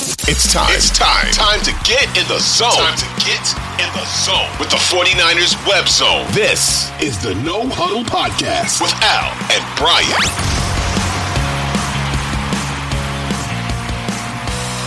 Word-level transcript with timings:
It's 0.00 0.50
time. 0.52 0.72
It's 0.72 0.88
time. 0.96 1.30
Time 1.32 1.60
to 1.60 1.72
get 1.84 2.04
in 2.16 2.26
the 2.28 2.38
zone. 2.40 2.70
Time 2.72 2.96
to 2.96 3.08
get 3.20 3.44
in 3.76 3.88
the 3.92 4.06
zone 4.24 4.48
with 4.58 4.70
the 4.70 4.80
49ers 4.88 5.52
web 5.68 5.86
zone. 5.88 6.24
This 6.32 6.90
is 7.02 7.20
the 7.22 7.34
No 7.34 7.68
Huddle 7.68 8.04
Podcast 8.04 8.80
with 8.80 8.94
Al 9.02 9.28
and 9.52 9.62
Brian. 9.76 10.06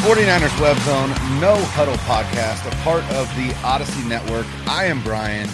49ers 0.03 0.59
Web 0.59 0.77
Zone, 0.79 1.09
No 1.39 1.55
Huddle 1.71 1.95
Podcast, 2.03 2.65
a 2.69 2.75
part 2.83 3.03
of 3.13 3.27
the 3.37 3.53
Audacy 3.61 4.05
Network. 4.09 4.45
I 4.67 4.85
am 4.85 5.01
Brian. 5.03 5.47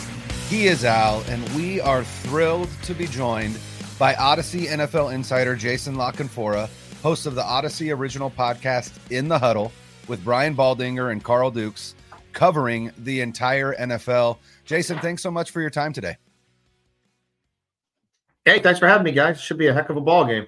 He 0.47 0.67
is 0.67 0.85
Al, 0.85 1.21
and 1.29 1.47
we 1.49 1.79
are 1.81 2.03
thrilled 2.03 2.69
to 2.83 2.93
be 2.95 3.05
joined 3.05 3.59
by 3.99 4.13
Audacy 4.13 4.65
NFL 4.67 5.13
insider 5.13 5.55
Jason 5.55 5.95
La 5.95 6.11
Canfora, 6.11 6.67
host 7.01 7.25
of 7.25 7.35
the 7.35 7.41
Audacy 7.41 7.95
original 7.95 8.29
podcast 8.29 8.91
In 9.09 9.27
the 9.27 9.39
Huddle 9.39 9.71
with 10.07 10.23
Brian 10.23 10.55
Baldinger 10.55 11.11
and 11.11 11.23
Carl 11.23 11.49
Dukes, 11.49 11.95
covering 12.33 12.91
the 12.97 13.21
entire 13.21 13.73
NFL. 13.75 14.37
Jason, 14.65 14.99
thanks 14.99 15.23
so 15.23 15.31
much 15.31 15.51
for 15.51 15.61
your 15.61 15.69
time 15.69 15.93
today. 15.93 16.17
Hey, 18.43 18.59
thanks 18.59 18.79
for 18.79 18.87
having 18.87 19.03
me, 19.03 19.11
guys. 19.11 19.39
Should 19.39 19.57
be 19.57 19.67
a 19.67 19.73
heck 19.73 19.89
of 19.89 19.97
a 19.97 20.01
ball 20.01 20.25
game. 20.25 20.47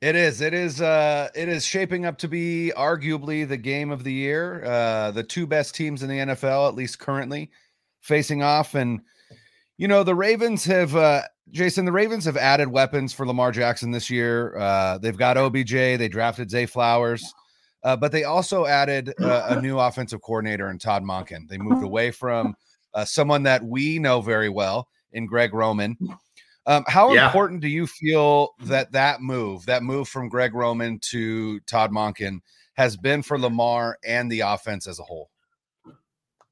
It 0.00 0.14
is. 0.14 0.40
It 0.40 0.54
is. 0.54 0.80
Uh, 0.80 1.28
it 1.34 1.48
is 1.48 1.64
shaping 1.64 2.06
up 2.06 2.18
to 2.18 2.28
be 2.28 2.72
arguably 2.76 3.48
the 3.48 3.56
game 3.56 3.90
of 3.90 4.04
the 4.04 4.12
year. 4.12 4.64
Uh, 4.64 5.10
the 5.10 5.24
two 5.24 5.46
best 5.46 5.74
teams 5.74 6.04
in 6.04 6.08
the 6.08 6.18
NFL, 6.18 6.68
at 6.68 6.76
least 6.76 7.00
currently, 7.00 7.50
facing 8.00 8.42
off. 8.42 8.76
And 8.76 9.00
you 9.76 9.88
know, 9.88 10.04
the 10.04 10.14
Ravens 10.14 10.64
have. 10.66 10.94
Uh, 10.94 11.22
Jason, 11.50 11.84
the 11.84 11.92
Ravens 11.92 12.24
have 12.24 12.36
added 12.36 12.68
weapons 12.68 13.12
for 13.12 13.26
Lamar 13.26 13.52
Jackson 13.52 13.90
this 13.90 14.10
year. 14.10 14.56
Uh, 14.56 14.98
they've 14.98 15.16
got 15.16 15.36
OBJ. 15.36 15.72
They 15.72 16.08
drafted 16.08 16.50
Zay 16.50 16.66
Flowers, 16.66 17.32
uh, 17.84 17.96
but 17.96 18.12
they 18.12 18.24
also 18.24 18.66
added 18.66 19.14
uh, 19.20 19.46
a 19.50 19.60
new 19.60 19.78
offensive 19.78 20.20
coordinator 20.22 20.70
in 20.70 20.78
Todd 20.78 21.02
Monken. 21.02 21.48
They 21.48 21.58
moved 21.58 21.82
away 21.82 22.10
from 22.10 22.54
uh, 22.94 23.04
someone 23.04 23.42
that 23.44 23.64
we 23.64 23.98
know 23.98 24.20
very 24.20 24.48
well 24.48 24.88
in 25.12 25.26
Greg 25.26 25.54
Roman. 25.54 25.96
Um, 26.66 26.84
how 26.86 27.12
yeah. 27.12 27.26
important 27.26 27.62
do 27.62 27.68
you 27.68 27.86
feel 27.86 28.50
that 28.64 28.92
that 28.92 29.22
move, 29.22 29.64
that 29.66 29.82
move 29.82 30.06
from 30.08 30.28
Greg 30.28 30.54
Roman 30.54 30.98
to 31.10 31.60
Todd 31.60 31.90
Monken, 31.90 32.40
has 32.74 32.96
been 32.96 33.22
for 33.22 33.38
Lamar 33.38 33.98
and 34.04 34.30
the 34.30 34.40
offense 34.40 34.86
as 34.86 34.98
a 34.98 35.02
whole? 35.02 35.30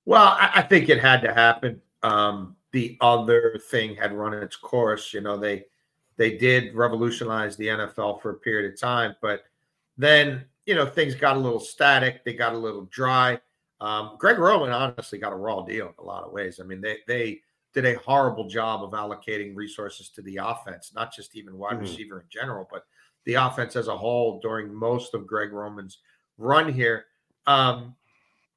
Well, 0.06 0.22
I, 0.22 0.50
I 0.54 0.62
think 0.62 0.88
it 0.88 1.00
had 1.00 1.20
to 1.22 1.34
happen. 1.34 1.82
Um, 2.02 2.55
the 2.76 2.98
other 3.00 3.58
thing 3.70 3.96
had 3.96 4.12
run 4.12 4.34
its 4.34 4.54
course. 4.54 5.14
You 5.14 5.22
know, 5.22 5.38
they 5.38 5.64
they 6.18 6.36
did 6.36 6.74
revolutionize 6.74 7.56
the 7.56 7.68
NFL 7.68 8.20
for 8.20 8.32
a 8.32 8.34
period 8.34 8.70
of 8.70 8.78
time, 8.78 9.16
but 9.22 9.44
then 9.96 10.44
you 10.66 10.74
know 10.74 10.84
things 10.84 11.14
got 11.14 11.38
a 11.38 11.40
little 11.40 11.58
static. 11.58 12.22
They 12.22 12.34
got 12.34 12.52
a 12.52 12.58
little 12.58 12.84
dry. 12.90 13.40
Um, 13.80 14.16
Greg 14.18 14.38
Roman 14.38 14.72
honestly 14.72 15.18
got 15.18 15.32
a 15.32 15.36
raw 15.36 15.62
deal 15.62 15.86
in 15.86 15.94
a 15.98 16.02
lot 16.02 16.24
of 16.24 16.32
ways. 16.32 16.60
I 16.60 16.64
mean, 16.64 16.82
they 16.82 16.98
they 17.06 17.40
did 17.72 17.86
a 17.86 17.98
horrible 18.00 18.46
job 18.46 18.84
of 18.84 18.90
allocating 18.90 19.56
resources 19.56 20.10
to 20.10 20.20
the 20.20 20.36
offense, 20.36 20.92
not 20.94 21.14
just 21.14 21.34
even 21.34 21.56
wide 21.56 21.76
mm-hmm. 21.76 21.80
receiver 21.80 22.20
in 22.20 22.26
general, 22.28 22.68
but 22.70 22.84
the 23.24 23.34
offense 23.34 23.74
as 23.74 23.88
a 23.88 23.96
whole 23.96 24.38
during 24.40 24.72
most 24.72 25.14
of 25.14 25.26
Greg 25.26 25.50
Roman's 25.50 26.00
run 26.36 26.70
here. 26.70 27.06
Um, 27.46 27.96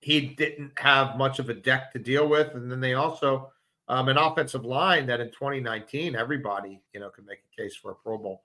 he 0.01 0.19
didn't 0.21 0.77
have 0.77 1.17
much 1.17 1.39
of 1.39 1.49
a 1.49 1.53
deck 1.53 1.93
to 1.93 1.99
deal 1.99 2.27
with, 2.27 2.53
and 2.55 2.69
then 2.69 2.81
they 2.81 2.95
also 2.95 3.51
um, 3.89 4.07
an 4.07 4.17
offensive 4.17 4.63
line 4.63 5.05
that 5.07 5.19
in 5.19 5.27
2019 5.31 6.15
everybody 6.15 6.81
you 6.93 6.99
know 6.99 7.09
could 7.09 7.25
make 7.25 7.39
a 7.39 7.61
case 7.61 7.75
for 7.75 7.91
a 7.91 7.95
Pro 7.95 8.17
Bowl 8.17 8.43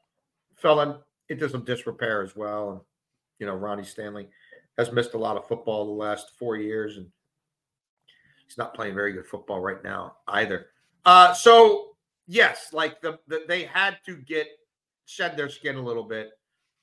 fell 0.57 0.81
in, 0.81 0.97
into 1.29 1.49
some 1.49 1.65
disrepair 1.65 2.23
as 2.23 2.35
well, 2.35 2.71
and 2.71 2.81
you 3.39 3.47
know 3.47 3.55
Ronnie 3.55 3.85
Stanley 3.85 4.29
has 4.79 4.91
missed 4.91 5.15
a 5.15 5.19
lot 5.19 5.37
of 5.37 5.47
football 5.47 5.87
the 5.87 5.93
last 5.93 6.33
four 6.39 6.57
years, 6.57 6.97
and 6.97 7.07
he's 8.47 8.59
not 8.59 8.75
playing 8.75 8.95
very 8.95 9.13
good 9.13 9.27
football 9.27 9.61
right 9.61 9.83
now 9.85 10.17
either. 10.29 10.67
Uh, 11.05 11.33
so 11.33 11.97
yes, 12.27 12.73
like 12.73 13.01
the, 13.01 13.19
the 13.29 13.45
they 13.47 13.65
had 13.65 13.99
to 14.07 14.17
get 14.17 14.49
shed 15.07 15.37
their 15.37 15.49
skin 15.49 15.77
a 15.77 15.83
little 15.83 16.03
bit 16.03 16.31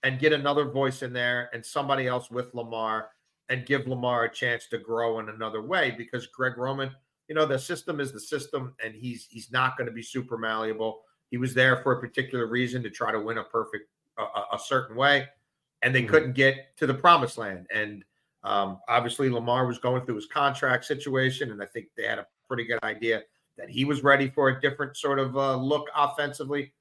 and 0.04 0.20
get 0.20 0.34
another 0.34 0.66
voice 0.66 1.02
in 1.02 1.14
there 1.14 1.50
and 1.54 1.66
somebody 1.66 2.08
else 2.08 2.32
with 2.32 2.54
Lamar 2.54 3.10
and 3.50 3.66
give 3.66 3.88
Lamar 3.88 4.24
a 4.24 4.32
chance 4.32 4.68
to 4.68 4.78
grow 4.78 5.20
in 5.20 5.30
another 5.30 5.62
way 5.62 5.94
because 5.98 6.28
Greg 6.28 6.58
Roman, 6.58 6.92
you 7.32 7.36
know, 7.36 7.46
the 7.46 7.58
system 7.58 8.02
is 8.02 8.12
the 8.12 8.20
system 8.20 8.76
and 8.84 8.94
he's 8.94 9.26
he's 9.30 9.54
not 9.54 9.78
going 9.78 9.88
to 9.88 9.94
be 9.94 10.04
super 10.04 10.38
malleable. 10.38 11.00
He 11.30 11.38
was 11.38 11.54
there 11.54 11.78
for 11.78 11.94
a 11.94 12.02
particular 12.02 12.46
reason 12.46 12.84
to 12.84 12.90
try 12.90 13.10
to 13.10 13.22
win 13.22 13.38
a 13.38 13.44
perfect 13.46 13.88
a, 14.18 14.56
a 14.56 14.60
certain 14.60 14.98
way 14.98 15.30
and 15.82 15.96
they 15.96 16.02
mm-hmm. 16.02 16.10
couldn't 16.10 16.34
get 16.34 16.76
to 16.76 16.86
the 16.86 16.94
promised 16.94 17.38
land 17.38 17.68
and 17.74 18.04
um, 18.44 18.80
obviously, 18.90 19.30
Lamar 19.30 19.66
was 19.68 19.78
going 19.78 20.06
through 20.06 20.16
his 20.16 20.26
contract 20.26 20.86
situation, 20.86 21.52
and 21.52 21.62
I 21.62 21.68
think 21.68 21.88
they 21.96 22.08
had 22.08 22.18
a 22.18 22.26
pretty 22.48 22.66
good 22.66 22.80
idea 22.84 23.22
that 23.56 23.70
he 23.70 23.86
was 23.86 24.04
ready 24.04 24.32
for 24.32 24.50
a 24.50 24.60
different 24.60 24.98
sort 24.98 25.20
of 25.20 25.38
uh, 25.38 25.56
look 25.56 25.88
offensively. 25.96 26.74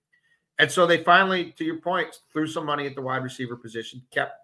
And 0.58 0.72
so 0.72 0.86
they 0.86 1.04
finally, 1.04 1.52
to 1.58 1.64
your 1.64 1.76
point, 1.76 2.16
threw 2.32 2.46
some 2.46 2.64
money 2.64 2.86
at 2.86 2.94
the 2.94 3.02
wide 3.02 3.22
receiver 3.22 3.56
position, 3.56 4.00
kept 4.10 4.38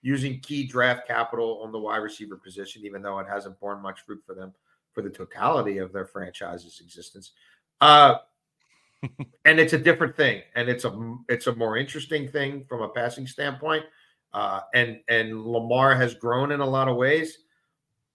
using 0.00 0.40
key 0.40 0.66
draft 0.66 1.06
capital 1.06 1.60
on 1.62 1.72
the 1.72 1.78
wide 1.78 1.98
receiver 1.98 2.38
position, 2.38 2.86
even 2.86 3.02
though 3.02 3.18
it 3.18 3.26
hasn't 3.28 3.60
borne 3.60 3.82
much 3.82 4.00
fruit 4.00 4.22
for 4.26 4.34
them 4.34 4.54
for 4.92 5.02
the 5.02 5.10
totality 5.10 5.78
of 5.78 5.92
their 5.92 6.06
franchise's 6.06 6.80
existence. 6.80 7.32
Uh, 7.80 8.16
and 9.44 9.58
it's 9.58 9.72
a 9.72 9.78
different 9.78 10.16
thing, 10.16 10.42
and 10.54 10.68
it's 10.68 10.84
a 10.84 11.16
it's 11.28 11.46
a 11.46 11.54
more 11.56 11.76
interesting 11.76 12.28
thing 12.28 12.64
from 12.68 12.82
a 12.82 12.88
passing 12.88 13.26
standpoint. 13.26 13.84
Uh, 14.32 14.60
and 14.74 15.00
and 15.08 15.44
Lamar 15.44 15.94
has 15.94 16.14
grown 16.14 16.52
in 16.52 16.60
a 16.60 16.66
lot 16.66 16.88
of 16.88 16.96
ways, 16.96 17.38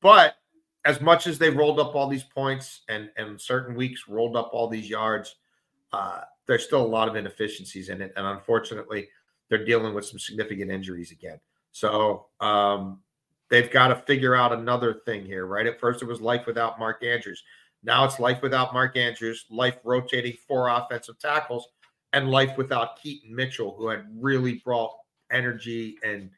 but 0.02 0.36
as 0.86 1.02
much 1.02 1.28
as 1.28 1.38
they 1.38 1.50
rolled 1.50 1.80
up 1.80 1.96
all 1.96 2.08
these 2.08 2.24
points 2.24 2.82
and 2.88 3.10
and 3.18 3.40
certain 3.40 3.76
weeks 3.76 4.08
rolled 4.08 4.38
up 4.38 4.50
all 4.54 4.68
these 4.68 4.90
yards, 4.90 5.36
uh, 5.92 6.22
there's 6.48 6.64
still 6.64 6.86
a 6.86 6.88
lot 6.88 7.10
of 7.10 7.16
inefficiencies 7.16 7.90
in 7.90 8.02
it, 8.02 8.14
and 8.16 8.26
unfortunately, 8.26 9.10
they're 9.50 9.66
dealing 9.66 9.94
with 9.94 10.06
some 10.06 10.20
significant 10.20 10.72
injuries 10.72 11.12
again. 11.12 11.40
So 11.72 12.28
um, 12.40 13.02
they've 13.50 13.72
got 13.72 13.88
to 13.90 13.96
figure 13.96 14.36
out 14.36 14.54
another 14.54 15.02
thing 15.06 15.26
here, 15.26 15.46
right? 15.46 15.66
At 15.66 15.80
first, 15.80 16.02
it 16.02 16.08
was 16.08 16.22
life 16.22 16.46
without 16.46 16.80
Mark 16.80 17.04
Andrews. 17.04 17.44
Now 17.84 18.06
it's 18.06 18.20
life 18.20 18.42
without 18.42 18.74
Mark 18.74 18.98
Andrews, 18.98 19.46
life 19.50 19.78
rotating 19.84 20.34
four 20.48 20.70
offensive 20.70 21.20
tackles, 21.20 21.68
and 22.14 22.30
life 22.30 22.58
without 22.58 23.02
Keaton 23.02 23.34
Mitchell, 23.34 23.76
who 23.78 23.88
had 23.88 24.06
really 24.20 24.62
brought 24.66 24.92
energy 25.32 25.98
and 26.04 26.30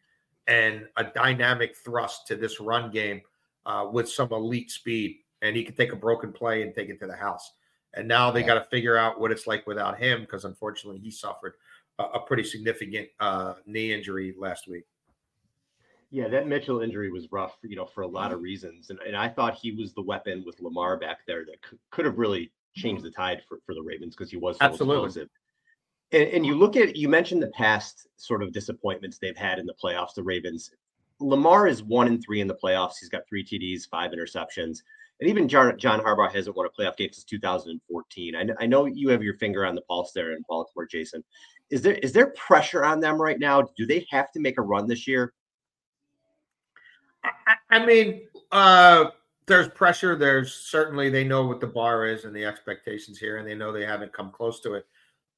and 0.48 0.88
a 0.98 1.04
dynamic 1.04 1.76
thrust 1.78 2.26
to 2.28 2.36
this 2.36 2.60
run 2.60 2.90
game 2.90 3.22
uh, 3.68 3.88
with 3.92 4.10
some 4.10 4.32
elite 4.32 4.72
speed. 4.72 5.18
And 5.42 5.56
he 5.56 5.64
could 5.64 5.78
take 5.78 5.94
a 5.94 5.96
broken 5.96 6.34
play 6.34 6.64
and 6.64 6.74
take 6.74 6.90
it 6.90 7.00
to 7.00 7.08
the 7.08 7.16
house. 7.16 7.52
And 7.94 8.08
now 8.08 8.32
they 8.32 8.42
yeah. 8.42 8.48
got 8.48 8.54
to 8.56 8.70
figure 8.72 8.98
out 8.98 9.20
what 9.20 9.32
it's 9.32 9.46
like 9.46 9.68
without 9.68 10.00
him 10.00 10.22
because 10.22 10.46
unfortunately 10.46 11.00
he 11.00 11.12
suffered 11.12 11.54
a, 12.00 12.04
a 12.04 12.20
pretty 12.22 12.44
significant 12.44 13.08
uh, 13.20 13.56
knee 13.66 13.94
injury 13.94 14.34
last 14.38 14.68
week. 14.68 14.86
Yeah, 16.12 16.28
that 16.30 16.48
Mitchell 16.48 16.82
injury 16.82 17.12
was 17.12 17.32
rough, 17.32 17.58
you 17.62 17.76
know, 17.76 17.86
for 17.86 18.02
a 18.02 18.08
lot 18.08 18.32
of 18.32 18.42
reasons. 18.42 18.90
And, 18.90 19.00
and 19.06 19.16
I 19.16 19.30
thought 19.30 19.56
he 19.56 19.72
was 19.72 19.94
the 19.94 20.02
weapon 20.02 20.44
with 20.46 20.60
Lamar 20.60 20.98
back 20.98 21.20
there 21.28 21.46
that 21.46 21.62
could, 21.62 21.78
could 21.92 22.06
have 22.06 22.18
really 22.18 22.52
changed 22.76 23.04
mm-hmm. 23.04 23.10
the 23.10 23.16
tide 23.16 23.42
for, 23.48 23.60
for 23.66 23.76
the 23.76 23.82
Ravens 23.82 24.16
because 24.16 24.32
he 24.32 24.38
was 24.38 24.58
so 24.58 24.66
Absolutely. 24.66 25.06
explosive. 25.06 25.30
And, 26.12 26.30
and 26.30 26.46
you 26.46 26.56
look 26.56 26.76
at, 26.76 26.96
you 26.96 27.10
mentioned 27.10 27.44
the 27.44 27.52
past 27.52 28.08
sort 28.16 28.42
of 28.42 28.52
disappointments 28.52 29.20
they've 29.20 29.38
had 29.38 29.60
in 29.60 29.68
the 29.68 29.76
playoffs, 29.82 30.16
the 30.16 30.24
Ravens. 30.24 30.72
Lamar 31.20 31.68
is 31.68 31.84
one 31.84 32.08
and 32.08 32.24
three 32.24 32.42
in 32.42 32.48
the 32.48 32.56
playoffs. 32.56 32.94
He's 33.00 33.10
got 33.10 33.28
three 33.30 33.44
TDs, 33.44 33.88
five 33.88 34.12
interceptions. 34.12 34.80
And 35.20 35.30
even 35.30 35.48
John, 35.48 35.78
John 35.78 36.00
Harbaugh 36.00 36.34
hasn't 36.34 36.56
won 36.56 36.66
a 36.66 36.70
playoff 36.70 36.98
game 36.98 37.10
since 37.12 37.26
2014. 37.26 38.36
I, 38.36 38.48
I 38.60 38.66
know 38.66 38.86
you 38.86 39.10
have 39.10 39.22
your 39.22 39.36
finger 39.36 39.66
on 39.66 39.76
the 39.76 39.82
pulse 39.82 40.12
there 40.14 40.32
in 40.32 40.44
Baltimore, 40.48 40.88
Jason. 40.88 41.24
Is 41.70 41.82
there 41.82 41.96
is 41.96 42.14
there 42.14 42.28
pressure 42.32 42.84
on 42.84 43.00
them 43.00 43.22
right 43.22 43.38
now? 43.38 43.68
Do 43.78 43.86
they 43.86 44.08
have 44.10 44.32
to 44.32 44.40
make 44.40 44.58
a 44.58 44.62
run 44.62 44.88
this 44.88 45.08
year? 45.08 45.34
I, 47.24 47.56
I 47.70 47.86
mean, 47.86 48.22
uh, 48.52 49.06
there's 49.48 49.70
pressure. 49.70 50.16
There's 50.16 50.54
certainly 50.54 51.10
they 51.10 51.24
know 51.24 51.46
what 51.46 51.60
the 51.60 51.68
bar 51.68 52.06
is 52.06 52.26
and 52.26 52.36
the 52.36 52.46
expectations 52.46 53.18
here, 53.18 53.38
and 53.38 53.48
they 53.48 53.56
know 53.56 53.72
they 53.72 53.86
haven't 53.86 54.14
come 54.14 54.32
close 54.32 54.60
to 54.62 54.74
it. 54.76 54.86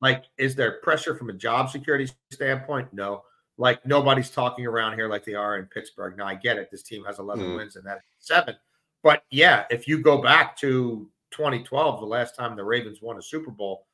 Like, 0.02 0.26
is 0.38 0.56
there 0.56 0.80
pressure 0.84 1.16
from 1.16 1.30
a 1.30 1.34
job 1.34 1.70
security 1.70 2.10
standpoint? 2.32 2.92
No. 2.92 3.24
Like 3.58 3.86
nobody's 3.86 4.32
talking 4.32 4.66
around 4.66 4.94
here 4.94 5.08
like 5.08 5.24
they 5.24 5.36
are 5.36 5.58
in 5.58 5.66
Pittsburgh. 5.66 6.18
Now 6.18 6.26
I 6.26 6.36
get 6.36 6.58
it. 6.58 6.70
This 6.72 6.84
team 6.84 7.04
has 7.06 7.20
11 7.20 7.46
mm. 7.46 7.56
wins 7.58 7.76
and 7.76 7.86
that 7.86 8.02
seven. 8.18 8.56
But 9.04 9.24
yeah, 9.30 9.66
if 9.70 9.88
you 9.88 10.02
go 10.02 10.22
back 10.22 10.58
to 10.58 11.10
2012, 11.32 12.00
the 12.00 12.06
last 12.06 12.36
time 12.36 12.56
the 12.56 12.64
Ravens 12.64 13.00
won 13.02 13.18
a 13.18 13.22
Super 13.22 13.52
Bowl, 13.52 13.86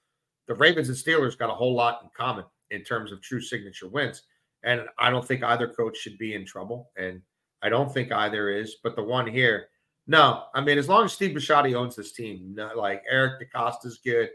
the 0.47 0.55
Ravens 0.55 0.89
and 0.89 0.97
Steelers 0.97 1.37
got 1.37 1.49
a 1.49 1.53
whole 1.53 1.73
lot 1.73 1.99
in 2.03 2.09
common 2.15 2.45
in 2.71 2.83
terms 2.83 3.11
of 3.11 3.21
true 3.21 3.41
signature 3.41 3.87
wins. 3.87 4.23
And 4.63 4.81
I 4.97 5.09
don't 5.09 5.25
think 5.25 5.43
either 5.43 5.67
coach 5.67 5.97
should 5.97 6.17
be 6.17 6.33
in 6.33 6.45
trouble. 6.45 6.89
And 6.97 7.21
I 7.61 7.69
don't 7.69 7.93
think 7.93 8.11
either 8.11 8.49
is. 8.49 8.77
But 8.83 8.95
the 8.95 9.03
one 9.03 9.27
here, 9.27 9.67
no. 10.05 10.43
I 10.53 10.61
mean, 10.61 10.77
as 10.77 10.89
long 10.89 11.05
as 11.05 11.13
Steve 11.13 11.35
Bisciotti 11.35 11.73
owns 11.73 11.95
this 11.95 12.11
team, 12.11 12.53
no, 12.55 12.71
like 12.75 13.03
Eric 13.09 13.41
DeCosta's 13.41 13.99
good, 14.03 14.29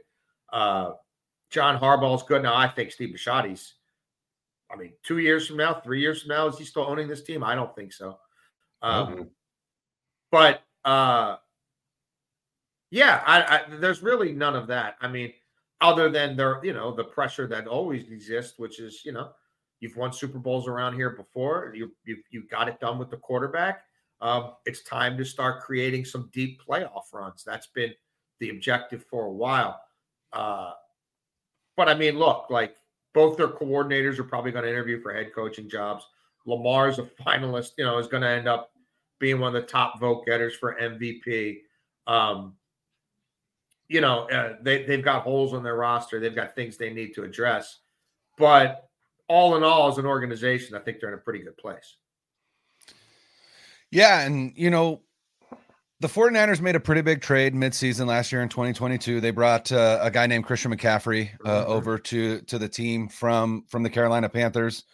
uh, 0.53 0.93
John 1.51 1.79
Harbaugh's 1.79 2.23
good. 2.23 2.43
Now 2.43 2.57
I 2.57 2.69
think 2.69 2.93
Steve 2.93 3.15
Bisciotti's. 3.15 3.75
I 4.71 4.77
mean, 4.77 4.93
two 5.03 5.19
years 5.19 5.47
from 5.47 5.59
now, 5.59 5.75
three 5.75 6.01
years 6.01 6.23
from 6.23 6.31
now, 6.31 6.47
is 6.47 6.57
he 6.57 6.65
still 6.65 6.87
owning 6.89 7.07
this 7.07 7.23
team? 7.23 7.45
I 7.45 7.55
don't 7.55 7.75
think 7.77 7.93
so. 7.93 8.19
Um, 8.81 9.07
mm-hmm. 9.07 9.23
But 10.31 10.63
uh, 10.85 11.37
yeah, 12.91 13.23
I, 13.27 13.43
I, 13.43 13.63
there's 13.77 14.03
really 14.03 14.33
none 14.33 14.57
of 14.57 14.67
that. 14.69 14.97
I 15.01 15.09
mean, 15.09 15.33
other 15.81 16.09
than 16.09 16.37
there, 16.37 16.61
you 16.65 16.73
know, 16.73 16.95
the 16.95 17.05
pressure 17.05 17.47
that 17.49 17.67
always 17.67 18.11
exists, 18.11 18.59
which 18.59 18.81
is, 18.81 19.03
you 19.05 19.13
know, 19.13 19.31
you've 19.83 19.97
won 19.97 20.13
Super 20.13 20.39
Bowls 20.39 20.69
around 20.69 20.95
here 20.95 21.11
before. 21.11 21.73
You 21.75 21.93
you 22.05 22.19
you 22.31 22.45
got 22.45 22.69
it 22.69 22.81
done 22.81 22.99
with 22.99 23.11
the 23.11 23.17
quarterback. 23.17 23.83
Um, 24.21 24.53
it's 24.65 24.83
time 24.85 25.19
to 25.19 25.25
start 25.25 25.63
creating 25.63 26.05
some 26.05 26.31
deep 26.33 26.63
playoff 26.65 27.13
runs. 27.13 27.43
That's 27.45 27.67
been 27.67 27.93
the 28.39 28.51
objective 28.51 29.05
for 29.11 29.27
a 29.27 29.33
while. 29.33 29.81
Uh, 30.33 30.71
but 31.77 31.89
I 31.89 31.95
mean, 31.95 32.17
look, 32.17 32.47
like 32.49 32.77
both 33.13 33.37
their 33.37 33.49
coordinators 33.49 34.21
are 34.21 34.25
probably 34.25 34.53
going 34.53 34.65
to 34.65 34.71
interview 34.71 35.03
for 35.03 35.13
head 35.13 35.35
coaching 35.35 35.69
jobs. 35.69 36.07
Lamar's 36.47 37.01
a 37.01 37.03
finalist, 37.03 37.73
you 37.77 37.85
know, 37.85 37.99
is 37.99 38.07
going 38.07 38.23
to 38.23 38.29
end 38.29 38.47
up 38.47 38.71
being 39.19 39.41
one 39.41 39.55
of 39.55 39.61
the 39.61 39.69
top 39.69 39.99
vote 39.99 40.25
getters 40.25 40.55
for 40.55 40.77
MVP. 40.81 41.59
Um, 42.07 42.55
you 43.89 44.01
know, 44.01 44.29
uh, 44.31 44.55
they, 44.63 44.85
they've 44.85 45.05
got 45.05 45.23
holes 45.23 45.53
on 45.53 45.65
their 45.65 45.77
roster. 45.77 46.21
They've 46.21 46.35
got 46.35 46.55
things 46.55 46.77
they 46.77 46.93
need 46.93 47.15
to 47.15 47.25
address. 47.25 47.81
But 48.39 48.89
all 49.29 49.57
in 49.57 49.63
all, 49.63 49.89
as 49.89 49.99
an 49.99 50.07
organization, 50.07 50.77
I 50.77 50.81
think 50.81 51.01
they're 51.01 51.13
in 51.13 51.19
a 51.19 51.23
pretty 51.23 51.41
good 51.41 51.57
place. 51.57 51.97
Yeah. 53.91 54.21
And, 54.21 54.53
you 54.57 54.71
know, 54.71 55.03
the 56.03 56.09
49ers 56.09 56.61
made 56.61 56.75
a 56.75 56.81
pretty 56.81 57.01
big 57.01 57.21
trade 57.21 57.55
midseason 57.55 58.07
last 58.07 58.33
year 58.33 58.43
in 58.43 58.49
2022. 58.49 59.21
They 59.21 59.31
brought 59.31 59.71
uh, 59.71 60.01
a 60.03 60.11
guy 60.11 60.27
named 60.27 60.45
Christian 60.45 60.77
McCaffrey 60.77 61.31
uh, 61.47 61.65
over 61.65 61.97
to 61.97 62.41
to 62.41 62.59
the 62.59 62.69
team 62.69 63.09
from 63.09 63.65
from 63.69 63.85
the 63.85 63.91
Carolina 63.91 64.29
Panthers. 64.29 64.85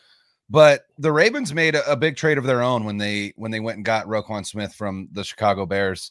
But 0.50 0.82
the 0.98 1.10
Ravens 1.10 1.54
made 1.54 1.74
a, 1.74 1.90
a, 1.90 1.96
big 1.96 2.16
trade 2.16 2.38
of 2.38 2.44
their 2.44 2.62
own 2.62 2.84
when 2.84 2.98
they 2.98 3.32
when 3.36 3.50
they 3.50 3.60
went 3.60 3.76
and 3.76 3.84
got 3.84 4.06
Roquan 4.06 4.44
Smith 4.44 4.74
from 4.74 5.08
the 5.12 5.24
Chicago 5.24 5.64
Bears. 5.64 6.10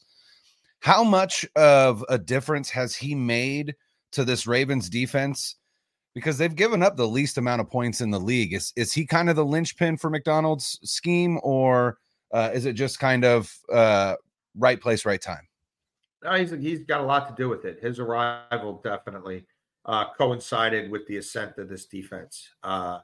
How 0.79 1.03
much 1.03 1.45
of 1.55 2.03
a 2.09 2.17
difference 2.17 2.69
has 2.71 2.95
he 2.95 3.13
made 3.13 3.75
to 4.13 4.23
this 4.23 4.47
Ravens 4.47 4.89
defense? 4.89 5.55
Because 6.17 6.37
they've 6.37 6.55
given 6.55 6.81
up 6.81 6.97
the 6.97 7.07
least 7.07 7.37
amount 7.37 7.61
of 7.61 7.69
points 7.69 8.01
in 8.01 8.09
the 8.09 8.19
league. 8.19 8.53
Is 8.53 8.73
is 8.75 8.91
he 8.91 9.05
kind 9.05 9.29
of 9.29 9.35
the 9.35 9.45
linchpin 9.45 9.97
for 9.97 10.09
Macdonald's 10.09 10.79
scheme, 10.83 11.39
or 11.43 11.99
uh, 12.33 12.49
is 12.53 12.65
it 12.65 12.73
just 12.73 12.99
kind 12.99 13.23
of 13.23 13.53
uh, 13.71 14.15
right 14.57 14.81
place, 14.81 15.05
right 15.05 15.21
time. 15.21 15.47
No, 16.23 16.33
he's 16.33 16.51
he's 16.51 16.83
got 16.83 17.01
a 17.01 17.05
lot 17.05 17.27
to 17.27 17.41
do 17.41 17.47
with 17.47 17.65
it. 17.65 17.79
His 17.81 17.99
arrival 17.99 18.81
definitely 18.83 19.45
uh, 19.85 20.05
coincided 20.17 20.91
with 20.91 21.05
the 21.07 21.17
ascent 21.17 21.57
of 21.57 21.69
this 21.69 21.85
defense. 21.85 22.49
Uh, 22.63 22.99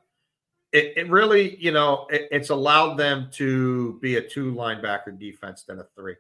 it, 0.72 0.94
it 0.98 1.10
really, 1.10 1.56
you 1.58 1.72
know, 1.72 2.08
it, 2.10 2.28
it's 2.32 2.50
allowed 2.50 2.96
them 2.96 3.30
to 3.34 4.00
be 4.02 4.16
a 4.18 4.22
two 4.22 4.54
linebacker 4.54 5.18
defense 5.18 5.64
than 5.64 5.80
a 5.80 5.86
three. 5.96 6.16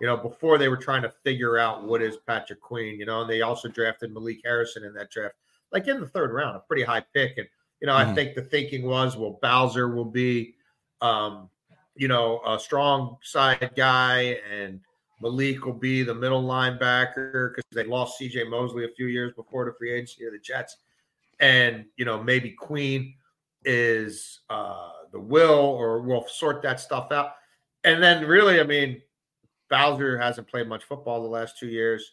You 0.00 0.08
know, 0.08 0.16
before 0.16 0.58
they 0.58 0.68
were 0.68 0.76
trying 0.76 1.02
to 1.02 1.12
figure 1.22 1.58
out 1.58 1.84
what 1.84 2.02
is 2.02 2.16
Patrick 2.26 2.60
Queen, 2.60 2.98
you 2.98 3.06
know, 3.06 3.20
and 3.20 3.30
they 3.30 3.42
also 3.42 3.68
drafted 3.68 4.12
Malik 4.12 4.40
Harrison 4.44 4.82
in 4.82 4.92
that 4.94 5.10
draft, 5.10 5.36
like 5.72 5.88
in 5.88 6.00
the 6.00 6.06
third 6.06 6.32
round, 6.32 6.56
a 6.56 6.60
pretty 6.60 6.82
high 6.82 7.04
pick. 7.14 7.38
And, 7.38 7.46
you 7.80 7.86
know, 7.86 7.94
mm-hmm. 7.94 8.10
I 8.10 8.14
think 8.14 8.34
the 8.34 8.42
thinking 8.42 8.86
was, 8.86 9.16
well, 9.16 9.38
Bowser 9.42 9.94
will 9.94 10.04
be 10.04 10.54
um, 11.02 11.50
you 11.94 12.08
know, 12.08 12.40
a 12.46 12.58
strong 12.58 13.18
side 13.22 13.72
guy, 13.76 14.38
and 14.50 14.80
Malik 15.20 15.66
will 15.66 15.74
be 15.74 16.02
the 16.02 16.14
middle 16.14 16.42
linebacker 16.42 17.50
because 17.50 17.64
they 17.72 17.84
lost 17.84 18.20
CJ 18.20 18.48
Mosley 18.48 18.84
a 18.84 18.88
few 18.88 19.06
years 19.06 19.32
before 19.34 19.64
the 19.66 19.72
free 19.72 19.92
agency 19.92 20.24
of 20.24 20.32
the 20.32 20.38
Jets. 20.38 20.78
And, 21.40 21.84
you 21.96 22.04
know, 22.04 22.22
maybe 22.22 22.50
Queen 22.50 23.14
is 23.64 24.40
uh, 24.48 24.90
the 25.12 25.20
will 25.20 25.50
or 25.50 26.00
we'll 26.00 26.26
sort 26.28 26.62
that 26.62 26.80
stuff 26.80 27.12
out. 27.12 27.32
And 27.84 28.02
then, 28.02 28.26
really, 28.26 28.60
I 28.60 28.64
mean, 28.64 29.02
Bowser 29.68 30.18
hasn't 30.18 30.48
played 30.48 30.68
much 30.68 30.84
football 30.84 31.22
the 31.22 31.28
last 31.28 31.58
two 31.58 31.68
years. 31.68 32.12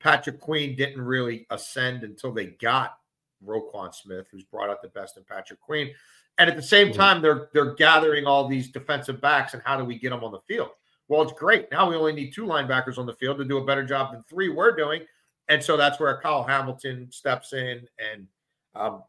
Patrick 0.00 0.40
Queen 0.40 0.76
didn't 0.76 1.00
really 1.00 1.46
ascend 1.50 2.04
until 2.04 2.32
they 2.32 2.46
got 2.46 2.98
Roquan 3.44 3.94
Smith, 3.94 4.26
who's 4.30 4.44
brought 4.44 4.70
out 4.70 4.82
the 4.82 4.88
best 4.88 5.16
in 5.16 5.24
Patrick 5.24 5.60
Queen. 5.60 5.92
And 6.38 6.50
at 6.50 6.56
the 6.56 6.62
same 6.62 6.88
mm-hmm. 6.88 6.98
time, 6.98 7.22
they're 7.22 7.48
they're 7.54 7.74
gathering 7.74 8.26
all 8.26 8.46
these 8.46 8.70
defensive 8.70 9.20
backs, 9.20 9.54
and 9.54 9.62
how 9.64 9.76
do 9.78 9.84
we 9.84 9.98
get 9.98 10.10
them 10.10 10.22
on 10.22 10.32
the 10.32 10.40
field? 10.40 10.70
Well, 11.08 11.22
it's 11.22 11.32
great. 11.32 11.70
Now 11.70 11.88
we 11.88 11.96
only 11.96 12.12
need 12.12 12.34
two 12.34 12.44
linebackers 12.44 12.98
on 12.98 13.06
the 13.06 13.14
field 13.14 13.38
to 13.38 13.44
do 13.44 13.58
a 13.58 13.64
better 13.64 13.84
job 13.84 14.12
than 14.12 14.22
three 14.28 14.50
we're 14.50 14.76
doing, 14.76 15.02
and 15.48 15.62
so 15.62 15.76
that's 15.76 15.98
where 15.98 16.20
Kyle 16.20 16.42
Hamilton 16.42 17.08
steps 17.10 17.52
in. 17.52 17.86
And 17.98 18.26
um, 18.74 19.02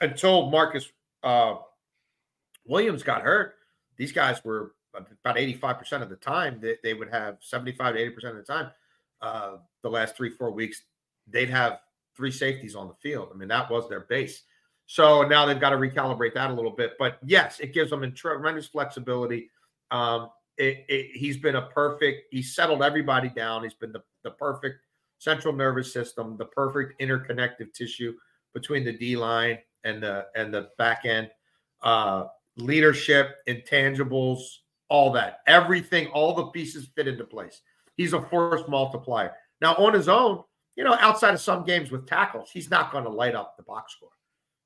until 0.00 0.50
Marcus 0.50 0.90
uh, 1.22 1.56
Williams 2.66 3.02
got 3.04 3.22
hurt, 3.22 3.54
these 3.96 4.12
guys 4.12 4.44
were 4.44 4.72
about 4.94 5.38
eighty-five 5.38 5.78
percent 5.78 6.02
of 6.02 6.08
the 6.08 6.16
time 6.16 6.58
they, 6.60 6.76
they 6.82 6.94
would 6.94 7.10
have 7.10 7.36
seventy-five 7.40 7.94
to 7.94 8.00
eighty 8.00 8.10
percent 8.10 8.36
of 8.36 8.44
the 8.44 8.52
time. 8.52 8.70
Uh, 9.20 9.56
the 9.82 9.90
last 9.90 10.16
three 10.16 10.30
four 10.30 10.50
weeks, 10.50 10.82
they'd 11.26 11.50
have 11.50 11.80
three 12.16 12.30
safeties 12.30 12.74
on 12.74 12.88
the 12.88 12.94
field. 12.94 13.28
I 13.32 13.36
mean, 13.36 13.48
that 13.48 13.70
was 13.70 13.88
their 13.88 14.00
base. 14.00 14.42
So 14.86 15.22
now 15.22 15.44
they've 15.44 15.60
got 15.60 15.70
to 15.70 15.76
recalibrate 15.76 16.34
that 16.34 16.50
a 16.50 16.54
little 16.54 16.70
bit. 16.70 16.92
But 16.98 17.18
yes, 17.24 17.60
it 17.60 17.74
gives 17.74 17.90
them 17.90 18.10
tremendous 18.14 18.66
flexibility. 18.66 19.50
Um, 19.90 20.30
it, 20.56 20.84
it, 20.88 21.16
he's 21.16 21.36
been 21.36 21.56
a 21.56 21.62
perfect, 21.62 22.32
he 22.32 22.42
settled 22.42 22.82
everybody 22.82 23.28
down. 23.28 23.62
He's 23.62 23.74
been 23.74 23.92
the, 23.92 24.02
the 24.22 24.30
perfect 24.30 24.78
central 25.18 25.52
nervous 25.52 25.92
system, 25.92 26.36
the 26.36 26.44
perfect 26.44 27.00
interconnective 27.00 27.72
tissue 27.72 28.14
between 28.54 28.84
the 28.84 28.92
D 28.92 29.16
line 29.16 29.58
and 29.84 30.02
the 30.02 30.26
and 30.34 30.52
the 30.52 30.70
back 30.78 31.04
end. 31.04 31.30
Uh, 31.82 32.26
leadership, 32.56 33.36
intangibles, 33.46 34.40
all 34.88 35.12
that. 35.12 35.40
Everything, 35.46 36.06
all 36.08 36.34
the 36.34 36.46
pieces 36.46 36.88
fit 36.94 37.06
into 37.08 37.24
place. 37.24 37.60
He's 37.96 38.12
a 38.12 38.20
force 38.22 38.62
multiplier. 38.68 39.32
Now, 39.60 39.74
on 39.76 39.94
his 39.94 40.08
own, 40.08 40.42
you 40.76 40.84
know, 40.84 40.96
outside 41.00 41.34
of 41.34 41.40
some 41.40 41.64
games 41.64 41.90
with 41.90 42.06
tackles, 42.06 42.50
he's 42.52 42.70
not 42.70 42.92
going 42.92 43.04
to 43.04 43.10
light 43.10 43.34
up 43.34 43.56
the 43.56 43.62
box 43.62 43.94
score. 43.94 44.10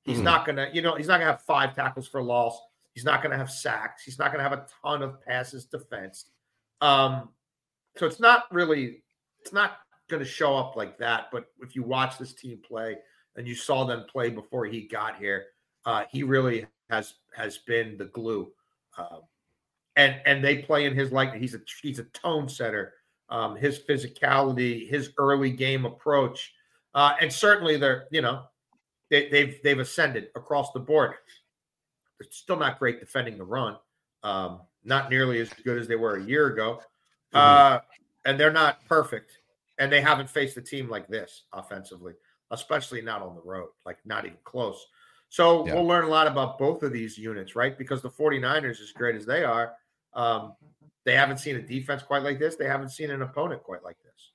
He's 0.03 0.17
mm-hmm. 0.17 0.25
not 0.25 0.47
gonna, 0.47 0.69
you 0.73 0.83
know, 0.83 0.95
he's 0.95 1.09
not 1.09 1.19
gonna 1.19 1.31
have 1.33 1.43
five 1.43 1.75
tackles 1.75 2.09
for 2.09 2.23
loss. 2.23 2.59
He's 2.95 3.05
not 3.05 3.23
gonna 3.23 3.37
have 3.37 3.51
sacks. 3.51 4.03
He's 4.03 4.19
not 4.19 4.33
gonna 4.33 4.43
have 4.43 4.53
a 4.53 4.67
ton 4.83 5.03
of 5.03 5.23
passes 5.23 5.67
defensed. 5.67 6.31
Um, 6.81 7.29
so 7.97 8.07
it's 8.07 8.21
not 8.21 8.45
really, 8.51 9.03
it's 9.41 9.53
not 9.53 9.79
gonna 10.09 10.25
show 10.25 10.57
up 10.57 10.75
like 10.75 10.99
that. 10.99 11.27
But 11.31 11.47
if 11.61 11.77
you 11.77 11.83
watch 11.83 12.19
this 12.19 12.33
team 12.33 12.61
play 12.67 12.97
and 13.37 13.47
you 13.47 13.55
saw 13.55 13.85
them 13.85 14.07
play 14.11 14.31
before 14.31 14.65
he 14.65 14.89
got 14.89 15.19
here, 15.19 15.47
uh, 15.85 16.05
he 16.11 16.23
really 16.23 16.67
has 16.89 17.15
has 17.37 17.59
been 17.59 17.99
the 17.99 18.07
glue. 18.07 18.51
Um, 18.97 19.21
and 19.97 20.17
and 20.25 20.43
they 20.43 20.59
play 20.59 20.87
in 20.87 20.95
his 20.95 21.13
like 21.13 21.35
he's 21.35 21.55
a 21.55 21.61
he's 21.83 21.99
a 21.99 22.05
tone 22.05 22.49
setter. 22.49 22.95
Um, 23.31 23.57
his 23.57 23.79
physicality, 23.79 24.89
his 24.89 25.11
early 25.19 25.51
game 25.51 25.85
approach, 25.85 26.53
uh, 26.95 27.13
and 27.21 27.33
certainly 27.33 27.77
they're 27.77 28.07
you 28.11 28.23
know 28.23 28.43
they, 29.11 29.23
have 29.23 29.31
they've, 29.31 29.63
they've 29.63 29.79
ascended 29.79 30.29
across 30.35 30.73
the 30.73 30.81
board. 30.81 31.15
They're 32.19 32.29
still 32.31 32.57
not 32.57 32.79
great 32.79 33.01
defending 33.01 33.39
the 33.39 33.45
run, 33.45 33.77
um, 34.23 34.61
not 34.85 35.11
nearly 35.11 35.41
as 35.41 35.51
good 35.65 35.79
as 35.79 35.89
they 35.89 35.97
were 35.97 36.17
a 36.17 36.25
year 36.25 36.49
ago, 36.49 36.81
mm-hmm. 37.35 37.39
uh, 37.39 37.79
and 38.25 38.39
they're 38.39 38.53
not 38.53 38.85
perfect. 38.87 39.39
And 39.79 39.91
they 39.91 40.03
haven't 40.03 40.29
faced 40.29 40.57
a 40.59 40.63
team 40.63 40.91
like 40.91 41.09
this 41.09 41.45
offensively, 41.55 42.13
especially 42.51 43.01
not 43.01 43.23
on 43.23 43.35
the 43.35 43.41
road, 43.43 43.71
like 43.87 43.97
not 44.05 44.27
even 44.27 44.37
close. 44.45 44.87
So 45.31 45.67
yeah. 45.67 45.75
we'll 45.75 45.87
learn 45.87 46.05
a 46.05 46.09
lot 46.09 46.27
about 46.27 46.59
both 46.59 46.83
of 46.83 46.93
these 46.93 47.17
units, 47.17 47.57
right? 47.57 47.79
Because 47.79 48.03
the 48.03 48.11
49ers, 48.11 48.81
as 48.81 48.93
great 48.93 49.15
as 49.15 49.25
they 49.25 49.45
are, 49.45 49.75
um, 50.15 50.55
they 51.05 51.15
haven't 51.15 51.39
seen 51.39 51.57
a 51.57 51.63
defense 51.63 52.03
quite 52.03 52.23
like 52.23 52.39
this. 52.39 52.57
They 52.57 52.67
haven't 52.67 52.91
seen 52.91 53.11
an 53.11 53.23
opponent 53.23 53.63
quite 53.63 53.83
like 53.83 53.97
this. 54.03 54.33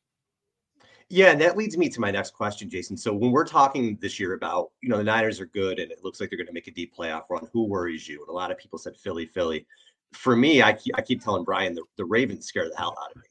Yeah, 1.10 1.32
and 1.32 1.40
that 1.42 1.56
leads 1.56 1.78
me 1.78 1.88
to 1.90 2.02
my 2.02 2.10
next 2.10 2.34
question, 2.34 2.68
Jason. 2.68 2.98
So 2.98 3.14
when 3.14 3.32
we're 3.32 3.46
talking 3.46 3.98
this 4.02 4.20
year 4.20 4.34
about, 4.34 4.72
you 4.82 4.90
know, 4.90 4.98
the 4.98 5.04
Niners 5.04 5.40
are 5.40 5.46
good 5.46 5.78
and 5.78 5.92
it 5.92 6.04
looks 6.04 6.20
like 6.20 6.30
they're 6.30 6.38
going 6.38 6.48
to 6.48 6.54
make 6.54 6.68
a 6.68 6.72
deep 6.72 6.96
playoff 6.96 7.24
run, 7.30 7.48
who 7.54 7.66
worries 7.66 8.08
you? 8.08 8.22
And 8.22 8.30
a 8.30 8.34
lot 8.34 8.52
of 8.52 8.58
people 8.58 8.80
said 8.80 8.98
Philly, 8.98 9.28
Philly. 9.28 9.68
For 10.14 10.36
me, 10.36 10.64
I 10.64 10.74
keep, 10.74 10.98
I 10.98 11.02
keep 11.02 11.24
telling 11.24 11.44
Brian 11.44 11.76
the, 11.76 11.84
the 11.98 12.06
Ravens 12.06 12.48
scare 12.48 12.68
the 12.70 12.76
hell 12.76 12.96
out 13.04 13.12
of 13.12 13.18
me 13.18 13.28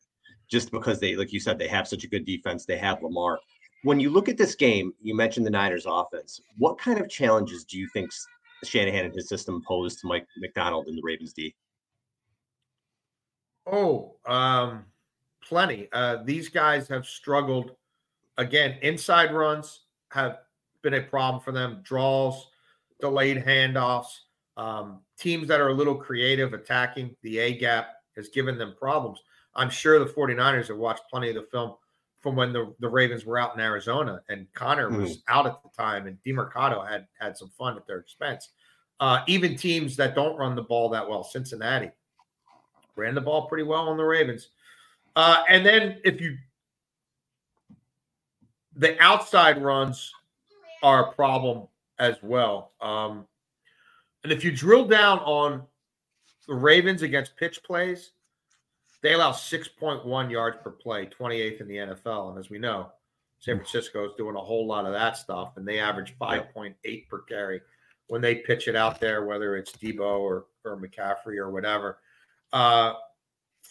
just 0.48 0.70
because 0.70 1.00
they, 1.00 1.16
like 1.16 1.32
you 1.32 1.40
said, 1.40 1.58
they 1.58 1.66
have 1.66 1.88
such 1.88 2.04
a 2.04 2.08
good 2.08 2.24
defense. 2.24 2.64
They 2.64 2.76
have 2.76 3.02
Lamar. 3.02 3.40
When 3.82 3.98
you 3.98 4.08
look 4.10 4.28
at 4.28 4.36
this 4.36 4.54
game, 4.54 4.92
you 5.02 5.16
mentioned 5.16 5.44
the 5.44 5.50
Niners 5.50 5.86
offense. 5.86 6.40
What 6.58 6.78
kind 6.78 7.00
of 7.00 7.08
challenges 7.08 7.64
do 7.64 7.76
you 7.76 7.88
think 7.92 8.10
Shanahan 8.62 9.06
and 9.06 9.14
his 9.14 9.28
system 9.28 9.62
pose 9.66 9.96
to 9.96 10.06
Mike 10.06 10.26
Macdonald 10.36 10.86
and 10.86 10.96
the 10.96 11.02
Ravens 11.02 11.32
D? 11.32 11.54
Oh, 13.66 14.16
um, 14.26 14.84
plenty. 15.46 15.88
Uh, 15.92 16.18
these 16.24 16.48
guys 16.48 16.88
have 16.88 17.06
struggled. 17.06 17.72
Again, 18.36 18.78
inside 18.82 19.32
runs 19.32 19.80
have 20.10 20.38
been 20.82 20.94
a 20.94 21.02
problem 21.02 21.42
for 21.42 21.52
them. 21.52 21.80
Draws, 21.82 22.48
delayed 23.00 23.44
handoffs. 23.44 24.20
Um, 24.56 25.00
teams 25.18 25.48
that 25.48 25.60
are 25.60 25.68
a 25.68 25.74
little 25.74 25.94
creative 25.94 26.52
attacking 26.52 27.16
the 27.22 27.38
A 27.38 27.56
gap 27.56 27.88
has 28.16 28.28
given 28.28 28.58
them 28.58 28.74
problems. 28.78 29.20
I'm 29.54 29.70
sure 29.70 29.98
the 29.98 30.06
49ers 30.06 30.68
have 30.68 30.76
watched 30.76 31.02
plenty 31.10 31.28
of 31.30 31.34
the 31.36 31.46
film 31.50 31.74
from 32.20 32.36
when 32.36 32.52
the, 32.52 32.74
the 32.80 32.88
Ravens 32.88 33.24
were 33.24 33.38
out 33.38 33.54
in 33.54 33.60
Arizona 33.60 34.22
and 34.28 34.46
Conner 34.54 34.90
mm. 34.90 35.02
was 35.02 35.22
out 35.28 35.46
at 35.46 35.62
the 35.62 35.68
time 35.76 36.06
and 36.06 36.18
Demercado 36.26 36.88
had 36.88 37.06
had 37.20 37.36
some 37.36 37.50
fun 37.50 37.76
at 37.76 37.86
their 37.86 37.98
expense. 37.98 38.50
Uh, 39.00 39.20
even 39.26 39.56
teams 39.56 39.96
that 39.96 40.14
don't 40.14 40.38
run 40.38 40.54
the 40.54 40.62
ball 40.62 40.88
that 40.88 41.08
well, 41.08 41.24
Cincinnati 41.24 41.90
ran 42.96 43.14
the 43.14 43.20
ball 43.20 43.46
pretty 43.48 43.64
well 43.64 43.88
on 43.88 43.96
the 43.96 44.04
Ravens. 44.04 44.48
Uh, 45.16 45.42
and 45.48 45.64
then 45.64 46.00
if 46.04 46.20
you 46.20 46.36
the 48.76 49.00
outside 49.00 49.62
runs 49.62 50.12
are 50.82 51.08
a 51.08 51.12
problem 51.12 51.68
as 51.98 52.16
well. 52.22 52.72
Um, 52.80 53.26
and 54.22 54.32
if 54.32 54.44
you 54.44 54.50
drill 54.50 54.86
down 54.86 55.20
on 55.20 55.62
the 56.48 56.54
Ravens 56.54 57.02
against 57.02 57.36
pitch 57.36 57.62
plays, 57.62 58.10
they 59.02 59.12
allow 59.12 59.32
6.1 59.32 60.30
yards 60.30 60.56
per 60.62 60.70
play, 60.70 61.06
28th 61.06 61.60
in 61.60 61.68
the 61.68 61.76
NFL. 61.76 62.30
And 62.30 62.38
as 62.38 62.50
we 62.50 62.58
know, 62.58 62.90
San 63.38 63.56
Francisco 63.56 64.06
is 64.06 64.14
doing 64.16 64.36
a 64.36 64.40
whole 64.40 64.66
lot 64.66 64.86
of 64.86 64.92
that 64.92 65.18
stuff, 65.18 65.52
and 65.56 65.68
they 65.68 65.78
average 65.78 66.14
5.8 66.18 67.08
per 67.08 67.18
carry 67.20 67.60
when 68.08 68.22
they 68.22 68.36
pitch 68.36 68.68
it 68.68 68.76
out 68.76 69.00
there, 69.00 69.26
whether 69.26 69.56
it's 69.56 69.72
Deebo 69.72 70.20
or, 70.20 70.46
or 70.64 70.78
McCaffrey 70.78 71.36
or 71.36 71.50
whatever. 71.50 71.98
Uh, 72.54 72.94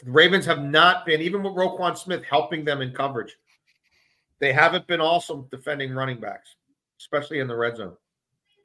Ravens 0.06 0.46
have 0.46 0.62
not 0.62 1.06
been, 1.06 1.22
even 1.22 1.42
with 1.42 1.54
Roquan 1.54 1.98
Smith 1.98 2.24
helping 2.30 2.66
them 2.66 2.82
in 2.82 2.92
coverage, 2.92 3.38
they 4.40 4.52
haven't 4.52 4.86
been 4.88 5.00
awesome 5.00 5.48
defending 5.50 5.94
running 5.94 6.20
backs, 6.20 6.56
especially 7.00 7.40
in 7.40 7.48
the 7.48 7.56
red 7.56 7.78
zone. 7.78 7.96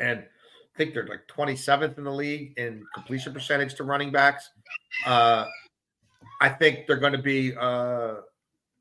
And 0.01 0.19
I 0.19 0.77
think 0.77 0.93
they're 0.93 1.07
like 1.07 1.29
27th 1.29 1.99
in 1.99 2.05
the 2.05 2.13
league 2.13 2.59
in 2.59 2.85
completion 2.95 3.33
percentage 3.33 3.75
to 3.77 3.85
running 3.85 4.11
backs. 4.11 4.51
Uh, 5.07 5.47
I 6.41 6.49
think 6.49 6.87
they're 6.87 6.97
going 6.97 7.13
to 7.13 7.23
be 7.23 7.55
uh, 7.57 8.15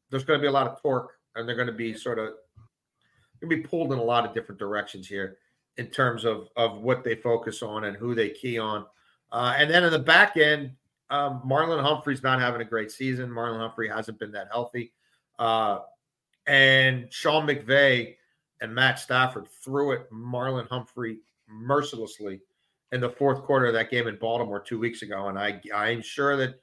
there's 0.10 0.24
going 0.24 0.40
to 0.40 0.42
be 0.42 0.48
a 0.48 0.52
lot 0.52 0.68
of 0.68 0.82
torque, 0.82 1.12
and 1.36 1.48
they're 1.48 1.56
going 1.56 1.68
to 1.68 1.74
be 1.74 1.94
sort 1.94 2.18
of 2.18 2.34
going 3.40 3.50
to 3.50 3.58
be 3.58 3.62
pulled 3.62 3.94
in 3.94 4.00
a 4.00 4.04
lot 4.04 4.26
of 4.26 4.34
different 4.34 4.58
directions 4.58 5.08
here 5.08 5.38
in 5.78 5.88
terms 5.88 6.26
of 6.26 6.50
of 6.56 6.82
what 6.82 7.04
they 7.04 7.16
focus 7.16 7.62
on 7.62 7.84
and 7.84 7.96
who 7.96 8.16
they 8.16 8.30
key 8.30 8.58
on. 8.58 8.86
Uh, 9.32 9.54
and 9.58 9.70
then 9.70 9.84
in 9.84 9.92
the 9.92 10.00
back 10.00 10.38
end, 10.38 10.72
um, 11.10 11.42
Marlon 11.46 11.82
Humphrey's 11.82 12.24
not 12.24 12.40
having 12.40 12.62
a 12.62 12.66
great 12.66 12.92
season. 12.92 13.30
Marlon 13.30 13.60
Humphrey 13.60 13.90
hasn't 13.90 14.20
been 14.20 14.32
that 14.34 14.48
healthy. 14.52 14.94
Uh, 15.40 15.80
and 16.48 17.12
Sean 17.12 17.48
McVay 17.48 18.16
and 18.62 18.74
Matt 18.74 19.00
Stafford 19.00 19.48
threw 19.64 19.92
it 19.92 20.12
Marlon 20.12 20.68
Humphrey 20.68 21.20
mercilessly 21.48 22.42
in 22.92 23.02
the 23.02 23.10
fourth 23.10 23.44
quarter 23.44 23.68
of 23.68 23.74
that 23.74 23.92
game 23.92 24.08
in 24.08 24.18
Baltimore 24.18 24.60
two 24.60 24.80
weeks 24.80 25.02
ago. 25.02 25.28
And 25.28 25.38
I, 25.38 25.62
I'm 25.74 26.02
sure 26.02 26.38
that, 26.38 26.56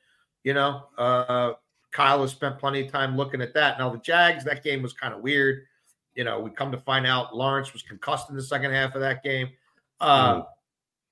you 0.43 0.55
know, 0.55 0.85
uh, 0.97 1.53
Kyle 1.93 2.23
has 2.23 2.33
spent 2.33 2.59
plenty 2.59 2.85
of 2.85 2.91
time 2.91 3.17
looking 3.17 3.41
at 3.41 3.55
that. 3.55 3.79
Now, 3.79 3.91
the 3.91 3.99
Jags, 3.99 4.45
that 4.45 4.65
game 4.65 4.83
was 4.83 4.93
kind 4.93 5.15
of 5.15 5.21
weird. 5.21 5.65
You 6.15 6.25
know, 6.25 6.41
we 6.41 6.51
come 6.51 6.73
to 6.73 6.79
find 6.79 7.07
out 7.07 7.37
Lawrence 7.37 7.73
was 7.73 7.83
concussed 7.83 8.31
in 8.31 8.37
the 8.37 8.43
second 8.43 8.73
half 8.73 8.95
of 8.95 9.01
that 9.01 9.23
game. 9.23 9.49
Uh, 10.01 10.35
mm. 10.35 10.47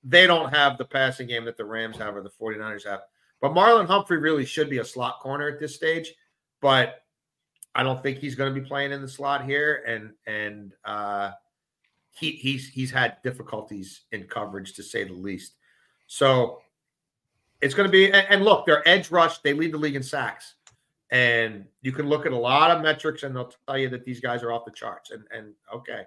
They 0.03 0.27
don't 0.27 0.53
have 0.53 0.77
the 0.77 0.85
passing 0.85 1.27
game 1.27 1.45
that 1.45 1.57
the 1.57 1.65
Rams 1.65 1.97
have 1.97 2.15
or 2.15 2.21
the 2.21 2.29
49ers 2.29 2.85
have. 2.85 3.01
But 3.43 3.51
Marlon 3.51 3.87
Humphrey 3.87 4.19
really 4.19 4.45
should 4.45 4.69
be 4.69 4.77
a 4.77 4.85
slot 4.85 5.19
corner 5.19 5.49
at 5.49 5.59
this 5.59 5.75
stage, 5.75 6.13
but 6.61 7.03
I 7.75 7.83
don't 7.83 8.01
think 8.01 8.19
he's 8.19 8.35
going 8.35 8.55
to 8.55 8.57
be 8.57 8.65
playing 8.65 8.93
in 8.93 9.01
the 9.01 9.07
slot 9.07 9.43
here, 9.43 9.83
and 9.85 10.13
and 10.25 10.71
uh, 10.85 11.31
he 12.11 12.31
he's 12.31 12.69
he's 12.69 12.89
had 12.89 13.17
difficulties 13.21 14.03
in 14.13 14.23
coverage 14.27 14.71
to 14.75 14.81
say 14.81 15.03
the 15.03 15.11
least. 15.11 15.55
So 16.07 16.61
it's 17.59 17.73
going 17.73 17.85
to 17.85 17.91
be 17.91 18.05
and, 18.13 18.25
and 18.29 18.45
look, 18.45 18.65
their 18.65 18.87
edge 18.87 19.11
rush 19.11 19.39
they 19.39 19.51
lead 19.51 19.73
the 19.73 19.77
league 19.77 19.97
in 19.97 20.03
sacks, 20.03 20.53
and 21.11 21.65
you 21.81 21.91
can 21.91 22.07
look 22.07 22.25
at 22.25 22.31
a 22.31 22.37
lot 22.37 22.71
of 22.71 22.81
metrics 22.81 23.23
and 23.23 23.35
they'll 23.35 23.51
tell 23.67 23.77
you 23.77 23.89
that 23.89 24.05
these 24.05 24.21
guys 24.21 24.41
are 24.41 24.53
off 24.53 24.63
the 24.63 24.71
charts. 24.71 25.11
And 25.11 25.25
and 25.35 25.53
okay, 25.75 26.03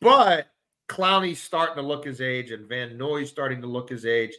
but 0.00 0.48
Clowney's 0.88 1.40
starting 1.40 1.76
to 1.76 1.82
look 1.82 2.04
his 2.04 2.20
age, 2.20 2.50
and 2.50 2.68
Van 2.68 2.98
Noy's 2.98 3.30
starting 3.30 3.60
to 3.60 3.68
look 3.68 3.90
his 3.90 4.04
age. 4.04 4.34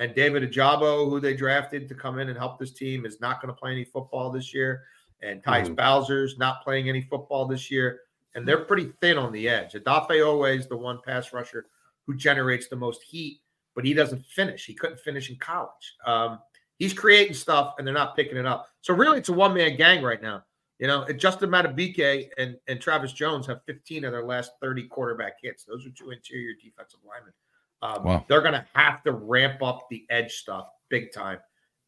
And 0.00 0.14
David 0.14 0.50
Ojabo, 0.50 1.10
who 1.10 1.20
they 1.20 1.34
drafted 1.34 1.86
to 1.86 1.94
come 1.94 2.18
in 2.18 2.30
and 2.30 2.38
help 2.38 2.58
this 2.58 2.72
team, 2.72 3.04
is 3.04 3.20
not 3.20 3.40
going 3.40 3.54
to 3.54 3.60
play 3.60 3.70
any 3.72 3.84
football 3.84 4.30
this 4.30 4.54
year. 4.54 4.84
And 5.22 5.44
Tyus 5.44 5.66
mm-hmm. 5.66 5.74
Bowser's 5.74 6.38
not 6.38 6.64
playing 6.64 6.88
any 6.88 7.02
football 7.02 7.46
this 7.46 7.70
year. 7.70 8.00
And 8.34 8.48
they're 8.48 8.64
pretty 8.64 8.92
thin 9.02 9.18
on 9.18 9.30
the 9.30 9.46
edge. 9.46 9.74
Odafe 9.74 10.58
is 10.58 10.66
the 10.66 10.76
one 10.76 11.00
pass 11.04 11.34
rusher 11.34 11.66
who 12.06 12.16
generates 12.16 12.68
the 12.68 12.76
most 12.76 13.02
heat, 13.02 13.40
but 13.74 13.84
he 13.84 13.92
doesn't 13.92 14.24
finish. 14.24 14.64
He 14.64 14.72
couldn't 14.72 15.00
finish 15.00 15.28
in 15.28 15.36
college. 15.36 15.94
Um, 16.06 16.38
he's 16.78 16.94
creating 16.94 17.34
stuff, 17.34 17.74
and 17.76 17.86
they're 17.86 17.92
not 17.92 18.16
picking 18.16 18.38
it 18.38 18.46
up. 18.46 18.68
So 18.80 18.94
really, 18.94 19.18
it's 19.18 19.28
a 19.28 19.34
one 19.34 19.52
man 19.52 19.76
gang 19.76 20.02
right 20.02 20.22
now. 20.22 20.44
You 20.78 20.86
know, 20.86 21.06
Justin 21.12 21.50
Madubuike 21.50 22.30
and, 22.38 22.56
and 22.68 22.80
Travis 22.80 23.12
Jones 23.12 23.46
have 23.48 23.60
15 23.66 24.06
of 24.06 24.12
their 24.12 24.24
last 24.24 24.52
30 24.62 24.84
quarterback 24.84 25.34
hits. 25.42 25.64
Those 25.64 25.84
are 25.86 25.90
two 25.90 26.10
interior 26.10 26.54
defensive 26.54 27.00
linemen. 27.06 27.34
Um, 27.82 28.04
wow. 28.04 28.24
They're 28.28 28.42
going 28.42 28.54
to 28.54 28.66
have 28.74 29.02
to 29.04 29.12
ramp 29.12 29.62
up 29.62 29.86
the 29.90 30.04
edge 30.10 30.34
stuff 30.34 30.68
big 30.88 31.12
time. 31.12 31.38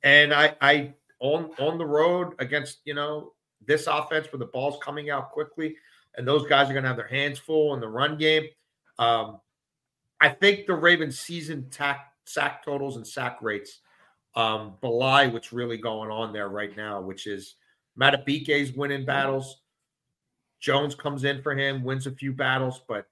And 0.02 0.32
I, 0.32 0.56
I 0.60 0.94
on 1.20 1.50
on 1.58 1.78
the 1.78 1.86
road 1.86 2.34
against 2.38 2.80
you 2.84 2.94
know 2.94 3.32
this 3.64 3.86
offense 3.86 4.32
where 4.32 4.38
the 4.38 4.46
ball's 4.46 4.82
coming 4.82 5.10
out 5.10 5.30
quickly, 5.30 5.76
and 6.16 6.26
those 6.26 6.46
guys 6.46 6.68
are 6.68 6.72
going 6.72 6.82
to 6.82 6.88
have 6.88 6.96
their 6.96 7.06
hands 7.06 7.38
full 7.38 7.74
in 7.74 7.80
the 7.80 7.88
run 7.88 8.16
game. 8.16 8.46
Um, 8.98 9.40
I 10.20 10.30
think 10.30 10.66
the 10.66 10.74
Ravens' 10.74 11.18
season 11.18 11.68
tack, 11.70 12.12
sack 12.24 12.64
totals 12.64 12.96
and 12.96 13.06
sack 13.06 13.38
rates 13.42 13.80
um, 14.34 14.74
belie 14.80 15.26
what's 15.26 15.52
really 15.52 15.76
going 15.76 16.10
on 16.10 16.32
there 16.32 16.48
right 16.48 16.76
now, 16.76 17.00
which 17.00 17.26
is 17.26 17.56
Madubuike's 17.98 18.72
winning 18.72 19.04
battles. 19.04 19.60
Jones 20.60 20.94
comes 20.94 21.24
in 21.24 21.42
for 21.42 21.54
him, 21.54 21.82
wins 21.82 22.06
a 22.06 22.12
few 22.12 22.32
battles, 22.32 22.80
but 22.86 23.06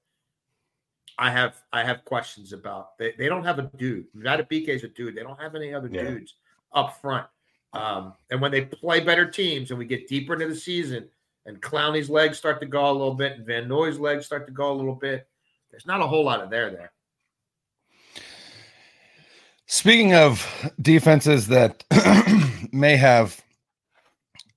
I 1.18 1.30
have 1.30 1.56
I 1.72 1.84
have 1.84 2.04
questions 2.04 2.52
about. 2.52 2.98
They, 2.98 3.12
they 3.18 3.28
don't 3.28 3.44
have 3.44 3.58
a 3.58 3.70
dude. 3.76 4.06
Madubuike 4.16 4.68
is 4.68 4.84
a 4.84 4.88
dude. 4.88 5.14
They 5.16 5.22
don't 5.22 5.40
have 5.40 5.54
any 5.54 5.74
other 5.74 5.88
yeah. 5.92 6.02
dudes 6.02 6.34
up 6.72 7.00
front. 7.00 7.26
Um, 7.72 8.14
and 8.30 8.40
when 8.40 8.50
they 8.50 8.62
play 8.62 9.00
better 9.00 9.30
teams 9.30 9.70
and 9.70 9.78
we 9.78 9.84
get 9.84 10.08
deeper 10.08 10.34
into 10.34 10.48
the 10.48 10.56
season 10.56 11.08
and 11.46 11.60
Clowney's 11.60 12.10
legs 12.10 12.38
start 12.38 12.60
to 12.60 12.66
go 12.66 12.90
a 12.90 12.92
little 12.92 13.14
bit 13.14 13.32
and 13.32 13.46
Van 13.46 13.68
Noy's 13.68 13.98
legs 13.98 14.26
start 14.26 14.46
to 14.46 14.52
go 14.52 14.72
a 14.72 14.74
little 14.74 14.94
bit, 14.94 15.28
there's 15.70 15.86
not 15.86 16.00
a 16.00 16.06
whole 16.06 16.24
lot 16.24 16.40
of 16.40 16.50
there 16.50 16.70
there. 16.70 16.92
Speaking 19.66 20.14
of 20.14 20.72
defenses 20.82 21.46
that 21.46 21.84
may 22.72 22.96
have 22.96 23.40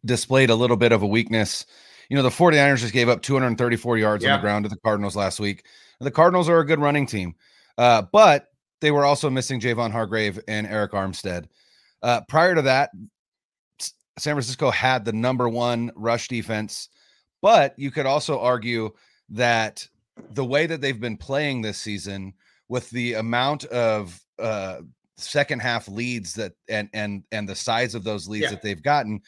displayed 0.03 0.49
a 0.49 0.55
little 0.55 0.75
bit 0.75 0.91
of 0.91 1.03
a 1.03 1.07
weakness, 1.07 1.67
you 2.09 2.17
know, 2.17 2.23
the 2.23 2.29
49ers 2.29 2.79
just 2.79 2.93
gave 2.93 3.09
up 3.09 3.21
234 3.21 3.97
yards 3.97 4.23
Yeah. 4.23 4.33
on 4.33 4.39
the 4.39 4.41
ground 4.41 4.65
to 4.65 4.69
the 4.69 4.77
Cardinals 4.77 5.15
last 5.15 5.39
week. 5.39 5.65
The 6.03 6.11
Cardinals 6.11 6.49
are 6.49 6.59
a 6.59 6.65
good 6.65 6.79
running 6.79 7.05
team, 7.07 7.35
uh, 7.77 8.03
but 8.11 8.47
they 8.81 8.91
were 8.91 9.05
also 9.05 9.29
missing 9.29 9.59
Javon 9.59 9.91
Hargrave 9.91 10.39
and 10.47 10.67
Arik 10.67 10.91
Armstead. 10.91 11.45
Uh, 12.01 12.21
prior 12.27 12.53
to 12.55 12.61
that, 12.63 12.91
San 14.19 14.35
Francisco 14.35 14.69
had 14.69 15.05
the 15.05 15.13
number 15.13 15.49
one 15.49 15.91
rush 15.95 16.27
defense, 16.27 16.89
but 17.41 17.73
you 17.77 17.89
could 17.91 18.05
also 18.05 18.39
argue 18.39 18.91
that 19.29 19.87
the 20.31 20.45
way 20.45 20.67
that 20.67 20.81
they've 20.81 20.99
been 20.99 21.17
playing 21.17 21.61
this 21.61 21.77
season 21.79 22.33
with 22.69 22.89
the 22.91 23.13
amount 23.13 23.65
of 23.65 24.19
uh 24.39 24.77
second 25.17 25.59
half 25.61 25.87
leads 25.87 26.33
that 26.33 26.53
and 26.69 26.89
and 26.93 27.23
and 27.31 27.47
the 27.47 27.55
size 27.55 27.95
of 27.95 28.03
those 28.03 28.27
leads 28.27 28.43
Yeah. 28.43 28.49
that 28.51 28.61
they've 28.61 28.81
gotten 28.81 29.21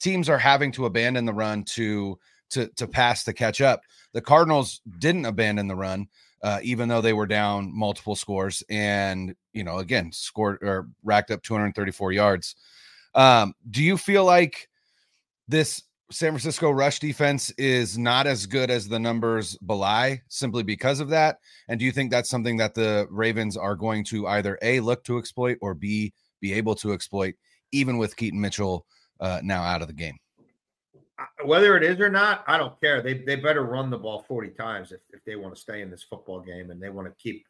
teams 0.00 0.28
are 0.28 0.38
having 0.38 0.72
to 0.72 0.86
abandon 0.86 1.24
the 1.24 1.32
run 1.32 1.64
to 1.64 2.18
to 2.50 2.68
to 2.76 2.86
pass 2.86 3.24
to 3.24 3.32
catch 3.32 3.60
up 3.60 3.82
the 4.12 4.20
cardinals 4.20 4.80
didn't 4.98 5.26
abandon 5.26 5.66
the 5.68 5.74
run 5.76 6.06
uh, 6.42 6.58
even 6.62 6.88
though 6.88 7.00
they 7.00 7.12
were 7.12 7.26
down 7.26 7.70
multiple 7.74 8.16
scores 8.16 8.62
and 8.68 9.34
you 9.52 9.64
know 9.64 9.78
again 9.78 10.10
scored 10.12 10.58
or 10.62 10.88
racked 11.02 11.30
up 11.30 11.42
234 11.42 12.12
yards 12.12 12.56
um 13.14 13.52
do 13.70 13.82
you 13.82 13.96
feel 13.96 14.24
like 14.24 14.68
this 15.48 15.82
San 16.12 16.32
Francisco 16.32 16.70
rush 16.70 16.98
defense 16.98 17.50
is 17.52 17.96
not 17.96 18.26
as 18.26 18.44
good 18.44 18.70
as 18.70 18.86
the 18.86 18.98
numbers 18.98 19.56
belie 19.58 20.20
simply 20.28 20.62
because 20.62 21.00
of 21.00 21.08
that? 21.08 21.38
And 21.68 21.78
do 21.78 21.86
you 21.86 21.92
think 21.92 22.10
that's 22.10 22.28
something 22.28 22.58
that 22.58 22.74
the 22.74 23.06
Ravens 23.10 23.56
are 23.56 23.74
going 23.74 24.04
to 24.04 24.26
either 24.26 24.58
A, 24.60 24.80
look 24.80 25.04
to 25.04 25.16
exploit 25.16 25.56
or 25.62 25.74
B, 25.74 26.12
be 26.40 26.52
able 26.52 26.74
to 26.76 26.92
exploit, 26.92 27.34
even 27.72 27.96
with 27.96 28.16
Keaton 28.16 28.40
Mitchell 28.40 28.84
uh, 29.20 29.40
now 29.42 29.62
out 29.62 29.80
of 29.80 29.88
the 29.88 29.94
game? 29.94 30.18
Whether 31.46 31.76
it 31.76 31.82
is 31.82 32.00
or 32.00 32.08
not, 32.08 32.44
I 32.46 32.58
don't 32.58 32.78
care. 32.80 33.02
They 33.02 33.14
they 33.14 33.36
better 33.36 33.64
run 33.64 33.90
the 33.90 33.98
ball 33.98 34.24
40 34.28 34.50
times 34.50 34.92
if, 34.92 35.00
if 35.12 35.24
they 35.24 35.36
want 35.36 35.54
to 35.54 35.60
stay 35.60 35.82
in 35.82 35.90
this 35.90 36.02
football 36.02 36.40
game 36.40 36.70
and 36.70 36.82
they 36.82 36.90
want 36.90 37.08
to 37.08 37.22
keep 37.22 37.46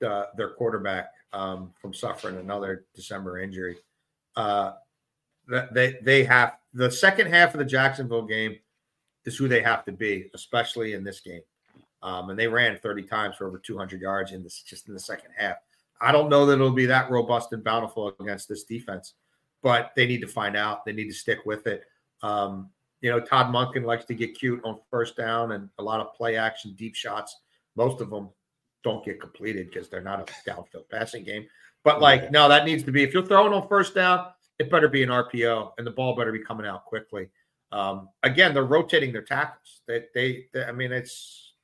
the, 0.00 0.28
their 0.36 0.50
quarterback 0.50 1.12
um, 1.32 1.72
from 1.80 1.94
suffering 1.94 2.36
another 2.38 2.86
December 2.94 3.38
injury. 3.38 3.76
Uh, 4.36 4.72
they 5.72 5.98
they 6.02 6.24
have 6.24 6.56
the 6.72 6.90
second 6.90 7.28
half 7.28 7.54
of 7.54 7.58
the 7.58 7.64
Jacksonville 7.64 8.26
game 8.26 8.56
is 9.24 9.36
who 9.36 9.48
they 9.48 9.62
have 9.62 9.84
to 9.84 9.92
be, 9.92 10.30
especially 10.34 10.94
in 10.94 11.04
this 11.04 11.20
game. 11.20 11.42
Um, 12.02 12.30
and 12.30 12.38
they 12.38 12.48
ran 12.48 12.78
30 12.78 13.02
times 13.02 13.36
for 13.36 13.46
over 13.46 13.58
200 13.58 14.00
yards 14.00 14.32
in 14.32 14.42
this 14.42 14.62
just 14.62 14.88
in 14.88 14.94
the 14.94 15.00
second 15.00 15.32
half. 15.36 15.56
I 16.00 16.12
don't 16.12 16.30
know 16.30 16.46
that 16.46 16.54
it'll 16.54 16.70
be 16.70 16.86
that 16.86 17.10
robust 17.10 17.52
and 17.52 17.62
bountiful 17.62 18.14
against 18.20 18.48
this 18.48 18.64
defense, 18.64 19.14
but 19.62 19.92
they 19.96 20.06
need 20.06 20.22
to 20.22 20.26
find 20.26 20.56
out. 20.56 20.84
They 20.84 20.92
need 20.92 21.08
to 21.08 21.14
stick 21.14 21.40
with 21.44 21.66
it. 21.66 21.82
Um, 22.22 22.70
you 23.00 23.10
know, 23.10 23.20
Todd 23.20 23.52
Monken 23.52 23.84
likes 23.84 24.04
to 24.06 24.14
get 24.14 24.38
cute 24.38 24.60
on 24.64 24.78
first 24.90 25.16
down 25.16 25.52
and 25.52 25.68
a 25.78 25.82
lot 25.82 26.00
of 26.00 26.14
play 26.14 26.36
action, 26.36 26.74
deep 26.76 26.94
shots. 26.94 27.38
Most 27.76 28.00
of 28.00 28.10
them 28.10 28.28
don't 28.82 29.04
get 29.04 29.20
completed 29.20 29.70
because 29.70 29.88
they're 29.88 30.00
not 30.00 30.20
a 30.20 30.50
downfield 30.50 30.88
passing 30.90 31.24
game. 31.24 31.46
But 31.82 32.00
like, 32.00 32.30
no, 32.30 32.48
that 32.48 32.66
needs 32.66 32.82
to 32.84 32.92
be 32.92 33.02
if 33.02 33.14
you're 33.14 33.24
throwing 33.24 33.52
on 33.52 33.66
first 33.68 33.94
down, 33.94 34.26
it 34.58 34.70
better 34.70 34.88
be 34.88 35.02
an 35.02 35.08
RPO 35.08 35.72
and 35.78 35.86
the 35.86 35.90
ball 35.90 36.14
better 36.14 36.32
be 36.32 36.44
coming 36.44 36.66
out 36.66 36.84
quickly. 36.84 37.28
Um, 37.72 38.08
again, 38.22 38.52
they're 38.52 38.64
rotating 38.64 39.12
their 39.12 39.22
tackles. 39.22 39.80
They, 39.86 40.04
they, 40.14 40.46
they, 40.52 40.64
I 40.64 40.72
mean, 40.72 40.92
it's 40.92 41.54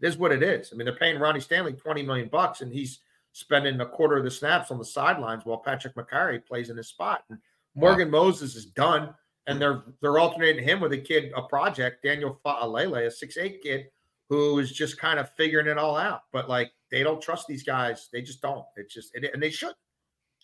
it 0.00 0.08
is 0.08 0.16
what 0.16 0.32
it 0.32 0.42
is. 0.42 0.70
I 0.72 0.76
mean, 0.76 0.86
they're 0.86 0.94
paying 0.94 1.18
Ronnie 1.18 1.40
Stanley 1.40 1.74
20 1.74 2.02
million 2.02 2.28
bucks 2.28 2.62
and 2.62 2.72
he's 2.72 3.00
spending 3.32 3.80
a 3.80 3.86
quarter 3.86 4.16
of 4.16 4.24
the 4.24 4.30
snaps 4.30 4.70
on 4.70 4.78
the 4.78 4.84
sidelines 4.84 5.44
while 5.44 5.58
Patrick 5.58 5.94
Mekari 5.94 6.44
plays 6.44 6.70
in 6.70 6.76
his 6.76 6.88
spot. 6.88 7.24
And 7.28 7.38
Morgan 7.74 8.10
Moses 8.10 8.56
is 8.56 8.66
done, 8.66 9.14
and 9.46 9.60
they're 9.60 9.82
they're 10.00 10.18
alternating 10.18 10.64
him 10.64 10.80
with 10.80 10.92
a 10.92 10.98
kid, 10.98 11.32
a 11.36 11.42
project, 11.42 12.02
Daniel 12.02 12.38
Fa'alele, 12.44 13.06
a 13.06 13.10
six 13.10 13.36
eight 13.36 13.62
kid 13.62 13.86
who 14.28 14.58
is 14.60 14.70
just 14.70 14.98
kind 14.98 15.18
of 15.18 15.28
figuring 15.36 15.66
it 15.66 15.76
all 15.76 15.96
out. 15.96 16.22
But 16.32 16.48
like 16.48 16.72
they 16.90 17.02
don't 17.02 17.20
trust 17.20 17.46
these 17.46 17.62
guys. 17.62 18.08
They 18.12 18.22
just 18.22 18.40
don't. 18.40 18.64
It's 18.76 18.94
just 18.94 19.14
it, 19.14 19.30
and 19.32 19.42
they 19.42 19.50
should. 19.50 19.74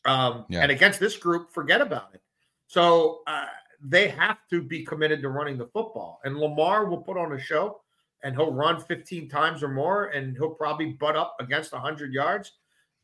Um, 0.05 0.45
Yeah. 0.49 0.61
And 0.61 0.71
against 0.71 1.01
this 1.01 1.17
group, 1.17 1.53
forget 1.53 1.81
about 1.81 2.11
it. 2.15 2.21
So 2.67 3.21
uh, 3.27 3.47
they 3.81 4.09
have 4.09 4.39
to 4.51 4.63
be 4.63 4.85
committed 4.85 5.23
to 5.23 5.29
running 5.29 5.57
the 5.57 5.67
football. 5.67 6.21
And 6.25 6.37
Lamar 6.37 6.87
will 6.87 6.99
put 6.99 7.17
on 7.17 7.33
a 7.33 7.39
show, 7.39 7.81
and 8.23 8.35
he'll 8.35 8.53
run 8.53 8.81
15 8.81 9.29
times 9.29 9.63
or 9.63 9.69
more, 9.69 10.07
and 10.07 10.37
he'll 10.37 10.51
probably 10.51 10.87
butt 10.87 11.17
up 11.17 11.37
against 11.39 11.73
100 11.73 12.13
yards. 12.13 12.53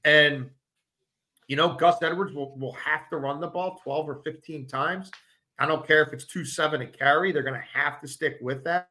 And 0.04 0.50
you 1.48 1.56
know, 1.56 1.74
Gus 1.74 2.02
Edwards 2.02 2.32
will, 2.32 2.56
will 2.56 2.72
have 2.72 3.08
to 3.10 3.18
run 3.18 3.40
the 3.40 3.46
ball 3.46 3.78
12 3.82 4.08
or 4.08 4.14
15 4.24 4.66
times. 4.66 5.10
I 5.58 5.66
don't 5.66 5.86
care 5.86 6.02
if 6.02 6.12
it's 6.12 6.24
two 6.26 6.44
seven 6.44 6.82
a 6.82 6.86
carry, 6.86 7.32
they're 7.32 7.42
going 7.42 7.60
to 7.60 7.78
have 7.78 8.00
to 8.00 8.08
stick 8.08 8.38
with 8.40 8.64
that 8.64 8.88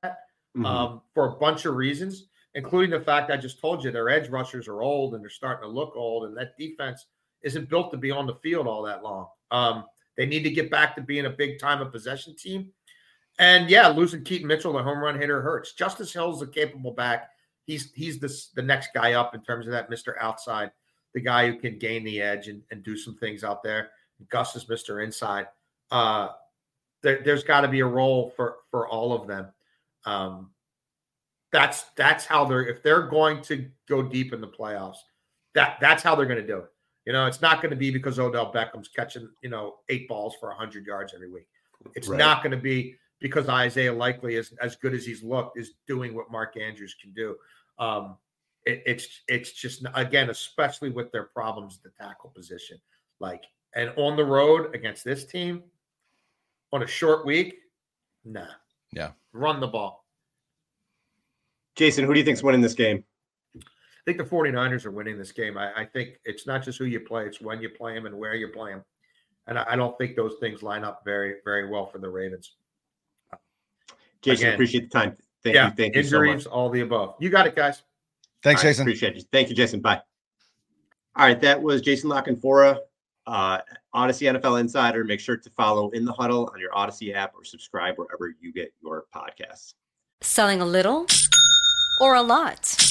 Mhm. 0.56 0.66
um, 0.66 1.02
for 1.14 1.28
a 1.28 1.36
bunch 1.38 1.66
of 1.66 1.76
reasons, 1.76 2.28
including 2.56 2.92
the 2.92 3.00
fact 3.04 3.32
I 3.32 3.38
just 3.38 3.60
told 3.60 3.84
you 3.84 3.92
their 3.92 4.10
edge 4.10 4.30
rushers 4.30 4.68
are 4.68 4.82
old 4.82 5.14
and 5.16 5.24
they're 5.24 5.30
starting 5.30 5.64
to 5.64 5.74
look 5.74 5.96
old, 5.96 6.26
and 6.26 6.38
that 6.38 6.58
defense 6.58 7.06
isn't 7.42 7.70
built 7.70 7.92
to 7.92 7.98
be 7.98 8.12
on 8.12 8.28
the 8.28 8.36
field 8.36 8.68
all 8.68 8.84
that 8.84 9.04
long. 9.04 9.28
Um, 9.50 9.86
they 10.18 10.26
need 10.26 10.44
to 10.44 10.52
get 10.52 10.70
back 10.70 10.96
to 10.96 11.02
being 11.02 11.26
a 11.26 11.30
big 11.30 11.58
time 11.60 11.82
of 11.82 11.92
possession 11.92 12.36
team. 12.36 12.72
And 13.40 13.70
yeah, 13.70 13.88
losing 13.88 14.24
Keaton 14.24 14.46
Mitchell, 14.48 14.74
the 14.74 14.84
home 14.84 15.00
run 15.00 15.20
hitter, 15.20 15.42
hurts. 15.42 15.74
Justice 15.74 16.14
Hill's 16.14 16.42
a 16.42 16.48
capable 16.48 16.92
back. 16.92 17.32
He's 17.66 17.92
he's 17.94 18.20
this 18.20 18.50
the 18.50 18.62
next 18.62 18.90
guy 18.94 19.14
up 19.14 19.34
in 19.34 19.42
terms 19.42 19.66
of 19.66 19.72
that 19.72 19.90
Mr. 19.90 20.16
Outside, 20.20 20.72
the 21.14 21.22
guy 21.22 21.48
who 21.50 21.58
can 21.58 21.80
gain 21.80 22.04
the 22.04 22.22
edge 22.22 22.50
and, 22.50 22.62
and 22.72 22.84
do 22.84 22.98
some 22.98 23.16
things 23.16 23.44
out 23.44 23.64
there. 23.64 23.92
Gus 24.30 24.56
is 24.56 24.66
Mr. 24.66 25.04
Inside. 25.04 25.48
Uh, 25.90 26.30
there, 27.04 27.22
there's 27.24 27.44
got 27.44 27.62
to 27.62 27.68
be 27.68 27.80
a 27.80 27.86
role 27.86 28.32
for 28.36 28.58
for 28.70 28.88
all 28.88 29.14
of 29.14 29.28
them. 29.28 29.48
Um, 30.06 30.52
that's 31.52 31.84
that's 31.96 32.26
how 32.26 32.46
they're 32.46 32.66
if 32.66 32.82
they're 32.84 33.08
going 33.08 33.42
to 33.44 33.68
go 33.88 34.02
deep 34.02 34.34
in 34.34 34.42
the 34.42 34.48
playoffs. 34.48 34.98
That 35.54 35.78
that's 35.82 36.04
how 36.04 36.16
they're 36.16 36.26
going 36.26 36.42
to 36.42 36.48
do 36.48 36.60
it. 36.60 36.72
You 37.06 37.14
know, 37.14 37.26
it's 37.26 37.42
not 37.42 37.62
going 37.62 37.72
to 37.72 37.76
be 37.76 37.92
because 37.92 38.20
Odell 38.20 38.54
Beckham's 38.54 38.88
catching 38.88 39.30
you 39.42 39.50
know 39.50 39.76
eight 39.90 40.08
balls 40.08 40.36
for 40.40 40.52
hundred 40.52 40.86
yards 40.86 41.14
every 41.14 41.30
week. 41.30 41.48
It's 41.96 42.08
Right. 42.08 42.18
not 42.18 42.44
going 42.44 42.52
to 42.52 42.58
be 42.62 42.96
because 43.20 43.50
Isaiah 43.50 43.94
Likely 43.94 44.36
is 44.36 44.54
as 44.62 44.76
good 44.76 44.94
as 44.94 45.06
he's 45.06 45.24
looked 45.24 45.58
is 45.58 45.74
doing 45.88 46.14
what 46.16 46.32
Mark 46.32 46.58
Andrews 46.58 46.96
can 47.02 47.12
do. 47.14 47.36
Um, 47.80 48.18
it, 48.66 48.84
it's 48.86 49.22
it's 49.28 49.52
just 49.52 49.86
again, 49.96 50.30
especially 50.30 50.90
with 50.92 51.12
their 51.12 51.26
problems 51.26 51.78
at 51.78 51.84
the 51.84 52.04
tackle 52.04 52.30
position, 52.30 52.80
like 53.20 53.44
and 53.76 53.92
on 53.98 54.16
the 54.16 54.26
road 54.26 54.76
against 54.76 55.04
this 55.04 55.26
team 55.26 55.64
on 56.74 56.84
a 56.84 56.88
short 56.88 57.26
week, 57.26 57.56
nah. 58.26 58.46
Yeah. 58.92 59.12
Run 59.34 59.60
the 59.60 59.68
ball. 59.68 60.06
Jason, 61.76 62.06
who 62.06 62.14
do 62.14 62.20
you 62.20 62.26
think's 62.26 62.44
winning 62.44 62.62
this 62.62 62.74
game? 62.74 63.04
I 63.58 63.62
think 64.06 64.18
the 64.18 64.24
49ers 64.24 64.86
are 64.86 64.92
winning 64.92 65.18
this 65.18 65.32
game. 65.32 65.58
I, 65.58 65.72
I 65.74 65.86
think 65.86 66.20
it's 66.26 66.48
not 66.48 66.64
just 66.64 66.78
who 66.80 66.86
you 66.86 67.00
play, 67.00 67.26
it's 67.26 67.40
when 67.40 67.62
you 67.62 67.70
play 67.70 67.94
them 67.94 68.06
and 68.06 68.18
where 68.18 68.36
you 68.36 68.48
play 68.50 68.72
them. 68.72 68.84
And 69.48 69.58
I, 69.58 69.66
I 69.70 69.76
don't 69.76 69.98
think 69.98 70.16
those 70.16 70.36
things 70.40 70.64
line 70.64 70.84
up 70.84 71.02
very, 71.06 71.36
very 71.46 71.70
well 71.70 71.86
for 71.86 72.00
the 72.00 72.10
Ravens. 72.10 72.56
Jason, 74.22 74.48
Again. 74.48 74.54
appreciate 74.56 74.92
the 74.92 75.00
time. 75.00 75.18
Thank 75.44 75.56
yeah, 75.56 75.68
you. 75.70 75.74
Thank 75.76 75.96
you 75.96 76.04
so 76.04 76.18
injuries, 76.18 76.46
much. 76.46 76.54
all 76.54 76.70
the 76.70 76.82
above. 76.82 77.16
You 77.20 77.30
got 77.30 77.48
it, 77.48 77.56
guys. 77.56 77.84
Thanks, 78.44 78.62
All 78.62 78.68
right, 78.68 78.72
Jason. 78.72 78.84
Appreciate 78.84 79.16
you. 79.16 79.24
Thank 79.32 79.50
you, 79.50 79.56
Jason. 79.56 79.82
Bye. 79.82 80.02
All 81.16 81.26
right, 81.26 81.40
that 81.42 81.62
was 81.62 81.82
Jason 81.82 82.10
La 82.10 82.22
Canfora, 82.22 82.80
uh, 83.28 83.60
Audacy 83.96 84.32
NFL 84.32 84.60
Insider. 84.60 85.04
Make 85.04 85.20
sure 85.20 85.38
to 85.38 85.50
follow 85.52 85.90
In 85.92 86.06
the 86.06 86.14
Huddle 86.14 86.50
on 86.54 86.60
your 86.60 86.72
Audacy 86.72 87.14
app 87.14 87.34
or 87.36 87.44
subscribe 87.44 87.96
wherever 87.98 88.34
you 88.40 88.52
get 88.52 88.74
your 88.82 89.06
podcasts. 89.16 89.74
Selling 90.22 90.62
a 90.62 90.66
little 90.66 91.08
or 92.00 92.16
a 92.16 92.22
lot? 92.22 92.91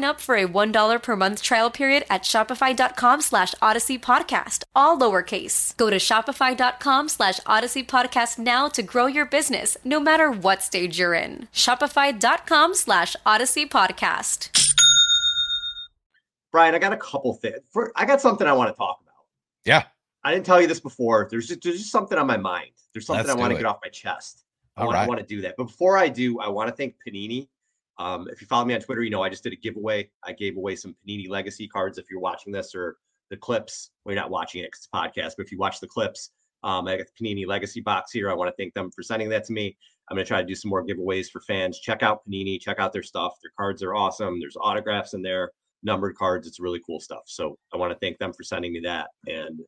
up 0.00 0.20
for 0.20 0.36
a 0.36 0.46
$1 0.46 1.02
per 1.02 1.16
month 1.16 1.42
trial 1.42 1.70
period 1.70 2.04
at 2.08 2.22
shopify.com 2.22 3.20
slash 3.20 3.54
audacy 3.62 4.00
podcast, 4.00 4.64
all 4.74 4.98
lowercase. 4.98 5.76
Go 5.76 5.90
to 5.90 5.96
shopify.com 5.96 7.08
slash 7.08 7.40
audacy 7.40 7.86
podcast 7.86 8.38
now 8.38 8.68
to 8.68 8.82
grow 8.82 9.06
your 9.06 9.26
business, 9.26 9.76
no 9.84 10.00
matter 10.00 10.30
what 10.30 10.62
stage 10.62 10.98
you're 10.98 11.14
in. 11.14 11.48
Shopify.com 11.52 12.74
slash 12.74 13.16
audacy 13.26 13.68
podcast. 13.68 14.48
Brian, 16.52 16.74
I 16.74 16.78
got 16.78 16.92
a 16.92 16.96
couple 16.98 17.34
things. 17.34 17.60
For, 17.72 17.92
I 17.96 18.04
got 18.04 18.20
something 18.20 18.46
I 18.46 18.52
want 18.52 18.70
to 18.70 18.76
talk 18.76 19.00
about. 19.02 19.24
Yeah. 19.64 19.84
I 20.24 20.32
didn't 20.32 20.46
tell 20.46 20.60
you 20.60 20.66
this 20.66 20.80
before. 20.80 21.28
There's 21.30 21.48
just, 21.48 21.62
there's 21.62 21.78
just 21.78 21.90
something 21.90 22.16
on 22.16 22.26
my 22.26 22.36
mind. 22.36 22.70
There's 22.92 23.06
something 23.06 23.26
Let's 23.26 23.36
I 23.36 23.40
want 23.40 23.52
to 23.52 23.56
get 23.56 23.66
off 23.66 23.78
my 23.82 23.88
chest. 23.90 24.44
I 24.76 24.82
All 24.82 24.86
want, 24.86 24.96
right. 24.96 25.04
I 25.04 25.08
want 25.08 25.20
to 25.20 25.26
do 25.26 25.40
that. 25.42 25.54
But 25.56 25.64
before 25.64 25.98
I 25.98 26.08
do, 26.08 26.40
I 26.40 26.48
want 26.48 26.68
to 26.68 26.74
thank 26.74 26.94
Panini. 27.06 27.48
Um, 27.98 28.28
if 28.30 28.40
you 28.40 28.46
follow 28.46 28.64
me 28.64 28.74
on 28.74 28.80
Twitter, 28.80 29.02
you 29.02 29.10
know 29.10 29.22
I 29.22 29.28
just 29.28 29.42
did 29.42 29.52
a 29.52 29.56
giveaway. 29.56 30.10
I 30.24 30.32
gave 30.32 30.56
away 30.56 30.76
some 30.76 30.94
Panini 31.06 31.28
Legacy 31.28 31.68
cards. 31.68 31.98
If 31.98 32.06
you're 32.10 32.20
watching 32.20 32.52
this 32.52 32.74
or 32.74 32.96
the 33.30 33.36
clips, 33.36 33.90
well, 34.04 34.14
you're 34.14 34.22
not 34.22 34.30
watching 34.30 34.62
it 34.62 34.66
because 34.66 34.80
it's 34.80 34.88
a 34.92 34.96
podcast, 34.96 35.34
but 35.36 35.46
if 35.46 35.52
you 35.52 35.58
watch 35.58 35.80
the 35.80 35.86
clips, 35.86 36.30
um, 36.64 36.86
I 36.86 36.96
got 36.96 37.06
the 37.06 37.24
Panini 37.24 37.46
Legacy 37.46 37.80
box 37.80 38.12
here. 38.12 38.30
I 38.30 38.34
want 38.34 38.48
to 38.48 38.54
thank 38.62 38.74
them 38.74 38.90
for 38.90 39.02
sending 39.02 39.28
that 39.30 39.44
to 39.44 39.52
me. 39.52 39.76
I'm 40.08 40.16
going 40.16 40.24
to 40.24 40.28
try 40.28 40.40
to 40.40 40.46
do 40.46 40.54
some 40.54 40.68
more 40.68 40.84
giveaways 40.84 41.30
for 41.30 41.40
fans. 41.40 41.80
Check 41.80 42.02
out 42.02 42.20
Panini, 42.28 42.60
check 42.60 42.78
out 42.78 42.92
their 42.92 43.02
stuff. 43.02 43.34
Their 43.42 43.52
cards 43.56 43.82
are 43.82 43.94
awesome. 43.94 44.40
There's 44.40 44.56
autographs 44.60 45.14
in 45.14 45.22
there, 45.22 45.50
numbered 45.82 46.16
cards. 46.16 46.46
It's 46.46 46.60
really 46.60 46.80
cool 46.84 47.00
stuff. 47.00 47.22
So 47.26 47.56
I 47.72 47.76
want 47.76 47.92
to 47.92 47.98
thank 47.98 48.18
them 48.18 48.32
for 48.32 48.42
sending 48.42 48.72
me 48.72 48.80
that. 48.80 49.08
And 49.26 49.60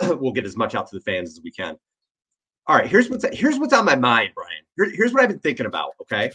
we'll 0.20 0.32
get 0.32 0.44
as 0.44 0.56
much 0.56 0.74
out 0.74 0.88
to 0.88 0.96
the 0.96 1.02
fans 1.02 1.30
as 1.30 1.40
we 1.42 1.50
can. 1.50 1.76
All 2.68 2.76
right, 2.76 2.88
here's 2.88 3.08
what's 3.08 3.24
here's 3.32 3.58
what's 3.58 3.72
on 3.72 3.84
my 3.84 3.94
mind, 3.94 4.30
Brian. 4.34 4.50
Here- 4.76 4.90
here's 4.94 5.12
what 5.12 5.22
I've 5.22 5.28
been 5.28 5.38
thinking 5.38 5.66
about. 5.66 5.90
Okay, 6.02 6.32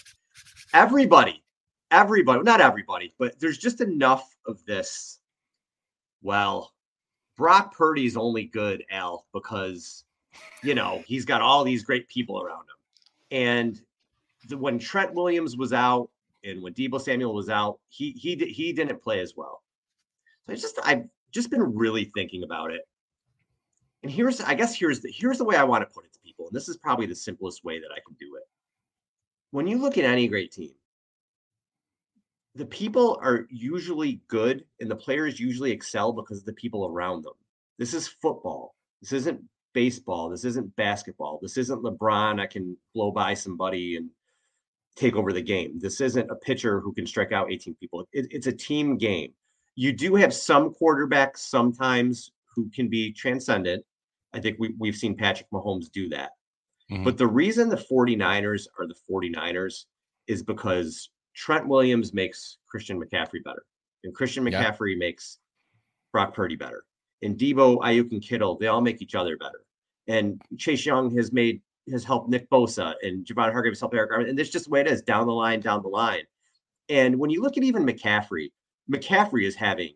everybody, 0.73 1.43
everybody, 1.89 2.41
not 2.43 2.61
everybody, 2.61 3.13
but 3.17 3.39
there's 3.39 3.57
just 3.57 3.81
enough 3.81 4.35
of 4.45 4.63
this. 4.65 5.19
Well, 6.21 6.73
Brock 7.37 7.75
Purdy's 7.75 8.17
only 8.17 8.45
good, 8.45 8.83
Al, 8.91 9.25
because 9.33 10.03
you 10.63 10.75
know 10.75 11.03
he's 11.05 11.25
got 11.25 11.41
all 11.41 11.63
these 11.63 11.83
great 11.83 12.07
people 12.07 12.41
around 12.41 12.61
him. 12.61 13.37
And 13.39 13.81
the, 14.47 14.57
when 14.57 14.79
Trent 14.79 15.13
Williams 15.13 15.57
was 15.57 15.73
out 15.73 16.09
and 16.43 16.61
when 16.61 16.73
Deebo 16.73 17.01
Samuel 17.01 17.33
was 17.33 17.49
out, 17.49 17.79
he 17.89 18.11
he 18.11 18.35
he 18.35 18.73
didn't 18.73 19.01
play 19.01 19.19
as 19.19 19.33
well. 19.35 19.63
So 20.45 20.53
I 20.53 20.55
just 20.55 20.79
I've 20.83 21.05
just 21.31 21.49
been 21.49 21.75
really 21.75 22.05
thinking 22.13 22.43
about 22.43 22.71
it. 22.71 22.81
And 24.03 24.11
here's 24.11 24.41
I 24.41 24.53
guess 24.53 24.75
here's 24.75 24.99
the 24.99 25.11
here's 25.11 25.37
the 25.37 25.45
way 25.45 25.55
I 25.55 25.63
want 25.63 25.87
to 25.87 25.93
put 25.93 26.05
it 26.05 26.13
to 26.13 26.19
people, 26.19 26.47
and 26.47 26.55
this 26.55 26.69
is 26.69 26.77
probably 26.77 27.05
the 27.05 27.15
simplest 27.15 27.63
way 27.63 27.79
that 27.79 27.89
I 27.91 27.99
can 28.05 28.15
do 28.19 28.35
it. 28.35 28.43
When 29.51 29.67
you 29.67 29.77
look 29.77 29.97
at 29.97 30.05
any 30.05 30.27
great 30.27 30.51
team, 30.51 30.71
the 32.55 32.65
people 32.65 33.19
are 33.21 33.47
usually 33.49 34.21
good 34.27 34.65
and 34.79 34.89
the 34.89 34.95
players 34.95 35.39
usually 35.39 35.71
excel 35.71 36.11
because 36.11 36.39
of 36.39 36.45
the 36.45 36.53
people 36.53 36.85
around 36.85 37.23
them. 37.23 37.33
This 37.77 37.93
is 37.93 38.07
football. 38.07 38.75
This 39.01 39.13
isn't 39.13 39.41
baseball. 39.73 40.29
This 40.29 40.43
isn't 40.45 40.75
basketball. 40.75 41.39
This 41.41 41.57
isn't 41.57 41.83
LeBron. 41.83 42.39
I 42.41 42.47
can 42.47 42.77
blow 42.93 43.11
by 43.11 43.33
somebody 43.33 43.95
and 43.95 44.09
take 44.97 45.15
over 45.15 45.31
the 45.31 45.41
game. 45.41 45.79
This 45.79 46.01
isn't 46.01 46.29
a 46.29 46.35
pitcher 46.35 46.81
who 46.81 46.93
can 46.93 47.07
strike 47.07 47.31
out 47.31 47.51
18 47.51 47.75
people. 47.75 48.07
It- 48.11 48.27
it's 48.31 48.47
a 48.47 48.51
team 48.51 48.97
game. 48.97 49.33
You 49.75 49.93
do 49.93 50.15
have 50.15 50.33
some 50.33 50.73
quarterbacks 50.73 51.37
sometimes 51.37 52.31
who 52.53 52.69
can 52.69 52.89
be 52.89 53.13
transcendent. 53.13 53.85
I 54.33 54.41
think 54.41 54.57
we, 54.59 54.75
we've 54.77 54.95
seen 54.95 55.15
Patrick 55.15 55.49
Mahomes 55.51 55.89
do 55.89 56.09
that. 56.09 56.31
Mhm. 56.91 57.03
But 57.03 57.17
the 57.17 57.27
reason 57.27 57.69
the 57.69 57.77
49ers 57.77 58.67
are 58.77 58.85
the 58.87 58.95
49ers 59.09 59.85
is 60.27 60.43
because 60.43 61.09
Trent 61.33 61.67
Williams 61.67 62.13
makes 62.13 62.57
Christian 62.67 63.01
McCaffrey 63.01 63.43
better. 63.43 63.65
And 64.03 64.13
Christian 64.13 64.45
Yeah. 64.45 64.63
McCaffrey 64.63 64.97
makes 64.97 65.39
Brock 66.11 66.33
Purdy 66.33 66.55
better. 66.55 66.85
And 67.21 67.37
Deebo, 67.37 67.79
Aiyuk, 67.79 68.11
and 68.11 68.21
Kittle, 68.21 68.57
they 68.57 68.67
all 68.67 68.81
make 68.81 69.01
each 69.01 69.15
other 69.15 69.37
better. 69.37 69.63
And 70.07 70.41
Chase 70.57 70.85
Young 70.85 71.15
has 71.15 71.31
made 71.31 71.61
has 71.89 72.03
helped 72.03 72.29
Nick 72.29 72.47
Bosa 72.49 72.93
and 73.01 73.25
Javon 73.25 73.51
Hargrave 73.51 73.71
has 73.71 73.79
helped 73.79 73.95
Arik 73.95 74.11
Armstead. 74.11 74.29
And 74.29 74.37
that's 74.37 74.49
just 74.51 74.65
the 74.65 74.71
way 74.71 74.81
it 74.81 74.87
is 74.87 75.01
down 75.01 75.25
the 75.25 75.33
line, 75.33 75.61
down 75.61 75.81
the 75.81 75.89
line. 75.89 76.23
And 76.89 77.17
when 77.17 77.31
you 77.31 77.41
look 77.41 77.57
at 77.57 77.63
even 77.63 77.83
McCaffrey, 77.83 78.51
McCaffrey 78.91 79.45
is 79.45 79.55
having 79.55 79.95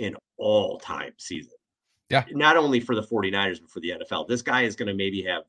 an 0.00 0.16
all-time 0.36 1.14
season. 1.16 1.54
Yeah. 2.10 2.24
Not 2.30 2.56
only 2.56 2.80
for 2.80 2.94
the 2.94 3.02
49ers, 3.02 3.60
but 3.60 3.70
for 3.70 3.80
the 3.80 3.90
NFL. 3.90 4.26
This 4.26 4.42
guy 4.42 4.62
is 4.62 4.76
going 4.76 4.88
to 4.88 4.94
maybe 4.94 5.22
have 5.22 5.44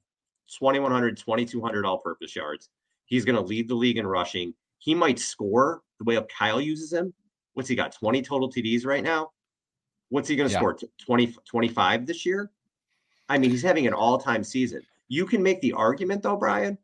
2,100, 0.58 1.18
2,200 1.18 1.86
all-purpose 1.86 2.36
yards. 2.36 2.70
He's 3.06 3.26
going 3.26 3.36
to 3.36 3.42
lead 3.42 3.68
the 3.68 3.76
league 3.76 3.98
in 3.98 4.08
rushing. 4.08 4.54
He 4.80 4.96
might 4.96 5.20
score 5.20 5.82
the 6.00 6.06
way 6.06 6.18
up 6.18 6.30
Kyle 6.30 6.62
uses 6.62 6.94
him. 6.94 7.14
What's 7.54 7.68
he 7.70 7.76
got? 7.76 7.92
20 7.92 8.22
total 8.22 8.50
TDs 8.50 8.86
right 8.86 9.04
now? 9.04 9.32
What's 10.10 10.28
he 10.28 10.36
going 10.36 10.48
to 10.50 10.54
Yeah. 10.54 10.60
score? 10.60 10.78
20, 11.06 11.36
25 11.46 12.06
this 12.06 12.26
year? 12.26 12.52
I 13.28 13.38
mean, 13.38 13.52
he's 13.52 13.62
having 13.62 13.86
an 13.88 13.94
all-time 13.94 14.44
season. 14.44 14.82
You 15.08 15.26
can 15.26 15.44
make 15.44 15.62
the 15.62 15.74
argument, 15.74 16.24
though, 16.24 16.38
Brian. 16.38 16.78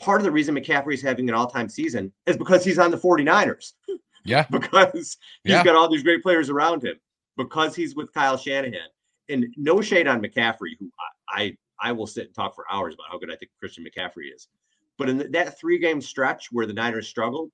Part 0.00 0.20
of 0.20 0.24
the 0.24 0.30
reason 0.30 0.54
McCaffrey 0.54 0.94
is 0.94 1.02
having 1.02 1.28
an 1.28 1.34
all-time 1.34 1.68
season 1.68 2.12
is 2.26 2.36
because 2.36 2.64
he's 2.64 2.78
on 2.78 2.90
the 2.90 2.96
49ers, 2.98 3.72
Yeah. 4.24 4.46
because 4.50 5.16
he's 5.44 5.52
Yeah. 5.54 5.64
got 5.64 5.74
all 5.76 5.88
these 5.88 6.02
great 6.02 6.22
players 6.22 6.50
around 6.50 6.84
him, 6.84 6.98
because 7.36 7.74
he's 7.74 7.94
with 7.96 8.12
Kyle 8.12 8.36
Shanahan. 8.36 8.88
And 9.28 9.46
no 9.56 9.80
shade 9.80 10.06
on 10.08 10.22
McCaffrey, 10.22 10.76
who 10.78 10.90
I 10.98 11.42
I, 11.42 11.56
I 11.80 11.92
will 11.92 12.06
sit 12.06 12.26
and 12.26 12.34
talk 12.34 12.54
for 12.54 12.64
hours 12.70 12.94
about 12.94 13.06
how 13.10 13.18
good 13.18 13.30
I 13.32 13.36
think 13.36 13.50
Christian 13.58 13.84
McCaffrey 13.84 14.34
is. 14.34 14.48
But 14.96 15.08
in 15.08 15.30
that 15.32 15.58
three-game 15.58 16.00
stretch 16.00 16.48
where 16.50 16.66
the 16.66 16.72
Niners 16.72 17.08
struggled, 17.08 17.50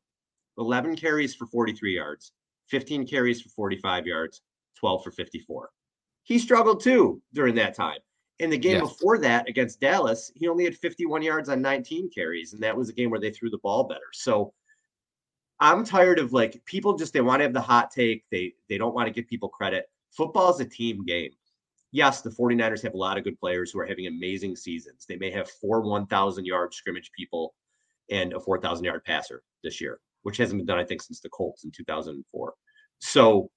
11 0.58 0.96
carries 0.96 1.34
for 1.34 1.46
43 1.46 1.94
yards, 1.94 2.32
15 2.68 3.06
carries 3.06 3.42
for 3.42 3.50
45 3.50 4.06
yards, 4.06 4.42
12 4.76 5.04
for 5.04 5.10
54. 5.10 5.70
He 6.22 6.38
struggled 6.38 6.82
too 6.82 7.20
during 7.34 7.54
that 7.56 7.74
time. 7.74 7.98
In 8.38 8.50
the 8.50 8.58
game 8.58 8.78
Yes. 8.78 8.88
before 8.88 9.18
that 9.18 9.48
against 9.48 9.80
Dallas, 9.80 10.32
he 10.34 10.48
only 10.48 10.64
had 10.64 10.76
51 10.76 11.22
yards 11.22 11.48
on 11.48 11.60
19 11.62 12.10
carries, 12.10 12.52
and 12.52 12.62
that 12.62 12.76
was 12.76 12.88
a 12.88 12.92
game 12.92 13.10
where 13.10 13.20
they 13.20 13.30
threw 13.30 13.50
the 13.50 13.58
ball 13.58 13.84
better. 13.84 14.10
So 14.12 14.52
I'm 15.60 15.84
tired 15.84 16.18
of 16.18 16.32
like 16.32 16.64
people 16.64 16.96
just 16.96 17.12
they 17.12 17.20
want 17.20 17.40
to 17.40 17.44
have 17.44 17.52
the 17.52 17.60
hot 17.60 17.90
take. 17.90 18.24
They 18.30 18.54
they 18.68 18.78
don't 18.78 18.94
want 18.94 19.06
to 19.06 19.12
give 19.12 19.28
people 19.28 19.48
credit. 19.48 19.86
Football 20.10 20.52
is 20.52 20.60
a 20.60 20.64
team 20.64 21.04
game. 21.04 21.30
Yes, 21.94 22.22
the 22.22 22.30
49ers 22.30 22.82
have 22.82 22.94
a 22.94 22.96
lot 22.96 23.18
of 23.18 23.22
good 23.22 23.38
players 23.38 23.70
who 23.70 23.78
are 23.78 23.86
having 23.86 24.08
amazing 24.08 24.56
seasons. 24.56 25.06
They 25.08 25.14
may 25.16 25.30
have 25.30 25.48
four 25.48 25.80
1,000 25.80 26.44
yard 26.44 26.74
scrimmage 26.74 27.12
people 27.16 27.54
and 28.10 28.32
a 28.32 28.40
4,000 28.40 28.84
yard 28.84 29.04
passer 29.04 29.44
this 29.62 29.80
year, 29.80 30.00
which 30.24 30.36
hasn't 30.36 30.58
been 30.58 30.66
done, 30.66 30.80
I 30.80 30.84
think, 30.84 31.02
since 31.02 31.20
the 31.20 31.28
Colts 31.28 31.62
in 31.62 31.70
2004. 31.70 32.54
So 32.98 33.48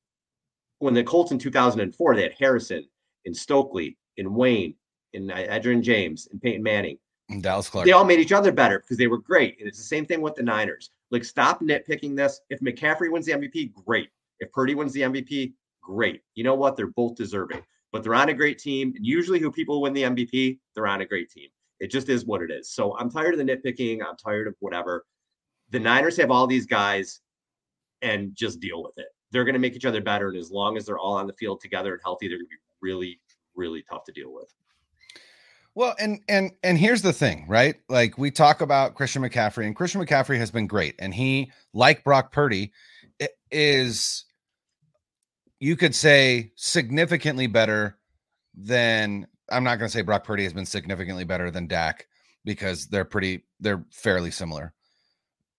when 0.78 0.94
the 0.94 1.04
Colts 1.04 1.32
in 1.32 1.40
2004, 1.40 2.16
they 2.16 2.22
had 2.22 2.34
Harrison 2.38 2.88
and 3.26 3.36
Stokley 3.36 3.98
and 4.20 4.36
Wayne 4.36 4.76
and 5.16 5.32
Adrian 5.32 5.82
James 5.82 6.28
and 6.32 6.40
Peyton 6.40 6.62
Manning. 6.62 7.00
And 7.30 7.42
Dallas 7.42 7.72
Clark. 7.72 7.88
They 7.88 7.92
all 7.92 8.06
made 8.06 8.20
each 8.20 8.34
other 8.34 8.52
better 8.52 8.82
because 8.82 8.98
they 8.98 9.08
were 9.08 9.18
great. 9.18 9.58
And 9.60 9.68
it's 9.68 9.80
the 9.80 9.84
same 9.84 10.06
thing 10.06 10.22
with 10.22 10.36
the 10.36 10.44
Niners. 10.44 10.92
Like, 11.10 11.26
stop 11.26 11.60
nitpicking 11.62 12.16
this. 12.16 12.40
If 12.52 12.60
McCaffrey 12.60 13.12
wins 13.12 13.26
the 13.26 13.32
MVP, 13.32 13.74
great. 13.74 14.10
If 14.40 14.52
Purdy 14.52 14.76
wins 14.76 14.94
the 14.94 15.02
MVP, 15.02 15.54
great. 15.82 16.22
You 16.36 16.44
know 16.44 16.54
what? 16.54 16.78
They're 16.78 16.86
both 16.86 17.16
deserving, 17.16 17.64
but 17.92 18.04
they're 18.04 18.16
on 18.16 18.30
a 18.30 18.34
great 18.34 18.60
team. 18.60 18.94
And 18.96 19.06
usually, 19.06 19.40
who 19.40 19.52
people 19.52 19.82
win 19.82 19.94
the 19.94 20.04
MVP, 20.04 20.60
they're 20.76 20.88
on 20.88 21.02
a 21.02 21.06
great 21.06 21.30
team. 21.30 21.50
It 21.80 21.92
just 21.92 22.10
is 22.10 22.26
what 22.26 22.42
it 22.42 22.52
is. 22.52 22.72
So 22.72 22.98
I'm 22.98 23.10
tired 23.10 23.34
of 23.34 23.38
the 23.38 23.46
nitpicking. 23.46 24.00
I'm 24.08 24.18
tired 24.18 24.48
of 24.48 24.56
whatever. 24.60 25.06
The 25.70 25.80
Niners 25.80 26.18
have 26.18 26.32
all 26.32 26.48
these 26.48 26.66
guys 26.66 27.22
and 28.02 28.36
just 28.36 28.60
deal 28.60 28.84
with 28.84 28.98
it. 28.98 29.08
They're 29.32 29.44
going 29.44 29.54
to 29.54 29.60
make 29.60 29.76
each 29.76 29.86
other 29.86 30.02
better. 30.02 30.30
And 30.30 30.38
as 30.38 30.50
long 30.50 30.78
as 30.78 30.86
they're 30.86 30.98
all 30.98 31.14
on 31.14 31.28
the 31.28 31.34
field 31.34 31.62
together 31.62 31.94
and 31.94 32.02
healthy, 32.04 32.28
they're 32.28 32.38
going 32.38 32.48
to 32.48 32.50
be 32.50 32.56
really, 32.82 33.20
really 33.56 33.84
tough 33.90 34.06
to 34.06 34.12
deal 34.12 34.34
with. 34.34 34.54
Well, 35.76 35.96
and 36.00 36.22
and 36.28 36.54
and 36.64 36.76
here's 36.76 37.04
the 37.04 37.14
thing, 37.14 37.46
right? 37.48 37.76
Like 37.88 38.18
we 38.18 38.32
talk 38.32 38.62
about 38.62 38.96
Christian 38.96 39.22
McCaffrey, 39.22 39.68
and 39.68 39.76
Christian 39.76 40.04
McCaffrey 40.04 40.38
has 40.40 40.50
been 40.50 40.66
great, 40.66 40.96
and 40.98 41.14
he, 41.14 41.52
like 41.72 42.04
Brock 42.04 42.32
Purdy, 42.32 42.72
is 43.52 44.26
you 45.60 45.76
could 45.76 45.96
say 45.96 46.52
significantly 46.56 47.48
better 47.48 47.98
than 48.56 49.28
I'm 49.50 49.64
not 49.64 49.78
going 49.78 49.88
to 49.88 49.94
say 49.94 50.02
Brock 50.02 50.24
Purdy 50.24 50.44
has 50.44 50.54
been 50.54 50.66
significantly 50.66 51.24
better 51.24 51.52
than 51.52 51.68
Dak, 51.68 52.08
because 52.48 52.88
they're 52.88 53.06
pretty 53.06 53.44
they're 53.60 53.86
fairly 53.92 54.32
similar. 54.32 54.74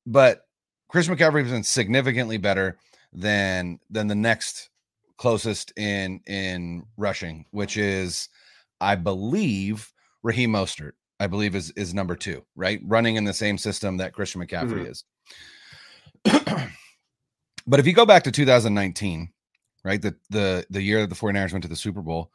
But 0.06 0.46
Christian 0.88 1.14
McCaffrey 1.14 1.42
has 1.42 1.52
been 1.52 1.62
significantly 1.62 2.38
better 2.38 2.78
than 3.12 3.78
than 3.90 4.08
the 4.08 4.14
next 4.14 4.70
closest 5.18 5.72
in 5.76 6.20
in 6.26 6.84
rushing, 6.96 7.44
which 7.50 7.76
is 7.76 8.30
I 8.80 8.94
believe 8.96 9.92
Raheem 10.22 10.52
Mostert. 10.52 10.92
I 11.20 11.26
believe 11.26 11.54
is 11.54 11.70
is 11.72 11.92
number 11.92 12.16
two, 12.16 12.44
right? 12.56 12.80
Running 12.84 13.16
in 13.16 13.24
the 13.24 13.34
same 13.34 13.58
system 13.58 13.98
that 13.98 14.14
Christian 14.14 14.40
McCaffrey 14.40 14.86
mm-hmm. 14.86 14.90
is. 14.90 15.04
but 17.66 17.80
if 17.80 17.86
you 17.86 17.92
go 17.92 18.06
back 18.06 18.22
to 18.24 18.32
2019, 18.32 19.28
right? 19.84 20.00
The 20.00 20.14
the 20.30 20.66
the 20.70 20.82
year 20.82 21.00
that 21.00 21.08
the 21.08 21.14
49ers 21.14 21.52
went 21.52 21.62
to 21.62 21.68
the 21.68 21.76
Super 21.76 22.02
Bowl, 22.02 22.30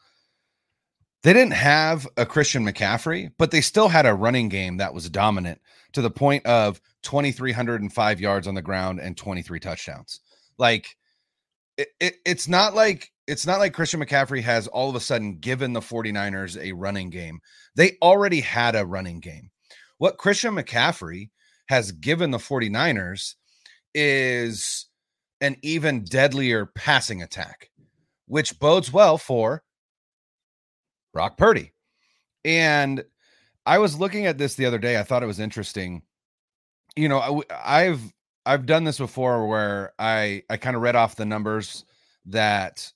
they 1.23 1.33
didn't 1.33 1.53
have 1.53 2.07
a 2.17 2.25
Christian 2.25 2.65
McCaffrey, 2.65 3.31
but 3.37 3.51
they 3.51 3.61
still 3.61 3.87
had 3.87 4.05
a 4.05 4.13
running 4.13 4.49
game 4.49 4.77
that 4.77 4.93
was 4.93 5.09
dominant 5.09 5.61
to 5.93 6.01
the 6.01 6.11
point 6.11 6.45
of 6.45 6.81
2305 7.03 8.19
yards 8.19 8.47
on 8.47 8.55
the 8.55 8.61
ground 8.61 8.99
and 8.99 9.15
23 9.15 9.59
touchdowns. 9.59 10.19
Like 10.57 10.97
it, 11.77 11.89
it, 11.99 12.15
it's 12.25 12.47
not 12.47 12.75
like 12.75 13.11
it's 13.25 13.47
not 13.47 13.59
like 13.59 13.73
Christian 13.73 14.01
McCaffrey 14.01 14.41
has 14.41 14.67
all 14.67 14.89
of 14.89 14.95
a 14.95 14.99
sudden 14.99 15.37
given 15.37 15.73
the 15.73 15.79
49ers 15.79 16.61
a 16.61 16.73
running 16.73 17.09
game. 17.09 17.39
They 17.75 17.97
already 18.01 18.41
had 18.41 18.75
a 18.75 18.85
running 18.85 19.21
game. 19.21 19.49
What 19.97 20.17
Christian 20.17 20.55
McCaffrey 20.55 21.29
has 21.67 21.93
given 21.93 22.31
the 22.31 22.37
49ers 22.37 23.35
is 23.95 24.87
an 25.43 25.57
even 25.61 26.05
deadlier 26.05 26.65
passing 26.65 27.21
attack, 27.21 27.69
which 28.27 28.57
bodes 28.59 28.93
well 28.93 29.17
for 29.17 29.61
Brock 31.11 31.37
Purdy. 31.37 31.73
And 32.45 33.03
I 33.65 33.77
was 33.77 33.99
looking 33.99 34.25
at 34.25 34.37
this 34.37 34.55
the 34.55 34.65
other 34.65 34.79
day. 34.79 34.97
I 34.97 35.03
thought 35.03 35.21
it 35.21 35.27
was 35.27 35.41
interesting. 35.41 36.01
You 36.95 37.09
know, 37.09 37.43
I, 37.51 37.83
I've 37.83 38.13
I've 38.45 38.65
done 38.65 38.85
this 38.85 38.97
before 38.97 39.45
where 39.45 39.93
I 39.99 40.43
I 40.49 40.55
kind 40.55 40.77
of 40.77 40.81
read 40.81 40.95
off 40.95 41.17
the 41.17 41.25
numbers 41.25 41.83
that 42.25 42.89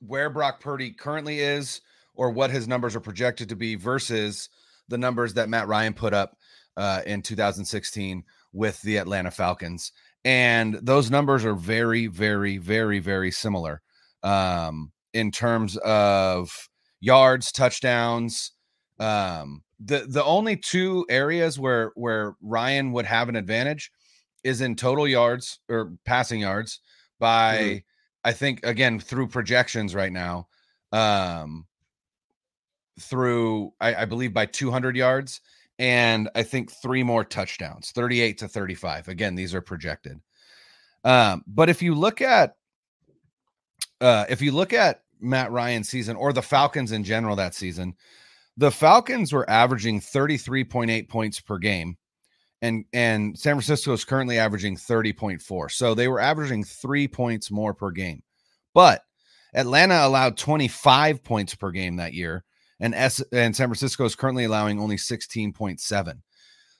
where 0.00 0.30
Brock 0.30 0.60
Purdy 0.60 0.90
currently 0.90 1.38
is 1.38 1.80
or 2.14 2.30
what 2.30 2.50
his 2.50 2.66
numbers 2.66 2.96
are 2.96 3.00
projected 3.00 3.48
to 3.50 3.56
be 3.56 3.76
versus 3.76 4.48
the 4.88 4.98
numbers 4.98 5.34
that 5.34 5.48
Matt 5.48 5.68
Ryan 5.68 5.94
put 5.94 6.12
up 6.12 6.36
uh, 6.76 7.02
in 7.06 7.22
2016 7.22 8.24
with 8.52 8.80
the 8.82 8.96
Atlanta 8.96 9.30
Falcons. 9.30 9.92
And 10.28 10.74
those 10.82 11.10
numbers 11.10 11.46
are 11.46 11.54
very, 11.54 12.06
very, 12.06 12.58
very, 12.58 12.98
very 12.98 13.30
similar 13.30 13.80
um, 14.22 14.92
in 15.14 15.30
terms 15.30 15.78
of 15.78 16.68
yards, 17.00 17.50
touchdowns. 17.50 18.52
Um, 19.00 19.62
the 19.80 20.04
the 20.06 20.22
only 20.22 20.58
two 20.58 21.06
areas 21.08 21.58
where 21.58 21.92
where 21.94 22.36
Ryan 22.42 22.92
would 22.92 23.06
have 23.06 23.30
an 23.30 23.36
advantage 23.36 23.90
is 24.44 24.60
in 24.60 24.76
total 24.76 25.08
yards 25.08 25.60
or 25.66 25.94
passing 26.04 26.40
yards 26.40 26.80
by 27.18 27.56
mm-hmm. 27.56 27.78
I 28.22 28.32
think 28.32 28.66
again 28.66 29.00
through 29.00 29.28
projections 29.28 29.94
right 29.94 30.12
now, 30.12 30.48
um, 30.92 31.64
through 33.00 33.72
I, 33.80 34.02
I 34.02 34.04
believe 34.04 34.34
by 34.34 34.44
200 34.44 34.94
yards 34.94 35.40
and 35.78 36.28
I 36.34 36.42
think 36.42 36.70
three 36.70 37.02
more 37.02 37.24
touchdowns, 37.24 37.90
38 37.92 38.38
to 38.38 38.48
35. 38.48 39.08
Again, 39.08 39.34
these 39.34 39.54
are 39.54 39.60
projected. 39.60 40.20
Um, 41.04 41.44
but 41.46 41.68
if 41.68 41.82
you 41.82 41.94
look 41.94 42.20
at 42.20 42.56
uh, 44.00 44.24
if 44.28 44.42
you 44.42 44.52
look 44.52 44.72
at 44.72 45.02
Matt 45.20 45.50
Ryan's 45.50 45.88
season 45.88 46.16
or 46.16 46.32
the 46.32 46.42
Falcons 46.42 46.92
in 46.92 47.04
general 47.04 47.36
that 47.36 47.54
season, 47.54 47.94
the 48.56 48.70
Falcons 48.70 49.32
were 49.32 49.48
averaging 49.48 50.00
33.8 50.00 51.08
points 51.08 51.40
per 51.40 51.58
game 51.58 51.96
and 52.62 52.84
and 52.92 53.38
San 53.38 53.54
Francisco 53.54 53.92
is 53.92 54.04
currently 54.04 54.38
averaging 54.38 54.76
30.4. 54.76 55.70
So 55.70 55.94
they 55.94 56.08
were 56.08 56.20
averaging 56.20 56.64
3 56.64 57.08
points 57.08 57.50
more 57.50 57.74
per 57.74 57.90
game. 57.90 58.22
But 58.74 59.02
Atlanta 59.54 60.06
allowed 60.06 60.36
25 60.36 61.22
points 61.22 61.54
per 61.54 61.70
game 61.70 61.96
that 61.96 62.14
year 62.14 62.44
and 62.80 62.94
S 62.94 63.22
and 63.32 63.54
San 63.54 63.68
Francisco 63.68 64.04
is 64.04 64.14
currently 64.14 64.44
allowing 64.44 64.78
only 64.78 64.96
16.7. 64.96 66.20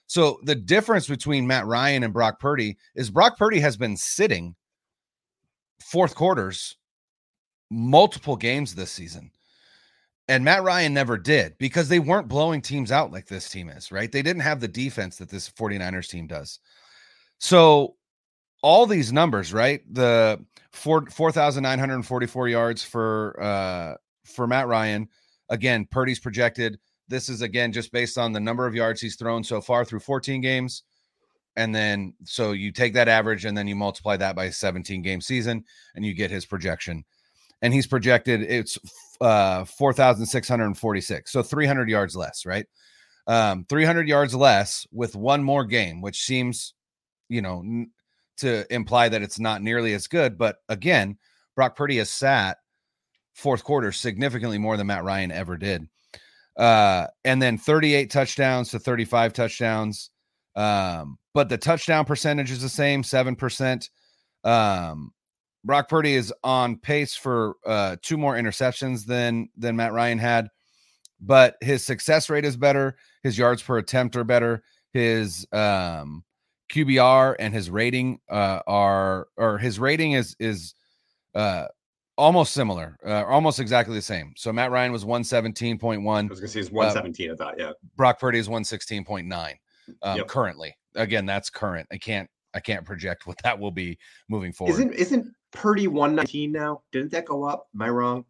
So 0.07 0.39
the 0.43 0.55
difference 0.55 1.07
between 1.07 1.45
Matt 1.45 1.67
Ryan 1.67 2.03
and 2.03 2.13
Brock 2.13 2.39
Purdy 2.39 2.77
is 2.95 3.11
Brock 3.11 3.37
Purdy 3.37 3.59
has 3.59 3.77
been 3.77 3.95
sitting 3.95 4.55
fourth 5.79 6.15
quarters 6.15 6.77
multiple 7.69 8.35
games 8.35 8.73
this 8.73 8.91
season. 8.91 9.31
And 10.27 10.43
Matt 10.43 10.63
Ryan 10.63 10.93
never 10.93 11.17
did 11.17 11.57
because 11.57 11.89
they 11.89 11.99
weren't 11.99 12.27
blowing 12.27 12.61
teams 12.61 12.91
out 12.91 13.11
like 13.11 13.27
this 13.27 13.49
team 13.49 13.69
is, 13.69 13.91
right? 13.91 14.11
They 14.11 14.21
didn't 14.21 14.43
have 14.43 14.59
the 14.59 14.67
defense 14.67 15.17
that 15.17 15.29
this 15.29 15.49
49ers 15.49 16.07
team 16.07 16.27
does. 16.27 16.59
So 17.39 17.95
all 18.61 18.85
these 18.85 19.11
numbers, 19.11 19.53
right? 19.53 19.81
The 19.91 20.43
4 20.71 21.07
4,944 21.07 22.47
yards 22.47 22.83
for 22.83 23.41
uh 23.41 23.95
for 24.25 24.47
Matt 24.47 24.67
Ryan. 24.67 25.09
Again, 25.49 25.87
Purdy's 25.89 26.19
projected. 26.19 26.79
This 27.07 27.29
is 27.29 27.41
again 27.41 27.71
just 27.71 27.91
based 27.91 28.17
on 28.17 28.31
the 28.33 28.39
number 28.39 28.67
of 28.67 28.75
yards 28.75 29.01
he's 29.01 29.15
thrown 29.15 29.43
so 29.43 29.61
far 29.61 29.83
through 29.83 30.01
14 30.01 30.41
games. 30.41 30.83
And 31.55 31.73
then 31.73 32.13
so 32.23 32.51
you 32.51 32.71
take 32.71 32.93
that 32.93 33.07
average 33.07 33.45
and 33.45 33.57
then 33.57 33.67
you 33.67 33.75
multiply 33.75 34.15
that 34.17 34.35
by 34.35 34.49
17 34.49 35.01
game 35.01 35.19
season 35.19 35.65
and 35.95 36.05
you 36.05 36.13
get 36.13 36.31
his 36.31 36.45
projection. 36.45 37.03
And 37.61 37.73
he's 37.73 37.87
projected 37.87 38.41
it's 38.41 38.77
uh 39.21 39.65
4,646. 39.65 41.31
So 41.31 41.43
300 41.43 41.89
yards 41.89 42.15
less, 42.15 42.45
right? 42.45 42.67
Um 43.27 43.65
300 43.67 44.07
yards 44.07 44.35
less 44.35 44.87
with 44.91 45.15
one 45.15 45.43
more 45.43 45.65
game, 45.65 46.01
which 46.01 46.21
seems, 46.21 46.75
you 47.27 47.41
know, 47.41 47.59
n- 47.59 47.91
to 48.37 48.71
imply 48.73 49.09
that 49.09 49.21
it's 49.21 49.39
not 49.39 49.61
nearly 49.61 49.93
as 49.93 50.07
good, 50.07 50.37
but 50.37 50.57
again, 50.69 51.17
Brock 51.55 51.75
Purdy 51.75 51.97
has 51.97 52.09
sat 52.09 52.57
fourth 53.33 53.63
quarter 53.63 53.91
significantly 53.91 54.57
more 54.57 54.77
than 54.77 54.87
Matt 54.87 55.03
Ryan 55.03 55.31
ever 55.31 55.57
did. 55.57 55.87
Uh 56.57 57.07
and 57.23 57.41
then 57.41 57.57
38 57.57 58.09
touchdowns 58.09 58.71
to 58.71 58.79
35 58.79 59.33
touchdowns. 59.33 60.09
Um 60.55 61.17
but 61.33 61.49
the 61.49 61.57
touchdown 61.57 62.05
percentage 62.05 62.51
is 62.51 62.61
the 62.61 62.69
same, 62.69 63.03
7%. 63.03 63.89
Um 64.43 65.13
Brock 65.63 65.89
Purdy 65.89 66.15
is 66.15 66.33
on 66.43 66.77
pace 66.77 67.15
for 67.15 67.55
uh, 67.65 67.97
two 68.01 68.17
more 68.17 68.35
interceptions 68.35 69.05
than 69.05 69.49
than 69.57 69.75
Matt 69.75 69.93
Ryan 69.93 70.17
had, 70.17 70.49
but 71.19 71.57
his 71.61 71.85
success 71.85 72.29
rate 72.29 72.45
is 72.45 72.55
better. 72.55 72.95
His 73.23 73.37
yards 73.37 73.61
per 73.61 73.77
attempt 73.77 74.15
are 74.15 74.23
better. 74.23 74.63
His 74.93 75.45
um, 75.51 76.23
QBR 76.71 77.35
and 77.39 77.53
his 77.53 77.69
rating 77.69 78.19
uh, 78.29 78.61
are 78.67 79.27
or 79.35 79.57
his 79.57 79.79
rating 79.79 80.13
is 80.13 80.35
is 80.39 80.75
uh, 81.35 81.65
almost 82.19 82.53
similar, 82.53 82.97
uh, 83.05 83.23
almost 83.25 83.59
exactly 83.59 83.95
the 83.95 84.01
same. 84.01 84.33
So 84.35 84.53
Matt 84.53 84.71
Ryan 84.71 84.91
was 84.91 85.05
one 85.05 85.23
seventeen 85.23 85.79
point 85.79 86.03
one. 86.03 86.25
I 86.25 86.29
was 86.29 86.39
gonna 86.39 86.49
say 86.49 86.59
he's 86.59 86.71
one 86.71 86.91
seventeen. 86.91 87.31
I 87.31 87.35
thought, 87.35 87.55
yeah. 87.57 87.71
Brock 87.95 88.19
Purdy 88.19 88.37
is 88.37 88.49
one 88.49 88.63
sixteen 88.63 89.03
point 89.03 89.27
nine. 89.27 89.55
Um, 90.03 90.17
yep. 90.17 90.27
Currently, 90.27 90.77
again, 90.95 91.25
that's 91.25 91.49
current. 91.49 91.87
I 91.91 91.97
can't 91.97 92.29
I 92.53 92.59
can't 92.59 92.85
project 92.85 93.25
what 93.25 93.37
that 93.43 93.57
will 93.57 93.71
be 93.71 93.97
moving 94.27 94.51
forward. 94.51 94.73
Isn't 94.73 94.93
isn't 94.93 95.33
Purdy 95.51 95.87
119 95.87 96.51
now. 96.51 96.81
Didn't 96.91 97.11
that 97.11 97.25
go 97.25 97.43
up? 97.43 97.67
Am 97.73 97.81
I 97.81 97.89
wrong? 97.89 98.25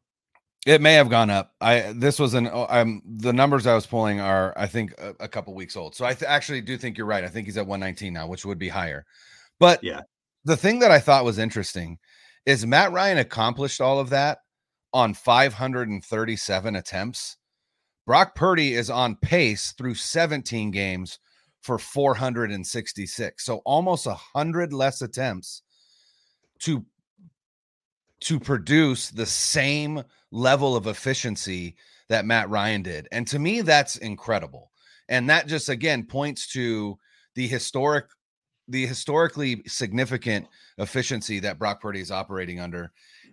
It 0.65 0.81
may 0.81 0.93
have 0.93 1.09
gone 1.09 1.29
up. 1.29 1.53
I 1.61 1.93
this 1.95 2.19
was 2.19 2.33
an 2.33 2.49
um 2.51 3.01
the 3.05 3.33
numbers 3.33 3.65
I 3.65 3.75
was 3.75 3.85
pulling 3.85 4.19
are 4.19 4.53
I 4.57 4.67
think 4.67 4.93
a, 4.97 5.15
a 5.21 5.27
couple 5.27 5.53
weeks 5.53 5.75
old. 5.75 5.95
So 5.95 6.05
I 6.05 6.13
th- 6.13 6.29
actually 6.29 6.61
do 6.61 6.77
think 6.77 6.97
you're 6.97 7.07
right. 7.07 7.23
I 7.23 7.29
think 7.29 7.45
he's 7.47 7.57
at 7.57 7.65
119 7.65 8.13
now, 8.13 8.27
which 8.27 8.45
would 8.45 8.59
be 8.59 8.69
higher. 8.69 9.05
But 9.57 9.83
yeah, 9.83 10.01
the 10.45 10.57
thing 10.57 10.79
that 10.79 10.91
I 10.91 10.99
thought 10.99 11.25
was 11.25 11.39
interesting 11.39 11.97
is 12.49 12.65
Matt 12.65 12.91
Ryan 12.91 13.19
accomplished 13.19 13.79
all 13.79 13.99
of 13.99 14.09
that 14.09 14.39
on 14.91 15.13
537 15.13 16.75
attempts. 16.75 17.37
Brock 18.07 18.33
Purdy 18.33 18.73
is 18.73 18.89
on 18.89 19.17
pace 19.17 19.71
through 19.73 19.93
17 19.93 20.71
games 20.71 21.19
for 21.61 21.77
466. 21.77 23.45
So 23.45 23.57
almost 23.65 24.07
a 24.07 24.15
hundred 24.15 24.73
less 24.73 25.03
attempts 25.03 25.61
to 26.61 26.83
to 28.21 28.39
produce 28.39 29.11
the 29.11 29.27
same 29.27 30.03
level 30.31 30.75
of 30.75 30.87
efficiency 30.87 31.75
that 32.07 32.25
Matt 32.25 32.49
Ryan 32.49 32.81
did. 32.81 33.07
And 33.11 33.27
to 33.27 33.37
me, 33.37 33.61
that's 33.61 33.97
incredible. 33.97 34.71
And 35.07 35.29
that 35.29 35.45
just 35.45 35.69
again 35.69 36.03
points 36.03 36.51
to 36.53 36.97
the 37.35 37.47
historic, 37.47 38.07
the 38.69 38.85
historically 38.85 39.63
significant 39.67 40.47
efficiency 40.77 41.39
that 41.39 41.59
Brock 41.59 41.81
Purdy 41.81 42.01
is 42.01 42.11
operating 42.11 42.59
under. 42.59 42.91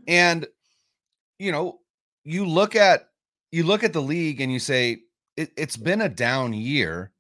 And 0.09 0.47
you 1.39 1.53
know, 1.53 1.81
you 2.25 2.47
look 2.47 2.75
at 2.75 3.11
you 3.53 3.63
look 3.63 3.85
at 3.85 3.93
the 3.93 4.03
league 4.03 4.41
and 4.41 4.53
you 4.53 4.59
say 4.59 5.03
it, 5.37 5.53
it's 5.57 5.77
been 5.77 6.01
a 6.01 6.09
down 6.09 6.53
year. 6.53 7.13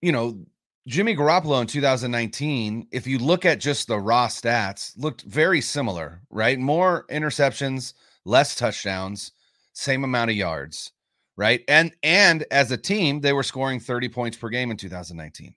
You 0.00 0.12
know, 0.12 0.44
Jimmy 0.88 1.14
Garoppolo 1.14 1.60
in 1.60 1.68
2019, 1.68 2.88
if 2.90 3.06
you 3.06 3.18
look 3.18 3.44
at 3.44 3.60
just 3.60 3.86
the 3.86 4.00
raw 4.00 4.26
stats, 4.26 4.92
looked 4.96 5.22
very 5.22 5.60
similar, 5.60 6.20
right? 6.28 6.58
More 6.58 7.06
interceptions, 7.08 7.94
less 8.24 8.56
touchdowns, 8.56 9.30
same 9.74 10.02
amount 10.02 10.30
of 10.30 10.36
yards, 10.36 10.90
right? 11.36 11.62
And 11.68 11.94
and 12.02 12.44
as 12.50 12.72
a 12.72 12.76
team, 12.76 13.20
they 13.20 13.32
were 13.32 13.44
scoring 13.44 13.78
30 13.78 14.08
points 14.08 14.36
per 14.36 14.48
game 14.48 14.70
in 14.70 14.76
2019. 14.76 15.54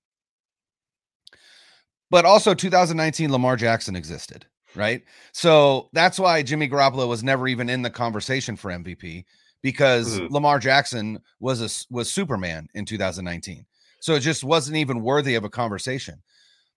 But 2.15 2.23
also 2.23 2.53
2019 2.53 3.29
Lamar 3.29 3.57
Jackson 3.57 3.93
existed, 3.93 4.45
right? 4.73 5.03
So 5.33 5.89
that's 5.91 6.17
why 6.17 6.43
Jimmy 6.43 6.69
Garoppolo 6.69 7.09
was 7.09 7.25
never 7.25 7.45
even 7.45 7.67
in 7.69 7.81
the 7.81 7.89
conversation 7.89 8.55
for 8.55 8.71
MVP 8.71 9.25
because 9.61 10.17
mm-hmm. 10.17 10.33
Lamar 10.33 10.57
Jackson 10.59 11.19
was 11.41 11.59
a 11.59 11.93
was 11.93 12.09
Superman 12.09 12.69
in 12.73 12.85
2019. 12.85 13.65
So 13.99 14.13
it 14.13 14.21
just 14.21 14.45
wasn't 14.45 14.77
even 14.77 15.01
worthy 15.01 15.35
of 15.35 15.43
a 15.43 15.49
conversation. 15.49 16.23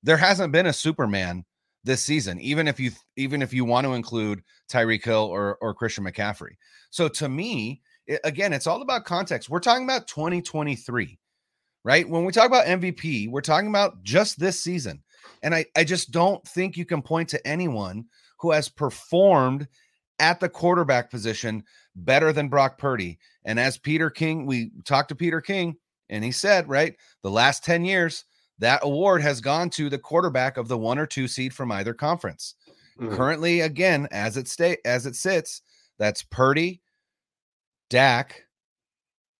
There 0.02 0.16
hasn't 0.16 0.52
been 0.52 0.66
a 0.66 0.72
Superman 0.72 1.44
this 1.84 2.02
season, 2.02 2.40
even 2.40 2.66
if 2.66 2.80
you 2.80 2.90
even 3.14 3.40
if 3.40 3.54
you 3.54 3.64
want 3.64 3.86
to 3.86 3.92
include 3.92 4.42
Tyreek 4.68 5.04
Hill 5.04 5.22
or 5.22 5.56
or 5.60 5.72
Christian 5.72 6.02
McCaffrey. 6.02 6.56
So 6.90 7.06
to 7.10 7.28
me, 7.28 7.80
it, 8.08 8.18
again, 8.24 8.52
it's 8.52 8.66
all 8.66 8.82
about 8.82 9.04
context. 9.04 9.48
We're 9.48 9.60
talking 9.60 9.84
about 9.84 10.08
2023, 10.08 11.16
right? 11.84 12.08
When 12.08 12.24
we 12.24 12.32
talk 12.32 12.48
about 12.48 12.66
MVP, 12.66 13.30
we're 13.30 13.40
talking 13.40 13.68
about 13.68 14.02
just 14.02 14.40
this 14.40 14.60
season. 14.60 15.00
And 15.42 15.54
I, 15.54 15.66
I 15.76 15.84
just 15.84 16.10
don't 16.10 16.46
think 16.46 16.76
you 16.76 16.84
can 16.84 17.02
point 17.02 17.28
to 17.30 17.46
anyone 17.46 18.06
who 18.38 18.52
has 18.52 18.68
performed 18.68 19.68
at 20.18 20.40
the 20.40 20.48
quarterback 20.48 21.10
position 21.10 21.62
better 21.94 22.32
than 22.32 22.48
Brock 22.48 22.78
Purdy. 22.78 23.18
And 23.44 23.58
as 23.58 23.78
Peter 23.78 24.10
King, 24.10 24.46
we 24.46 24.70
talked 24.84 25.10
to 25.10 25.14
Peter 25.14 25.40
King, 25.40 25.76
and 26.08 26.24
he 26.24 26.32
said, 26.32 26.68
right, 26.68 26.96
the 27.22 27.30
last 27.30 27.64
10 27.64 27.84
years, 27.84 28.24
that 28.58 28.80
award 28.82 29.22
has 29.22 29.40
gone 29.40 29.70
to 29.70 29.88
the 29.88 29.98
quarterback 29.98 30.56
of 30.56 30.68
the 30.68 30.78
one 30.78 30.98
or 30.98 31.06
two 31.06 31.28
seed 31.28 31.54
from 31.54 31.70
either 31.70 31.94
conference. 31.94 32.54
Mm-hmm. 33.00 33.14
Currently, 33.14 33.60
again, 33.60 34.08
as 34.10 34.36
it 34.36 34.48
stay 34.48 34.78
as 34.84 35.06
it 35.06 35.14
sits, 35.14 35.62
that's 35.98 36.22
Purdy, 36.24 36.82
Dak, 37.88 38.44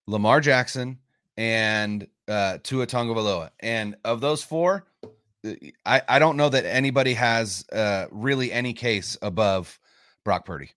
Lamar 0.07 0.41
Jackson, 0.41 0.99
and 1.37 2.07
uh, 2.29 2.59
Tua 2.63 2.87
Tagovailoa. 2.87 3.51
And 3.61 3.97
of 4.05 4.21
those 4.21 4.45
four, 4.45 4.87
I, 5.87 6.03
I 6.09 6.19
don't 6.19 6.37
know 6.37 6.49
that 6.49 6.65
anybody 6.65 7.15
has 7.15 7.65
uh, 7.73 8.07
really 8.11 8.53
any 8.53 8.73
case 8.73 9.17
above 9.23 9.79
Brock 10.25 10.45
Purdy. 10.45 10.71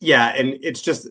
Yeah, 0.00 0.32
and 0.36 0.56
it's 0.62 0.80
just 0.80 1.08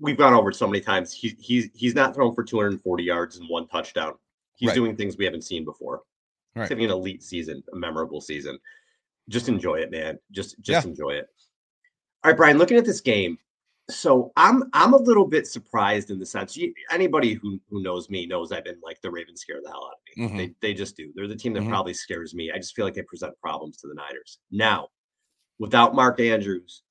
we've 0.00 0.16
gone 0.16 0.34
over 0.34 0.50
it 0.50 0.56
so 0.56 0.66
many 0.66 0.80
times. 0.80 1.12
He, 1.12 1.36
he's 1.38 1.68
he's 1.74 1.94
not 1.94 2.14
thrown 2.14 2.34
for 2.34 2.44
240 2.44 3.02
yards 3.02 3.38
and 3.38 3.48
one 3.48 3.66
touchdown. 3.68 4.14
He's 4.54 4.68
right. 4.68 4.74
doing 4.74 4.96
things 4.96 5.16
we 5.16 5.24
haven't 5.24 5.42
seen 5.42 5.64
before. 5.64 6.02
Right. 6.54 6.62
He's 6.64 6.70
having 6.70 6.84
an 6.84 6.90
elite 6.90 7.22
season, 7.22 7.62
a 7.72 7.76
memorable 7.76 8.20
season. 8.20 8.58
Just 9.28 9.48
enjoy 9.48 9.76
it, 9.76 9.90
man. 9.90 10.18
Just 10.30 10.60
just 10.60 10.84
yeah. 10.84 10.90
enjoy 10.90 11.10
it. 11.10 11.28
All 12.24 12.30
right, 12.30 12.36
Brian. 12.36 12.58
Looking 12.58 12.76
at 12.76 12.84
this 12.84 13.00
game, 13.00 13.38
so 13.90 14.32
I'm 14.36 14.64
I'm 14.72 14.94
a 14.94 14.98
little 14.98 15.26
bit 15.26 15.46
surprised 15.46 16.10
in 16.10 16.18
the 16.18 16.26
sense 16.26 16.56
you, 16.56 16.72
anybody 16.90 17.34
who 17.34 17.60
who 17.68 17.82
knows 17.82 18.08
me 18.08 18.26
knows 18.26 18.52
I've 18.52 18.64
been 18.64 18.80
like 18.82 19.00
the 19.00 19.10
Ravens 19.10 19.40
scare 19.40 19.60
the 19.62 19.70
hell 19.70 19.90
out 19.90 19.92
of 19.92 20.16
me. 20.16 20.24
Mm-hmm. 20.24 20.36
They 20.36 20.54
they 20.60 20.74
just 20.74 20.96
do. 20.96 21.12
They're 21.14 21.28
the 21.28 21.36
team 21.36 21.52
that 21.54 21.60
mm-hmm. 21.60 21.70
probably 21.70 21.94
scares 21.94 22.34
me. 22.34 22.50
I 22.52 22.58
just 22.58 22.74
feel 22.74 22.84
like 22.84 22.94
they 22.94 23.02
present 23.02 23.38
problems 23.40 23.78
to 23.78 23.88
the 23.88 23.94
Niners. 23.94 24.38
Now, 24.50 24.88
without 25.58 25.94
Mark 25.94 26.20
Andrews, 26.20 26.82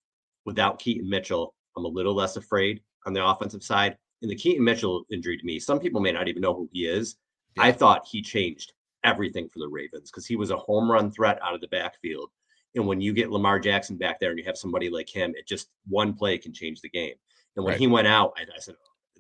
without 0.46 0.80
Keaton 0.80 1.10
Mitchell, 1.10 1.54
I'm 1.78 1.86
a 1.86 1.90
little 1.90 2.16
less 2.16 2.36
afraid 2.36 2.82
on 3.06 3.14
the 3.14 3.26
offensive 3.26 3.64
side. 3.64 3.98
And 4.22 4.30
the 4.30 4.36
Keaton 4.36 4.64
Mitchell 4.64 5.04
injury 5.12 5.38
to 5.38 5.46
me, 5.46 5.60
some 5.60 5.80
people 5.80 6.02
may 6.02 6.12
not 6.12 6.28
even 6.28 6.42
know 6.42 6.54
who 6.54 6.70
he 6.72 6.86
is. 6.86 7.16
Yeah. 7.58 7.64
I 7.64 7.72
thought 7.72 8.08
he 8.10 8.22
changed 8.22 8.74
everything 9.04 9.50
for 9.50 9.60
the 9.60 9.68
Ravens 9.68 10.12
because 10.12 10.28
he 10.28 10.36
was 10.36 10.52
a 10.52 10.58
home 10.58 10.92
run 10.92 11.12
threat 11.12 11.40
out 11.42 11.56
of 11.56 11.62
the 11.62 11.68
backfield. 11.70 12.30
And 12.76 12.88
when 12.88 13.02
you 13.02 13.14
get 13.14 13.32
Lamar 13.32 13.60
Jackson 13.60 13.98
back 13.98 14.20
there 14.20 14.30
and 14.30 14.40
you 14.40 14.46
have 14.46 14.58
somebody 14.58 14.90
like 14.90 15.10
him, 15.10 15.34
it 15.36 15.48
just 15.48 15.70
one 15.88 16.14
play 16.14 16.38
can 16.38 16.54
change 16.54 16.82
the 16.82 16.90
game. 16.90 17.16
And 17.56 17.66
when 17.66 17.74
right. 17.74 17.80
he 17.80 17.88
went 17.88 18.08
out, 18.08 18.34
I, 18.38 18.44
I, 18.44 18.60
said 18.60 18.76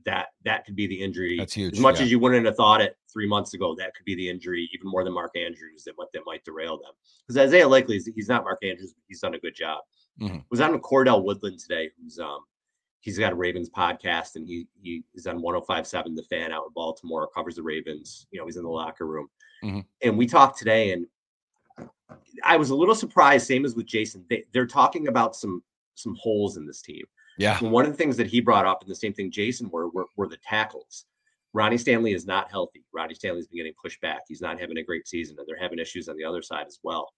that 0.05 0.27
that 0.45 0.65
could 0.65 0.75
be 0.75 0.87
the 0.87 1.01
injury. 1.01 1.37
That's 1.37 1.53
huge. 1.53 1.73
As 1.73 1.79
much 1.79 1.97
yeah. 1.97 2.05
as 2.05 2.11
you 2.11 2.19
wouldn't 2.19 2.45
have 2.45 2.55
thought 2.55 2.81
it 2.81 2.97
three 3.11 3.27
months 3.27 3.53
ago, 3.53 3.75
that 3.77 3.93
could 3.93 4.05
be 4.05 4.15
the 4.15 4.29
injury, 4.29 4.69
even 4.73 4.89
more 4.89 5.03
than 5.03 5.13
Mark 5.13 5.35
Andrews, 5.35 5.83
that 5.85 5.97
what 5.97 6.11
that 6.13 6.21
might 6.25 6.43
derail 6.43 6.77
them. 6.77 6.93
Because 7.27 7.37
Isaiah 7.37 7.67
Likely, 7.67 7.99
he's 8.15 8.29
not 8.29 8.43
Mark 8.43 8.59
Andrews, 8.63 8.93
but 8.93 9.03
he's 9.07 9.19
done 9.19 9.35
a 9.35 9.39
good 9.39 9.55
job. 9.55 9.81
Mm-hmm. 10.21 10.39
Was 10.49 10.61
on 10.61 10.71
with 10.71 10.81
Cordell 10.81 11.23
Woodland 11.23 11.59
today, 11.59 11.89
who's 12.01 12.19
um 12.19 12.39
he's 13.01 13.17
got 13.17 13.33
a 13.33 13.35
Ravens 13.35 13.69
podcast 13.69 14.35
and 14.35 14.47
he 14.47 14.67
he 14.81 15.03
is 15.13 15.27
on 15.27 15.41
1057 15.41 16.15
The 16.15 16.23
Fan 16.23 16.51
out 16.51 16.65
in 16.67 16.73
Baltimore, 16.73 17.29
covers 17.33 17.55
the 17.55 17.63
Ravens. 17.63 18.27
You 18.31 18.39
know, 18.39 18.45
he's 18.45 18.57
in 18.57 18.63
the 18.63 18.69
locker 18.69 19.07
room. 19.07 19.27
Mm-hmm. 19.63 19.79
And 20.03 20.17
we 20.17 20.25
talked 20.25 20.57
today, 20.57 20.91
and 20.91 21.05
I 22.43 22.57
was 22.57 22.69
a 22.69 22.75
little 22.75 22.95
surprised, 22.95 23.47
same 23.47 23.65
as 23.65 23.75
with 23.75 23.85
Jason. 23.85 24.25
They, 24.29 24.45
they're 24.53 24.67
talking 24.67 25.07
about 25.07 25.35
some 25.35 25.63
some 25.95 26.15
holes 26.19 26.57
in 26.57 26.65
this 26.65 26.81
team. 26.81 27.03
Yeah. 27.37 27.57
And 27.59 27.71
one 27.71 27.85
of 27.85 27.91
the 27.91 27.97
things 27.97 28.17
that 28.17 28.27
he 28.27 28.39
brought 28.39 28.65
up, 28.65 28.81
and 28.81 28.89
the 28.89 28.95
same 28.95 29.13
thing 29.13 29.31
Jason 29.31 29.69
were, 29.69 29.89
were, 29.89 30.05
were 30.15 30.27
the 30.27 30.37
tackles. 30.37 31.05
Ronnie 31.53 31.77
Stanley 31.77 32.13
is 32.13 32.25
not 32.25 32.49
healthy. 32.49 32.83
Ronnie 32.93 33.13
Stanley's 33.13 33.47
been 33.47 33.57
getting 33.57 33.73
pushed 33.81 33.99
back. 34.01 34.21
He's 34.27 34.41
not 34.41 34.59
having 34.59 34.77
a 34.77 34.83
great 34.83 35.07
season, 35.07 35.35
and 35.37 35.47
they're 35.47 35.61
having 35.61 35.79
issues 35.79 36.07
on 36.07 36.15
the 36.17 36.23
other 36.23 36.41
side 36.41 36.65
as 36.67 36.79
well. 36.83 37.11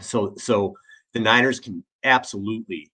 So, 0.00 0.34
so 0.38 0.74
the 1.12 1.20
Niners 1.20 1.60
can 1.60 1.84
absolutely 2.04 2.90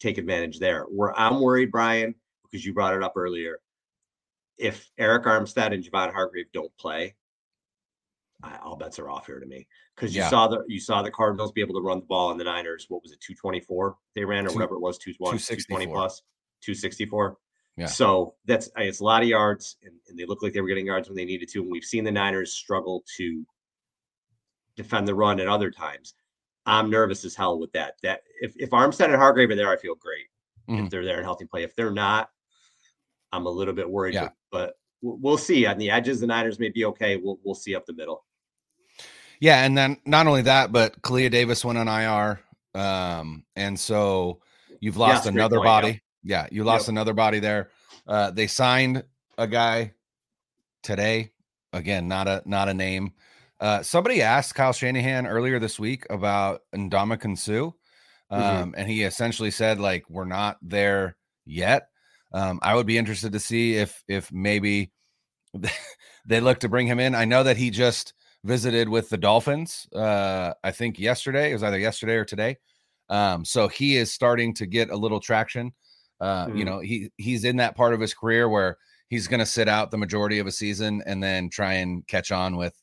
take 0.00 0.18
advantage 0.18 0.58
there. 0.58 0.82
Where 0.84 1.18
I'm 1.18 1.40
worried, 1.40 1.70
Brian, 1.70 2.14
because 2.44 2.64
you 2.64 2.74
brought 2.74 2.94
it 2.94 3.02
up 3.02 3.14
earlier, 3.16 3.58
if 4.58 4.88
Arik 5.00 5.24
Armstead 5.24 5.72
and 5.72 5.82
Javon 5.82 6.12
Hargrave 6.12 6.46
don't 6.52 6.76
play, 6.78 7.14
all 8.62 8.76
bets 8.76 8.98
are 8.98 9.08
off 9.08 9.26
here 9.26 9.40
to 9.40 9.46
me 9.46 9.66
because 9.94 10.14
you 10.14 10.22
yeah. 10.22 10.28
saw 10.28 10.48
the 10.48 10.64
you 10.68 10.80
saw 10.80 11.02
the 11.02 11.10
Cardinals 11.10 11.52
be 11.52 11.60
able 11.60 11.74
to 11.74 11.80
run 11.80 12.00
the 12.00 12.06
ball 12.06 12.30
in 12.30 12.38
the 12.38 12.44
Niners. 12.44 12.86
What 12.88 13.02
was 13.02 13.12
it, 13.12 13.20
two 13.20 13.34
twenty 13.34 13.60
four? 13.60 13.96
They 14.14 14.24
ran 14.24 14.46
or 14.46 14.50
Two, 14.50 14.56
whatever 14.56 14.74
it 14.76 14.80
was, 14.80 14.98
220 14.98 15.86
plus, 15.86 16.22
two 16.60 16.74
sixty 16.74 17.06
four. 17.06 17.38
Yeah. 17.76 17.86
So 17.86 18.34
that's 18.44 18.70
it's 18.76 19.00
a 19.00 19.04
lot 19.04 19.22
of 19.22 19.28
yards, 19.28 19.76
and, 19.82 19.94
and, 20.08 20.16
they 20.16 20.26
look 20.26 20.42
like 20.42 20.52
they 20.52 20.60
were 20.60 20.68
getting 20.68 20.86
yards 20.86 21.08
when 21.08 21.16
they 21.16 21.24
needed 21.24 21.48
to. 21.50 21.62
And 21.62 21.70
we've 21.70 21.84
seen 21.84 22.04
the 22.04 22.12
Niners 22.12 22.52
struggle 22.52 23.02
to 23.16 23.44
defend 24.76 25.08
the 25.08 25.14
run 25.14 25.40
at 25.40 25.48
other 25.48 25.72
times. 25.72 26.14
I'm 26.66 26.88
nervous 26.88 27.24
as 27.24 27.34
hell 27.34 27.58
with 27.58 27.72
that. 27.72 27.94
That 28.02 28.22
if 28.40 28.54
if 28.56 28.70
Armstead 28.70 29.06
and 29.06 29.16
Hargrave 29.16 29.50
are 29.50 29.56
there, 29.56 29.70
I 29.70 29.76
feel 29.76 29.96
great. 29.96 30.26
Mm-hmm. 30.68 30.84
If 30.84 30.90
they're 30.90 31.04
there 31.04 31.16
and 31.16 31.24
healthy 31.24 31.46
play, 31.46 31.64
if 31.64 31.74
they're 31.74 31.90
not, 31.90 32.30
I'm 33.32 33.46
a 33.46 33.50
little 33.50 33.74
bit 33.74 33.90
worried. 33.90 34.14
Yeah. 34.14 34.28
But, 34.50 34.74
but 35.02 35.18
we'll 35.20 35.36
see. 35.36 35.66
On 35.66 35.76
the 35.76 35.90
edges, 35.90 36.20
the 36.20 36.26
Niners 36.26 36.58
may 36.60 36.70
be 36.70 36.84
okay. 36.86 37.16
We'll 37.16 37.38
we'll 37.42 37.54
see 37.56 37.74
up 37.74 37.86
the 37.86 37.92
middle. 37.92 38.24
Yeah, 39.44 39.62
and 39.62 39.76
then 39.76 39.98
not 40.06 40.26
only 40.26 40.40
that, 40.40 40.72
but 40.72 41.02
Kalia 41.02 41.30
Davis 41.30 41.66
went 41.66 41.76
on 41.76 41.86
IR, 41.86 42.40
um, 42.74 43.44
and 43.54 43.78
so 43.78 44.40
you've 44.80 44.96
lost 44.96 45.26
another 45.26 45.56
point, 45.56 45.66
body. 45.66 46.02
Yeah. 46.22 46.44
yeah, 46.44 46.48
you 46.50 46.64
lost 46.64 46.84
yep. 46.84 46.92
another 46.92 47.12
body 47.12 47.40
there. 47.40 47.68
Uh, 48.06 48.30
they 48.30 48.46
signed 48.46 49.04
a 49.36 49.46
guy 49.46 49.92
today. 50.82 51.32
Again, 51.74 52.08
not 52.08 52.26
a 52.26 52.42
not 52.46 52.70
a 52.70 52.74
name. 52.74 53.12
Uh, 53.60 53.82
somebody 53.82 54.22
asked 54.22 54.54
Kyle 54.54 54.72
Shanahan 54.72 55.26
earlier 55.26 55.58
this 55.58 55.78
week 55.78 56.06
about 56.08 56.62
Ndamukong 56.74 57.36
Suh, 57.36 57.52
mm-hmm. 57.52 58.34
um, 58.34 58.40
mm-hmm. 58.40 58.70
and 58.78 58.88
he 58.88 59.02
essentially 59.02 59.50
said 59.50 59.78
like 59.78 60.08
we're 60.08 60.24
not 60.24 60.56
there 60.62 61.18
yet. 61.44 61.88
Um, 62.32 62.60
I 62.62 62.76
would 62.76 62.86
be 62.86 62.96
interested 62.96 63.32
to 63.32 63.40
see 63.40 63.74
if 63.74 64.02
if 64.08 64.32
maybe 64.32 64.90
they 66.26 66.40
look 66.40 66.60
to 66.60 66.70
bring 66.70 66.86
him 66.86 66.98
in. 66.98 67.14
I 67.14 67.26
know 67.26 67.42
that 67.42 67.58
he 67.58 67.68
just 67.68 68.14
visited 68.44 68.88
with 68.88 69.08
the 69.08 69.16
Dolphins. 69.16 69.88
Uh, 69.92 70.52
I 70.62 70.70
think 70.70 70.98
yesterday 70.98 71.50
it 71.50 71.54
was 71.54 71.62
either 71.62 71.78
yesterday 71.78 72.14
or 72.14 72.24
today. 72.24 72.58
Um, 73.08 73.44
so 73.44 73.68
he 73.68 73.96
is 73.96 74.12
starting 74.12 74.54
to 74.54 74.66
get 74.66 74.90
a 74.90 74.96
little 74.96 75.20
traction. 75.20 75.72
Uh, 76.20 76.46
mm-hmm. 76.46 76.58
You 76.58 76.64
know, 76.64 76.78
he 76.78 77.10
he's 77.16 77.44
in 77.44 77.56
that 77.56 77.76
part 77.76 77.94
of 77.94 78.00
his 78.00 78.14
career 78.14 78.48
where 78.48 78.78
he's 79.08 79.26
going 79.26 79.40
to 79.40 79.46
sit 79.46 79.68
out 79.68 79.90
the 79.90 79.98
majority 79.98 80.38
of 80.38 80.46
a 80.46 80.52
season 80.52 81.02
and 81.06 81.22
then 81.22 81.50
try 81.50 81.74
and 81.74 82.06
catch 82.06 82.30
on 82.30 82.56
with 82.56 82.74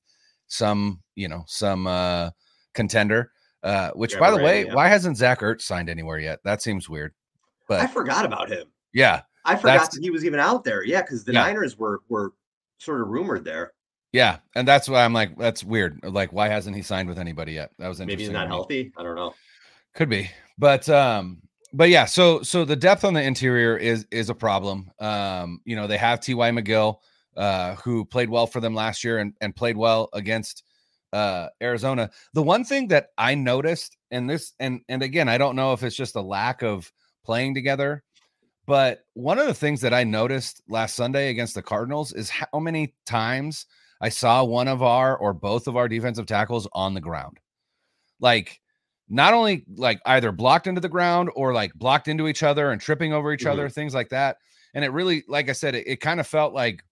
some, 0.48 1.02
you 1.16 1.30
know, 1.30 1.44
some 1.48 1.88
uh, 1.88 2.32
contender. 2.74 3.32
Uh, 3.64 3.92
which, 3.92 4.14
yeah, 4.14 4.20
by 4.20 4.32
the 4.32 4.38
right, 4.38 4.46
way, 4.46 4.66
yeah. 4.66 4.74
why 4.74 4.88
hasn't 4.88 5.18
Zach 5.18 5.42
Ertz 5.42 5.62
signed 5.62 5.88
anywhere 5.88 6.18
yet? 6.18 6.40
That 6.44 6.64
seems 6.64 6.90
weird. 6.90 7.14
But 7.68 7.82
I 7.82 7.88
forgot 7.88 8.26
about 8.26 8.50
him. 8.50 8.66
Yeah, 8.92 9.22
I 9.46 9.56
forgot 9.56 9.92
that 9.92 10.02
he 10.02 10.10
was 10.10 10.26
even 10.26 10.40
out 10.40 10.64
there. 10.64 10.84
Yeah, 10.84 11.02
because 11.02 11.24
the 11.24 11.34
yeah. 11.34 11.44
Niners 11.44 11.78
were 11.78 12.02
were 12.10 12.34
sort 12.80 13.02
of 13.02 13.10
rumored 13.10 13.46
there. 13.46 13.74
Yeah, 14.12 14.40
and 14.56 14.68
that's 14.68 14.90
why 14.90 15.06
I'm 15.06 15.14
like, 15.14 15.38
that's 15.38 15.64
weird. 15.64 16.00
Like, 16.04 16.34
why 16.34 16.50
hasn't 16.50 16.76
he 16.76 16.82
signed 16.82 17.08
with 17.08 17.18
anybody 17.18 17.54
yet? 17.54 17.72
That 17.80 17.88
was 17.88 18.02
interesting. 18.02 18.18
Maybe 18.18 18.24
he's 18.24 18.34
not 18.34 18.48
healthy. 18.48 18.92
I 18.98 19.04
don't 19.04 19.16
know. 19.16 19.34
Could 19.94 20.10
be, 20.10 20.30
but 20.58 20.88
um, 20.90 21.42
but 21.74 21.90
yeah. 21.90 22.06
So 22.06 22.42
so 22.42 22.66
the 22.66 22.76
depth 22.76 23.06
on 23.06 23.14
the 23.14 23.22
interior 23.22 23.78
is 23.78 24.06
is 24.12 24.30
a 24.30 24.36
problem. 24.36 24.92
Um, 25.00 25.62
you 25.64 25.76
know, 25.76 25.88
they 25.88 25.98
have 25.98 26.20
T. 26.20 26.34
Y. 26.34 26.50
McGill, 26.52 26.98
uh, 27.38 27.76
who 27.76 28.04
played 28.04 28.30
well 28.30 28.48
for 28.48 28.60
them 28.60 28.76
last 28.76 29.04
year 29.04 29.20
and 29.20 29.34
and 29.40 29.56
played 29.56 29.78
well 29.78 30.10
against 30.14 30.64
uh 31.14 31.48
Arizona. 31.62 32.10
The 32.34 32.44
one 32.44 32.64
thing 32.66 32.90
that 32.90 33.10
I 33.18 33.36
noticed, 33.36 33.98
and 34.12 34.30
this, 34.30 34.54
and 34.60 34.82
and 34.90 35.04
again, 35.04 35.30
I 35.30 35.38
don't 35.38 35.56
know 35.56 35.72
if 35.72 35.84
it's 35.84 35.96
just 35.96 36.16
a 36.16 36.22
lack 36.22 36.64
of 36.64 36.92
playing 37.24 37.54
together. 37.54 38.04
But 38.66 39.06
one 39.14 39.40
of 39.40 39.48
the 39.48 39.54
things 39.54 39.82
that 39.82 39.94
I 39.94 40.04
noticed 40.04 40.62
last 40.70 40.96
Sunday 40.96 41.30
against 41.30 41.56
the 41.56 41.62
Cardinals 41.62 42.14
is 42.14 42.30
how 42.30 42.60
many 42.60 42.94
times 43.06 43.66
I 44.02 44.10
saw 44.10 44.44
one 44.44 44.68
of 44.68 44.82
our 44.82 45.16
or 45.16 45.32
both 45.32 45.68
of 45.68 45.78
our 45.78 45.88
defensive 45.88 46.26
tackles 46.26 46.68
on 46.74 46.96
the 46.96 47.02
ground. 47.02 47.40
Like 48.20 48.60
not 49.08 49.34
only 49.34 49.64
like 49.76 50.02
either 50.06 50.32
blocked 50.32 50.68
into 50.68 50.82
the 50.82 50.90
ground 50.90 51.30
or 51.36 51.54
like 51.54 51.74
blocked 51.76 52.08
into 52.08 52.28
each 52.28 52.44
other 52.44 52.72
and 52.72 52.82
tripping 52.82 53.14
over 53.14 53.32
each 53.32 53.42
mm-hmm. 53.42 53.52
other, 53.52 53.70
things 53.70 53.94
like 53.94 54.10
that. 54.10 54.38
And 54.74 54.84
it 54.84 54.92
really, 54.92 55.24
like 55.28 55.50
I 55.50 55.54
said, 55.54 55.76
it, 55.76 55.88
it 55.88 55.98
kind 55.98 56.20
of 56.20 56.26
felt 56.26 56.54
like 56.54 56.84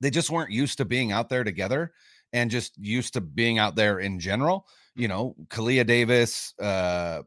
they 0.00 0.10
just 0.10 0.30
weren't 0.30 0.52
used 0.52 0.78
to 0.78 0.84
being 0.84 1.12
out 1.12 1.28
there 1.28 1.44
together 1.44 1.92
and 2.32 2.50
just 2.50 2.76
used 2.78 3.14
to 3.14 3.20
being 3.20 3.58
out 3.58 3.74
there 3.74 3.98
in 3.98 4.20
general. 4.20 4.66
You 4.94 5.08
know, 5.08 5.34
Kalia 5.48 5.86
Davis, 5.86 6.54
uh, 6.60 7.22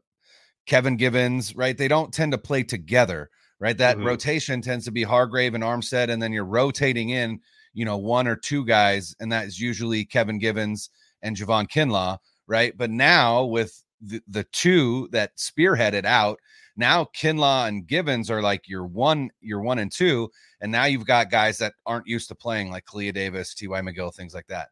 Kevin 0.66 0.96
Givens, 0.96 1.54
right? 1.54 1.76
They 1.76 1.88
don't 1.88 2.12
tend 2.12 2.32
to 2.32 2.38
play 2.38 2.62
together, 2.62 3.30
right? 3.60 3.76
That 3.76 3.96
mm-hmm. 3.96 4.06
rotation 4.06 4.62
tends 4.62 4.86
to 4.86 4.90
be 4.90 5.02
Hargrave 5.02 5.54
and 5.54 5.64
Armstead, 5.64 6.08
and 6.08 6.22
then 6.22 6.32
you're 6.32 6.44
rotating 6.44 7.10
in, 7.10 7.40
you 7.74 7.84
know, 7.84 7.96
one 7.96 8.26
or 8.26 8.36
two 8.36 8.64
guys, 8.64 9.14
and 9.20 9.32
that 9.32 9.46
is 9.46 9.60
usually 9.60 10.04
Kevin 10.04 10.38
Givens 10.38 10.90
and 11.22 11.36
Javon 11.36 11.68
Kinlaw, 11.68 12.18
right? 12.46 12.76
But 12.76 12.90
now 12.90 13.44
with 13.44 13.82
the, 14.00 14.20
the 14.28 14.44
two 14.44 15.08
that 15.12 15.36
spearheaded 15.36 16.04
out, 16.04 16.38
now 16.76 17.06
Kinlaw 17.16 17.68
and 17.68 17.86
Givens 17.86 18.30
are 18.30 18.42
like 18.42 18.68
your 18.68 18.84
one, 18.84 19.30
your 19.40 19.60
one 19.60 19.78
and 19.78 19.92
two, 19.92 20.30
and 20.60 20.72
now 20.72 20.84
you've 20.84 21.06
got 21.06 21.30
guys 21.30 21.58
that 21.58 21.74
aren't 21.86 22.06
used 22.06 22.28
to 22.28 22.34
playing 22.34 22.70
like 22.70 22.84
Kalia 22.84 23.12
Davis, 23.12 23.54
T.Y. 23.54 23.80
McGill, 23.80 24.14
things 24.14 24.34
like 24.34 24.46
that. 24.48 24.68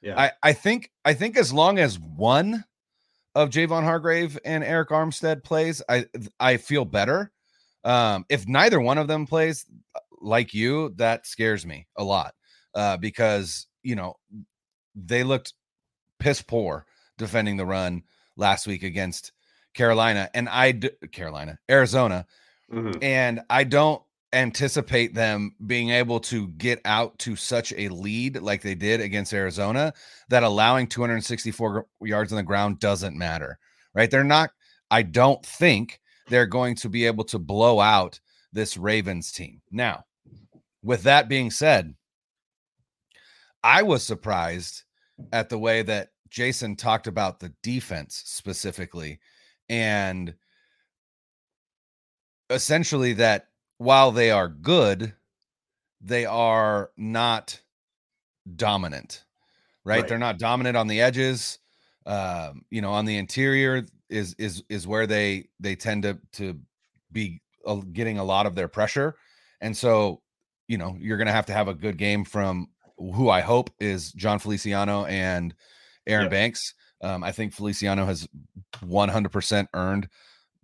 Yeah, 0.00 0.18
I, 0.18 0.32
I 0.42 0.52
think 0.52 0.90
I 1.04 1.14
think 1.14 1.36
as 1.36 1.52
long 1.52 1.78
as 1.78 1.98
one 1.98 2.64
of 3.34 3.50
Javon 3.50 3.84
Hargrave 3.84 4.38
and 4.44 4.64
Arik 4.64 4.88
Armstead 4.88 5.44
plays, 5.44 5.80
I 5.88 6.06
I 6.40 6.56
feel 6.56 6.84
better. 6.84 7.30
Um, 7.84 8.24
if 8.28 8.48
neither 8.48 8.80
one 8.80 8.98
of 8.98 9.08
them 9.08 9.26
plays, 9.26 9.64
uh, 9.94 10.00
like 10.20 10.54
you, 10.54 10.90
that 10.96 11.26
scares 11.26 11.66
me 11.66 11.86
a 11.96 12.04
lot 12.04 12.34
uh, 12.74 12.96
because 12.96 13.66
you 13.82 13.94
know 13.94 14.16
they 14.94 15.24
looked 15.24 15.54
piss 16.18 16.42
poor 16.42 16.86
defending 17.18 17.56
the 17.56 17.66
run 17.66 18.02
last 18.36 18.66
week 18.66 18.82
against 18.82 19.32
Carolina 19.74 20.30
and 20.34 20.48
I 20.48 20.72
d- 20.72 20.90
Carolina, 21.10 21.58
Arizona. 21.70 22.26
Mm-hmm. 22.72 23.02
And 23.02 23.40
I 23.50 23.64
don't 23.64 24.02
anticipate 24.32 25.14
them 25.14 25.54
being 25.66 25.90
able 25.90 26.18
to 26.18 26.48
get 26.48 26.80
out 26.86 27.18
to 27.18 27.36
such 27.36 27.72
a 27.76 27.88
lead 27.88 28.40
like 28.40 28.62
they 28.62 28.74
did 28.74 29.00
against 29.00 29.34
Arizona 29.34 29.92
that 30.30 30.42
allowing 30.42 30.86
264 30.86 31.86
yards 32.00 32.32
on 32.32 32.36
the 32.36 32.42
ground 32.42 32.78
doesn't 32.78 33.16
matter. 33.16 33.58
Right? 33.94 34.10
They're 34.10 34.24
not 34.24 34.50
I 34.90 35.02
don't 35.02 35.44
think 35.44 36.00
they're 36.28 36.46
going 36.46 36.76
to 36.76 36.88
be 36.88 37.06
able 37.06 37.24
to 37.24 37.38
blow 37.38 37.80
out 37.80 38.20
this 38.52 38.76
Ravens 38.76 39.32
team. 39.32 39.60
Now, 39.70 40.04
with 40.82 41.02
that 41.04 41.28
being 41.28 41.50
said, 41.50 41.94
I 43.64 43.82
was 43.82 44.02
surprised 44.02 44.82
at 45.32 45.48
the 45.48 45.58
way 45.58 45.82
that 45.82 46.10
Jason 46.28 46.76
talked 46.76 47.06
about 47.06 47.40
the 47.40 47.52
defense 47.62 48.22
specifically 48.24 49.20
and 49.68 50.34
essentially 52.50 53.14
that 53.14 53.48
while 53.78 54.12
they 54.12 54.30
are 54.30 54.48
good, 54.48 55.14
they 56.00 56.26
are 56.26 56.90
not 56.96 57.60
dominant, 58.56 59.24
right? 59.84 60.00
right. 60.00 60.08
They're 60.08 60.18
not 60.18 60.38
dominant 60.38 60.76
on 60.76 60.86
the 60.86 61.00
edges. 61.00 61.58
Um, 62.04 62.64
you 62.70 62.80
know, 62.80 62.92
on 62.92 63.04
the 63.04 63.16
interior 63.16 63.84
is 64.08 64.34
is 64.38 64.62
is 64.68 64.86
where 64.86 65.06
they 65.06 65.48
they 65.60 65.76
tend 65.76 66.02
to 66.02 66.18
to 66.32 66.58
be 67.12 67.40
getting 67.92 68.18
a 68.18 68.24
lot 68.24 68.46
of 68.46 68.54
their 68.54 68.68
pressure, 68.68 69.14
and 69.60 69.76
so 69.76 70.20
you 70.66 70.78
know 70.78 70.96
you're 70.98 71.16
going 71.16 71.28
to 71.28 71.32
have 71.32 71.46
to 71.46 71.52
have 71.52 71.68
a 71.68 71.74
good 71.74 71.96
game 71.96 72.24
from 72.24 72.68
who 72.96 73.28
I 73.28 73.40
hope 73.40 73.70
is 73.78 74.12
Jon 74.12 74.38
Feliciano 74.38 75.04
and 75.04 75.54
Aaron 76.06 76.28
Banks. 76.28 76.74
Um, 77.00 77.24
I 77.24 77.32
think 77.32 77.52
Feliciano 77.52 78.06
has 78.06 78.28
100% 78.84 79.66
earned 79.74 80.08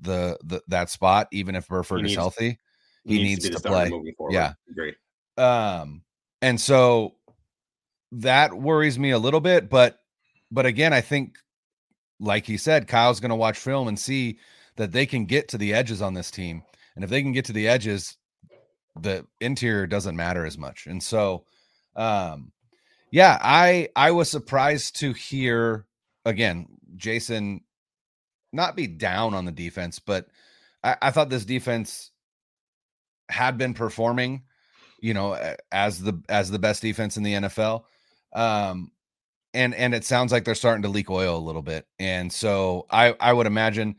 the, 0.00 0.38
the 0.44 0.62
that 0.68 0.90
spot, 0.90 1.28
even 1.32 1.54
if 1.54 1.66
Burford 1.68 2.02
needs, 2.02 2.12
is 2.12 2.16
healthy. 2.16 2.58
He, 3.04 3.16
he 3.16 3.22
needs, 3.22 3.44
needs 3.44 3.56
to, 3.56 3.62
to 3.62 3.68
play. 3.68 3.90
Yeah, 4.30 4.52
great. 4.74 4.94
Um, 5.36 6.02
and 6.42 6.60
so 6.60 7.14
that 8.12 8.54
worries 8.54 8.98
me 8.98 9.10
a 9.10 9.18
little 9.18 9.40
bit, 9.40 9.68
but 9.68 9.98
but 10.50 10.66
again, 10.66 10.92
I 10.92 11.00
think, 11.00 11.38
like 12.20 12.46
he 12.46 12.56
said, 12.56 12.88
Kyle's 12.88 13.20
going 13.20 13.30
to 13.30 13.36
watch 13.36 13.58
film 13.58 13.88
and 13.88 13.98
see 13.98 14.38
that 14.76 14.92
they 14.92 15.06
can 15.06 15.26
get 15.26 15.48
to 15.48 15.58
the 15.58 15.74
edges 15.74 16.00
on 16.00 16.14
this 16.14 16.30
team, 16.30 16.62
and 16.94 17.04
if 17.04 17.10
they 17.10 17.22
can 17.22 17.32
get 17.32 17.44
to 17.46 17.52
the 17.52 17.68
edges, 17.68 18.16
the 19.00 19.26
interior 19.40 19.86
doesn't 19.86 20.16
matter 20.16 20.46
as 20.46 20.56
much. 20.56 20.86
And 20.86 21.02
so, 21.02 21.44
um, 21.96 22.52
yeah, 23.10 23.38
I 23.40 23.88
I 23.96 24.10
was 24.10 24.30
surprised 24.30 25.00
to 25.00 25.12
hear 25.12 25.86
again 26.24 26.66
Jason 26.96 27.62
not 28.52 28.76
be 28.76 28.86
down 28.86 29.34
on 29.34 29.44
the 29.44 29.52
defense, 29.52 29.98
but 29.98 30.26
I, 30.82 30.96
I 31.02 31.10
thought 31.10 31.30
this 31.30 31.44
defense 31.44 32.10
had 33.28 33.58
been 33.58 33.74
performing, 33.74 34.44
you 35.00 35.14
know, 35.14 35.54
as 35.70 36.00
the 36.00 36.22
as 36.28 36.50
the 36.50 36.58
best 36.58 36.82
defense 36.82 37.16
in 37.16 37.22
the 37.22 37.34
NFL. 37.34 37.84
Um, 38.32 38.92
and 39.54 39.74
and 39.74 39.94
it 39.94 40.04
sounds 40.04 40.32
like 40.32 40.44
they're 40.44 40.54
starting 40.54 40.82
to 40.82 40.88
leak 40.88 41.10
oil 41.10 41.36
a 41.36 41.40
little 41.40 41.62
bit. 41.62 41.86
And 41.98 42.32
so 42.32 42.86
I 42.90 43.14
I 43.20 43.32
would 43.32 43.46
imagine 43.46 43.96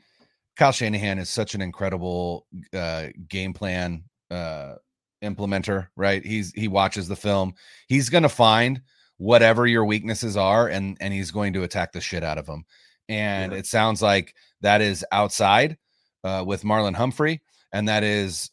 Kyle 0.55 0.71
Shanahan 0.71 1.19
is 1.19 1.29
such 1.29 1.55
an 1.55 1.61
incredible 1.61 2.45
uh, 2.73 3.07
game 3.27 3.53
plan 3.53 4.03
uh, 4.29 4.75
implementer, 5.23 5.87
right? 5.95 6.25
He's 6.25 6.51
he 6.53 6.67
watches 6.67 7.07
the 7.07 7.15
film. 7.15 7.53
He's 7.87 8.09
going 8.09 8.23
to 8.23 8.29
find 8.29 8.81
whatever 9.19 9.67
your 9.67 9.85
weaknesses 9.85 10.37
are 10.37 10.67
and 10.67 10.97
and 11.01 11.13
he's 11.13 11.29
going 11.29 11.51
to 11.53 11.63
attack 11.63 11.91
the 11.91 12.01
shit 12.01 12.23
out 12.23 12.37
of 12.37 12.45
them 12.45 12.63
and 13.09 13.51
yeah. 13.51 13.57
it 13.57 13.65
sounds 13.65 14.01
like 14.01 14.33
that 14.61 14.79
is 14.79 15.05
outside 15.11 15.77
uh, 16.23 16.41
with 16.47 16.63
marlon 16.63 16.95
humphrey 16.95 17.41
and 17.73 17.89
that 17.89 18.01
is 18.01 18.49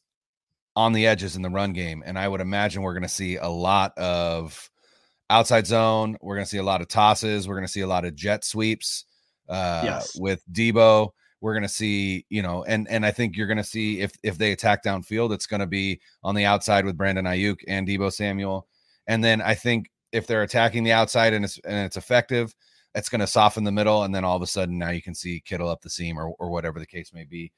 on 0.74 0.92
the 0.92 1.06
edges 1.06 1.36
in 1.36 1.42
the 1.42 1.48
run 1.48 1.72
game 1.72 2.02
and 2.04 2.18
i 2.18 2.26
would 2.26 2.40
imagine 2.40 2.82
we're 2.82 2.92
going 2.92 3.02
to 3.04 3.08
see 3.08 3.36
a 3.36 3.48
lot 3.48 3.96
of 3.96 4.68
outside 5.30 5.68
zone 5.68 6.16
we're 6.20 6.34
going 6.34 6.44
to 6.44 6.50
see 6.50 6.58
a 6.58 6.64
lot 6.64 6.80
of 6.80 6.88
tosses 6.88 7.46
we're 7.46 7.54
going 7.54 7.66
to 7.66 7.72
see 7.72 7.82
a 7.82 7.86
lot 7.86 8.04
of 8.04 8.16
jet 8.16 8.44
sweeps 8.44 9.04
uh, 9.48 9.82
yes. 9.84 10.18
with 10.18 10.42
deebo 10.50 11.10
we're 11.40 11.52
going 11.52 11.62
to 11.62 11.68
see 11.68 12.24
you 12.28 12.42
know 12.42 12.64
and 12.64 12.88
and 12.88 13.04
i 13.04 13.10
think 13.10 13.36
you're 13.36 13.46
going 13.46 13.56
to 13.56 13.64
see 13.64 14.00
if 14.00 14.12
if 14.22 14.38
they 14.38 14.52
attack 14.52 14.82
downfield 14.82 15.32
it's 15.32 15.46
going 15.46 15.60
to 15.60 15.66
be 15.66 16.00
on 16.22 16.34
the 16.34 16.44
outside 16.44 16.84
with 16.84 16.96
brandon 16.96 17.24
aiyuk 17.24 17.58
and 17.68 17.86
Deebo 17.86 18.12
samuel 18.12 18.66
and 19.06 19.22
then 19.22 19.40
i 19.42 19.54
think 19.54 19.90
if 20.12 20.26
they're 20.26 20.42
attacking 20.42 20.82
the 20.82 20.92
outside 20.92 21.34
and 21.34 21.44
it's 21.44 21.58
and 21.58 21.84
it's 21.84 21.96
effective, 21.96 22.54
it's 22.94 23.08
going 23.08 23.20
to 23.20 23.26
soften 23.26 23.64
the 23.64 23.72
middle, 23.72 24.04
and 24.04 24.14
then 24.14 24.24
all 24.24 24.36
of 24.36 24.42
a 24.42 24.46
sudden 24.46 24.78
now 24.78 24.90
you 24.90 25.02
can 25.02 25.14
see 25.14 25.42
Kittle 25.44 25.68
up 25.68 25.82
the 25.82 25.90
seam 25.90 26.18
or 26.18 26.30
or 26.38 26.50
whatever 26.50 26.78
the 26.78 26.86
case 26.86 27.12
may 27.12 27.24
be. 27.24 27.52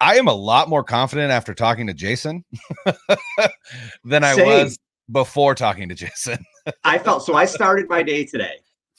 I 0.00 0.16
am 0.16 0.28
a 0.28 0.34
lot 0.34 0.68
more 0.68 0.84
confident 0.84 1.32
after 1.32 1.54
talking 1.54 1.86
to 1.88 1.94
Jason 1.94 2.44
than 4.04 4.24
I 4.24 4.34
Same. 4.34 4.46
was 4.46 4.78
before 5.10 5.54
talking 5.54 5.88
to 5.88 5.94
Jason. 5.94 6.38
I 6.84 6.98
felt 6.98 7.24
so. 7.24 7.34
I 7.34 7.44
started 7.44 7.88
my 7.88 8.02
day 8.02 8.24
today. 8.24 8.58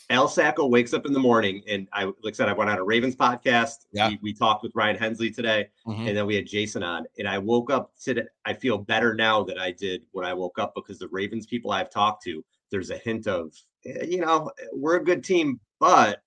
Al 0.10 0.28
Sacco 0.28 0.66
wakes 0.66 0.94
up 0.94 1.06
in 1.06 1.14
the 1.14 1.20
morning, 1.20 1.62
and 1.68 1.88
I, 1.94 2.06
like 2.06 2.16
I 2.28 2.32
said, 2.32 2.50
I 2.50 2.54
went 2.54 2.70
on 2.70 2.80
a 2.80 2.84
Ravens 2.84 3.16
podcast. 3.16 3.86
Yeah. 3.92 4.10
We, 4.10 4.20
we 4.22 4.34
talked 4.34 4.64
with 4.64 4.72
Ryan 4.74 4.98
Hensley 4.98 5.30
today, 5.30 5.70
mm-hmm. 5.86 6.08
and 6.08 6.18
then 6.18 6.26
we 6.26 6.36
had 6.36 6.48
Jason 6.48 6.82
on. 6.82 7.06
And 7.20 7.28
I 7.28 7.38
woke 7.38 7.70
up 7.72 7.92
today. 8.02 8.24
I 8.44 8.54
feel 8.54 8.78
better 8.78 9.14
now 9.14 9.44
than 9.44 9.60
I 9.60 9.72
did 9.72 10.02
when 10.12 10.26
I 10.26 10.34
woke 10.34 10.58
up 10.58 10.74
because 10.74 10.98
the 10.98 11.10
Ravens 11.10 11.46
people 11.46 11.72
I've 11.72 11.92
talked 11.92 12.24
to 12.24 12.44
there's 12.72 12.90
a 12.90 12.98
hint 12.98 13.28
of, 13.28 13.54
eh, 13.86 14.06
you 14.06 14.22
know, 14.22 14.52
we're 14.74 14.98
a 14.98 15.04
good 15.04 15.24
team, 15.24 15.60
but 15.80 16.22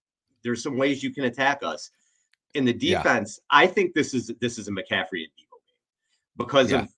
there's 0.45 0.63
some 0.63 0.77
ways 0.77 1.03
you 1.03 1.13
can 1.13 1.25
attack 1.25 1.63
us. 1.63 1.91
In 2.55 2.67
the 2.67 2.73
defense, 2.75 3.41
yeah. 3.41 3.61
I 3.61 3.67
think 3.67 3.95
this 3.95 4.13
is 4.13 4.31
this 4.39 4.59
is 4.59 4.69
a 4.69 4.71
McCaffrey 4.71 5.23
and 5.25 5.33
Deebo 5.33 5.57
game 5.67 6.37
because 6.37 6.71
yeah. 6.71 6.83
of 6.83 6.93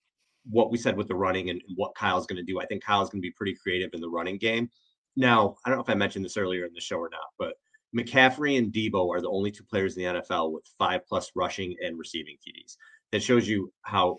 what 0.51 0.73
we 0.73 0.77
said 0.77 0.97
with 0.97 1.07
the 1.07 1.15
running 1.15 1.49
and 1.49 1.63
what 1.77 1.95
Kyle's 1.95 2.27
going 2.27 2.39
to 2.39 2.43
do. 2.43 2.59
I 2.59 2.67
think 2.67 2.83
Kyle's 2.83 3.09
going 3.09 3.23
to 3.23 3.27
be 3.27 3.31
pretty 3.31 3.55
creative 3.55 3.91
in 3.95 4.01
the 4.01 4.09
running 4.09 4.37
game. 4.37 4.69
Now, 5.17 5.57
I 5.65 5.69
don't 5.69 5.79
know 5.79 5.85
if 5.85 5.91
I 5.91 5.95
mentioned 5.95 6.25
this 6.25 6.37
earlier 6.37 6.65
in 6.65 6.75
the 6.75 6.81
show 6.81 6.97
or 6.97 7.11
not, 7.11 7.29
but 7.39 7.55
McCaffrey 7.97 8.59
and 8.59 8.73
Deebo 8.73 9.09
are 9.09 9.21
the 9.21 9.31
only 9.31 9.51
two 9.51 9.65
players 9.65 9.97
in 9.97 10.03
the 10.03 10.21
NFL 10.21 10.53
with 10.53 10.65
five 10.79 11.07
plus 11.07 11.31
rushing 11.37 11.77
and 11.85 11.99
receiving 11.99 12.37
TDs. 12.37 12.77
That 13.13 13.23
shows 13.23 13.47
you 13.47 13.73
how 13.83 14.19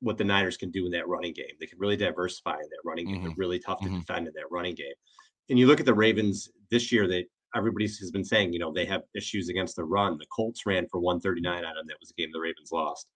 what 0.00 0.18
the 0.18 0.24
Niners 0.24 0.56
can 0.56 0.72
do 0.72 0.84
in 0.84 0.92
that 0.92 1.06
running 1.06 1.32
game. 1.32 1.54
They 1.60 1.66
can 1.66 1.78
really 1.78 1.96
diversify 1.96 2.54
in 2.54 2.68
that 2.68 2.82
running 2.84 3.06
game. 3.06 3.16
Mm-hmm. 3.16 3.26
They're 3.26 3.34
really 3.36 3.60
tough 3.60 3.80
to 3.82 3.86
mm-hmm. 3.86 4.00
defend 4.00 4.26
in 4.26 4.34
that 4.34 4.50
running 4.50 4.74
game. 4.74 4.94
And 5.48 5.58
you 5.58 5.68
look 5.68 5.78
at 5.78 5.86
the 5.86 5.94
Ravens 5.94 6.50
this 6.70 6.90
year, 6.90 7.06
they 7.06 7.26
everybody 7.54 7.86
has 7.86 8.10
been 8.10 8.24
saying, 8.24 8.52
you 8.52 8.58
know, 8.58 8.72
they 8.72 8.86
have 8.86 9.02
issues 9.14 9.48
against 9.48 9.76
the 9.76 9.84
run. 9.84 10.18
The 10.18 10.26
Colts 10.34 10.66
ran 10.66 10.88
for 10.88 10.98
139 10.98 11.54
on 11.54 11.62
them. 11.62 11.86
That 11.86 12.00
was 12.00 12.10
a 12.10 12.14
game 12.14 12.30
the 12.32 12.40
Ravens 12.40 12.72
lost. 12.72 13.06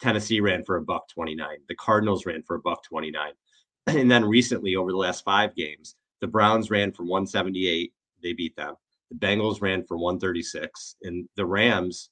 Tennessee 0.00 0.40
ran 0.40 0.64
for 0.64 0.76
a 0.76 0.82
buck 0.82 1.08
29. 1.08 1.48
The 1.68 1.74
Cardinals 1.74 2.26
ran 2.26 2.42
for 2.42 2.56
a 2.56 2.60
buck 2.60 2.82
29. 2.84 3.32
And 3.86 4.10
then 4.10 4.24
recently, 4.24 4.76
over 4.76 4.92
the 4.92 4.98
last 4.98 5.24
five 5.24 5.56
games, 5.56 5.96
the 6.20 6.26
Browns 6.26 6.70
ran 6.70 6.92
for 6.92 7.02
178. 7.02 7.92
They 8.22 8.32
beat 8.32 8.56
them. 8.56 8.74
The 9.10 9.16
Bengals 9.16 9.60
ran 9.60 9.84
for 9.84 9.96
136. 9.96 10.96
And 11.02 11.28
the 11.36 11.46
Rams, 11.46 12.10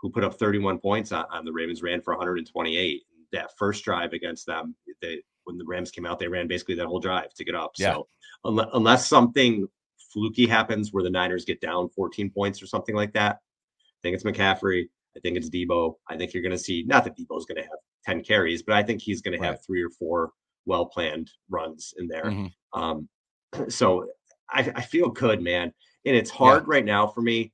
who 0.00 0.10
put 0.10 0.24
up 0.24 0.34
31 0.34 0.78
points 0.78 1.12
on, 1.12 1.24
on 1.30 1.44
the 1.44 1.52
Ravens, 1.52 1.82
ran 1.82 2.00
for 2.00 2.14
128 2.14 3.02
that 3.32 3.50
first 3.58 3.84
drive 3.84 4.12
against 4.12 4.46
them, 4.46 4.74
they 5.00 5.22
when 5.44 5.58
the 5.58 5.64
Rams 5.66 5.90
came 5.90 6.06
out, 6.06 6.20
they 6.20 6.28
ran 6.28 6.46
basically 6.46 6.76
that 6.76 6.86
whole 6.86 7.00
drive 7.00 7.34
to 7.34 7.44
get 7.44 7.56
up. 7.56 7.72
Yeah. 7.76 7.94
So 7.94 8.08
unless, 8.44 8.68
unless 8.74 9.08
something 9.08 9.66
fluky 10.12 10.46
happens 10.46 10.92
where 10.92 11.02
the 11.02 11.10
Niners 11.10 11.44
get 11.44 11.60
down 11.60 11.88
14 11.88 12.30
points 12.30 12.62
or 12.62 12.66
something 12.66 12.94
like 12.94 13.12
that, 13.14 13.36
I 13.36 13.98
think 14.02 14.14
it's 14.14 14.24
McCaffrey. 14.24 14.84
I 15.16 15.20
think 15.20 15.36
it's 15.36 15.50
Deebo. 15.50 15.94
I 16.08 16.16
think 16.16 16.32
you're 16.32 16.44
going 16.44 16.56
to 16.56 16.58
see 16.58 16.84
not 16.86 17.04
that 17.04 17.16
Deebo's 17.16 17.44
going 17.44 17.56
to 17.56 17.62
have 17.62 17.78
10 18.06 18.22
carries, 18.22 18.62
but 18.62 18.76
I 18.76 18.82
think 18.82 19.02
he's 19.02 19.20
going 19.20 19.38
to 19.38 19.44
have 19.44 19.64
three 19.66 19.82
or 19.82 19.90
four 19.90 20.30
well 20.64 20.86
planned 20.86 21.30
runs 21.50 21.92
in 21.98 22.06
there. 22.06 22.24
Mm-hmm. 22.24 22.80
Um, 22.80 23.08
so 23.68 24.06
I, 24.48 24.70
I, 24.74 24.82
feel 24.82 25.08
good, 25.08 25.42
man. 25.42 25.72
And 26.04 26.16
it's 26.16 26.30
hard 26.30 26.64
yeah. 26.64 26.74
right 26.74 26.84
now 26.84 27.06
for 27.06 27.22
me. 27.22 27.52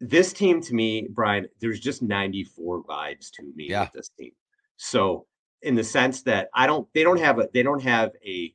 This 0.00 0.32
team 0.32 0.60
to 0.62 0.74
me, 0.74 1.08
Brian, 1.10 1.46
there's 1.60 1.80
just 1.80 2.02
94 2.02 2.84
vibes 2.84 3.30
to 3.34 3.42
me 3.54 3.68
yeah. 3.70 3.82
with 3.82 3.92
this 3.92 4.10
team. 4.18 4.32
So 4.76 5.26
in 5.62 5.74
the 5.74 5.84
sense 5.84 6.22
that 6.22 6.48
I 6.54 6.66
don't 6.66 6.88
they 6.94 7.02
don't 7.02 7.20
have 7.20 7.38
a 7.38 7.48
they 7.52 7.62
don't 7.62 7.82
have 7.82 8.12
a 8.24 8.54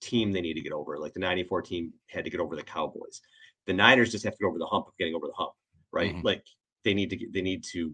team 0.00 0.32
they 0.32 0.40
need 0.40 0.54
to 0.54 0.62
get 0.62 0.72
over. 0.72 0.98
Like 0.98 1.12
the 1.12 1.20
94 1.20 1.62
team 1.62 1.92
had 2.08 2.24
to 2.24 2.30
get 2.30 2.40
over 2.40 2.56
the 2.56 2.62
Cowboys. 2.62 3.20
The 3.66 3.72
Niners 3.72 4.10
just 4.10 4.24
have 4.24 4.34
to 4.34 4.38
get 4.40 4.46
over 4.46 4.58
the 4.58 4.66
hump 4.66 4.88
of 4.88 4.96
getting 4.98 5.14
over 5.14 5.26
the 5.26 5.34
hump, 5.34 5.52
right? 5.92 6.14
Mm-hmm. 6.14 6.26
Like 6.26 6.44
they 6.84 6.94
need 6.94 7.10
to 7.10 7.16
get, 7.16 7.32
they 7.32 7.42
need 7.42 7.64
to 7.72 7.92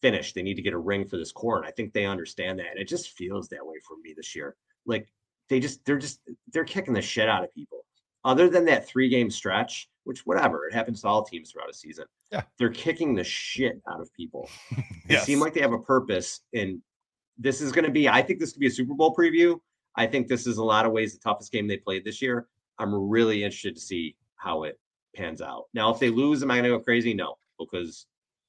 finish. 0.00 0.32
They 0.32 0.42
need 0.42 0.54
to 0.54 0.62
get 0.62 0.74
a 0.74 0.78
ring 0.78 1.06
for 1.08 1.16
this 1.16 1.32
core. 1.32 1.56
And 1.56 1.66
I 1.66 1.70
think 1.70 1.92
they 1.92 2.06
understand 2.06 2.58
that. 2.58 2.70
And 2.70 2.78
it 2.78 2.88
just 2.88 3.10
feels 3.10 3.48
that 3.48 3.66
way 3.66 3.76
for 3.86 3.96
me 4.02 4.14
this 4.16 4.34
year. 4.36 4.54
Like 4.86 5.08
they 5.48 5.60
just 5.60 5.84
they're 5.84 5.98
just 5.98 6.20
they're 6.52 6.64
kicking 6.64 6.94
the 6.94 7.02
shit 7.02 7.28
out 7.28 7.44
of 7.44 7.52
people. 7.54 7.84
Other 8.24 8.48
than 8.48 8.64
that 8.66 8.86
three 8.86 9.08
game 9.08 9.30
stretch, 9.30 9.88
which 10.04 10.24
whatever, 10.26 10.66
it 10.66 10.74
happens 10.74 11.02
to 11.02 11.08
all 11.08 11.24
teams 11.24 11.50
throughout 11.50 11.70
a 11.70 11.74
season. 11.74 12.06
Yeah. 12.30 12.42
They're 12.58 12.70
kicking 12.70 13.14
the 13.14 13.24
shit 13.24 13.80
out 13.88 14.00
of 14.00 14.12
people. 14.14 14.48
They 15.08 15.16
seem 15.18 15.40
like 15.40 15.52
they 15.52 15.60
have 15.60 15.72
a 15.72 15.78
purpose. 15.78 16.40
And 16.54 16.80
this 17.36 17.60
is 17.60 17.72
going 17.72 17.84
to 17.84 17.90
be, 17.90 18.08
I 18.08 18.22
think 18.22 18.38
this 18.38 18.52
could 18.52 18.60
be 18.60 18.68
a 18.68 18.70
Super 18.70 18.94
Bowl 18.94 19.14
preview. 19.14 19.58
I 19.96 20.06
think 20.06 20.26
this 20.26 20.46
is 20.46 20.56
a 20.58 20.64
lot 20.64 20.86
of 20.86 20.92
ways 20.92 21.12
the 21.12 21.18
toughest 21.18 21.52
game 21.52 21.66
they 21.66 21.76
played 21.76 22.04
this 22.04 22.22
year. 22.22 22.46
I'm 22.78 22.94
really 22.94 23.42
interested 23.42 23.74
to 23.74 23.80
see 23.80 24.16
how 24.36 24.62
it 24.62 24.78
pans 25.14 25.42
out. 25.42 25.64
Now, 25.74 25.92
if 25.92 25.98
they 25.98 26.08
lose, 26.08 26.42
am 26.42 26.50
I 26.50 26.54
going 26.54 26.64
to 26.64 26.70
go 26.70 26.80
crazy? 26.80 27.12
No, 27.12 27.36
because 27.58 28.06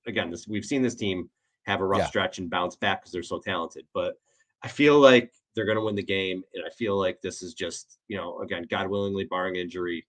again, 0.07 0.29
this 0.29 0.47
we've 0.47 0.63
seen 0.63 0.83
this 0.83 0.95
team 0.95 1.29
have 1.63 1.81
a 1.81 1.85
rough 1.85 2.01
yeah. 2.01 2.07
stretch 2.07 2.37
and 2.37 2.49
bounce 2.49 2.75
back 2.75 3.01
because 3.01 3.11
they're 3.11 3.23
so 3.23 3.39
talented. 3.39 3.85
But 3.93 4.13
I 4.61 4.67
feel 4.69 4.99
like 4.99 5.33
they're 5.55 5.65
going 5.65 5.77
to 5.77 5.83
win 5.83 5.95
the 5.95 6.03
game, 6.03 6.43
and 6.53 6.63
I 6.65 6.69
feel 6.71 6.97
like 6.97 7.21
this 7.21 7.41
is 7.41 7.53
just 7.53 7.99
you 8.07 8.17
know 8.17 8.39
again, 8.39 8.65
God 8.69 8.87
willingly, 8.87 9.25
barring 9.25 9.55
injury, 9.55 10.05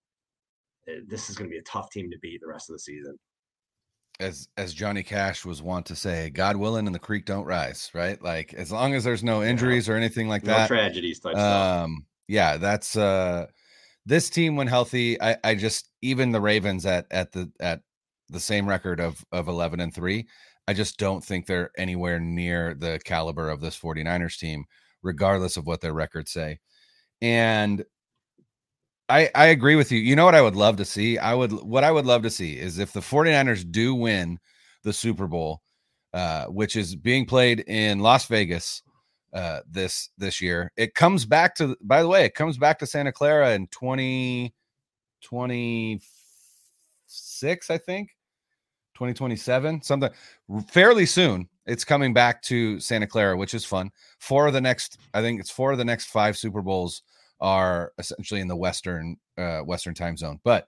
eh, 0.87 0.99
this 1.07 1.29
is 1.29 1.35
going 1.35 1.49
to 1.49 1.53
be 1.53 1.59
a 1.59 1.63
tough 1.63 1.89
team 1.89 2.09
to 2.11 2.17
beat 2.19 2.41
the 2.41 2.47
rest 2.47 2.69
of 2.69 2.75
the 2.75 2.79
season. 2.79 3.17
As 4.19 4.47
as 4.57 4.73
Johnny 4.73 5.03
Cash 5.03 5.45
was 5.45 5.61
wont 5.61 5.85
to 5.87 5.95
say, 5.95 6.29
God 6.29 6.55
willing, 6.55 6.85
and 6.85 6.95
the 6.95 6.99
creek 6.99 7.25
don't 7.25 7.45
rise. 7.45 7.91
Right, 7.93 8.21
like 8.21 8.53
as 8.53 8.71
long 8.71 8.93
as 8.93 9.03
there's 9.03 9.23
no 9.23 9.43
injuries 9.43 9.87
yeah. 9.87 9.93
or 9.93 9.97
anything 9.97 10.27
like 10.27 10.43
no 10.43 10.53
that, 10.53 10.67
tragedies. 10.67 11.23
um, 11.25 11.33
stuff. 11.33 11.89
yeah, 12.27 12.57
that's 12.57 12.95
uh, 12.95 13.47
this 14.05 14.29
team 14.29 14.55
when 14.55 14.67
healthy. 14.67 15.21
I 15.21 15.37
I 15.43 15.55
just 15.55 15.89
even 16.01 16.31
the 16.31 16.41
Ravens 16.41 16.85
at 16.85 17.07
at 17.11 17.31
the 17.31 17.51
at 17.59 17.81
the 18.29 18.39
same 18.39 18.67
record 18.67 18.99
of 18.99 19.23
of 19.31 19.47
11 19.47 19.79
and 19.79 19.93
3 19.93 20.27
i 20.67 20.73
just 20.73 20.97
don't 20.97 21.23
think 21.23 21.45
they're 21.45 21.71
anywhere 21.77 22.19
near 22.19 22.73
the 22.73 22.99
caliber 23.05 23.49
of 23.49 23.61
this 23.61 23.77
49ers 23.79 24.37
team 24.37 24.65
regardless 25.05 25.57
of 25.57 25.65
what 25.65 25.81
their 25.81 25.93
records 25.93 26.31
say 26.31 26.59
and 27.21 27.83
i 29.09 29.29
i 29.35 29.47
agree 29.47 29.75
with 29.75 29.91
you. 29.91 29.99
You 29.99 30.15
know 30.15 30.25
what 30.25 30.35
i 30.35 30.41
would 30.41 30.55
love 30.55 30.77
to 30.77 30.85
see? 30.85 31.17
I 31.17 31.33
would 31.33 31.51
what 31.51 31.83
i 31.83 31.91
would 31.91 32.05
love 32.05 32.21
to 32.23 32.29
see 32.29 32.59
is 32.59 32.79
if 32.79 32.91
the 32.91 32.99
49ers 32.99 33.69
do 33.71 33.95
win 33.95 34.39
the 34.83 34.93
super 34.93 35.27
bowl 35.27 35.61
uh, 36.13 36.45
which 36.45 36.75
is 36.75 36.95
being 36.95 37.25
played 37.25 37.61
in 37.67 37.99
las 37.99 38.25
vegas 38.27 38.81
uh, 39.33 39.59
this 39.69 40.09
this 40.17 40.41
year. 40.41 40.71
It 40.77 40.95
comes 40.95 41.25
back 41.25 41.55
to 41.55 41.75
by 41.81 42.01
the 42.01 42.07
way 42.07 42.25
it 42.25 42.35
comes 42.35 42.57
back 42.57 42.79
to 42.79 42.87
santa 42.87 43.11
clara 43.11 43.53
in 43.53 43.67
2020 43.67 46.01
six, 47.07 47.69
I 47.69 47.77
think, 47.77 48.09
2027, 48.95 49.81
something 49.81 50.09
fairly 50.67 51.05
soon. 51.05 51.47
It's 51.65 51.83
coming 51.83 52.13
back 52.13 52.41
to 52.43 52.79
Santa 52.79 53.07
Clara, 53.07 53.35
which 53.37 53.53
is 53.53 53.65
fun. 53.65 53.91
Four 54.19 54.47
of 54.47 54.53
the 54.53 54.61
next, 54.61 54.97
I 55.13 55.21
think 55.21 55.39
it's 55.39 55.51
four 55.51 55.71
of 55.71 55.77
the 55.77 55.85
next 55.85 56.05
five 56.05 56.37
Super 56.37 56.61
Bowls 56.61 57.01
are 57.41 57.91
essentially 57.97 58.41
in 58.41 58.47
the 58.47 58.55
Western 58.55 59.17
uh, 59.37 59.59
Western 59.59 59.93
time 59.93 60.17
zone. 60.17 60.39
But 60.43 60.67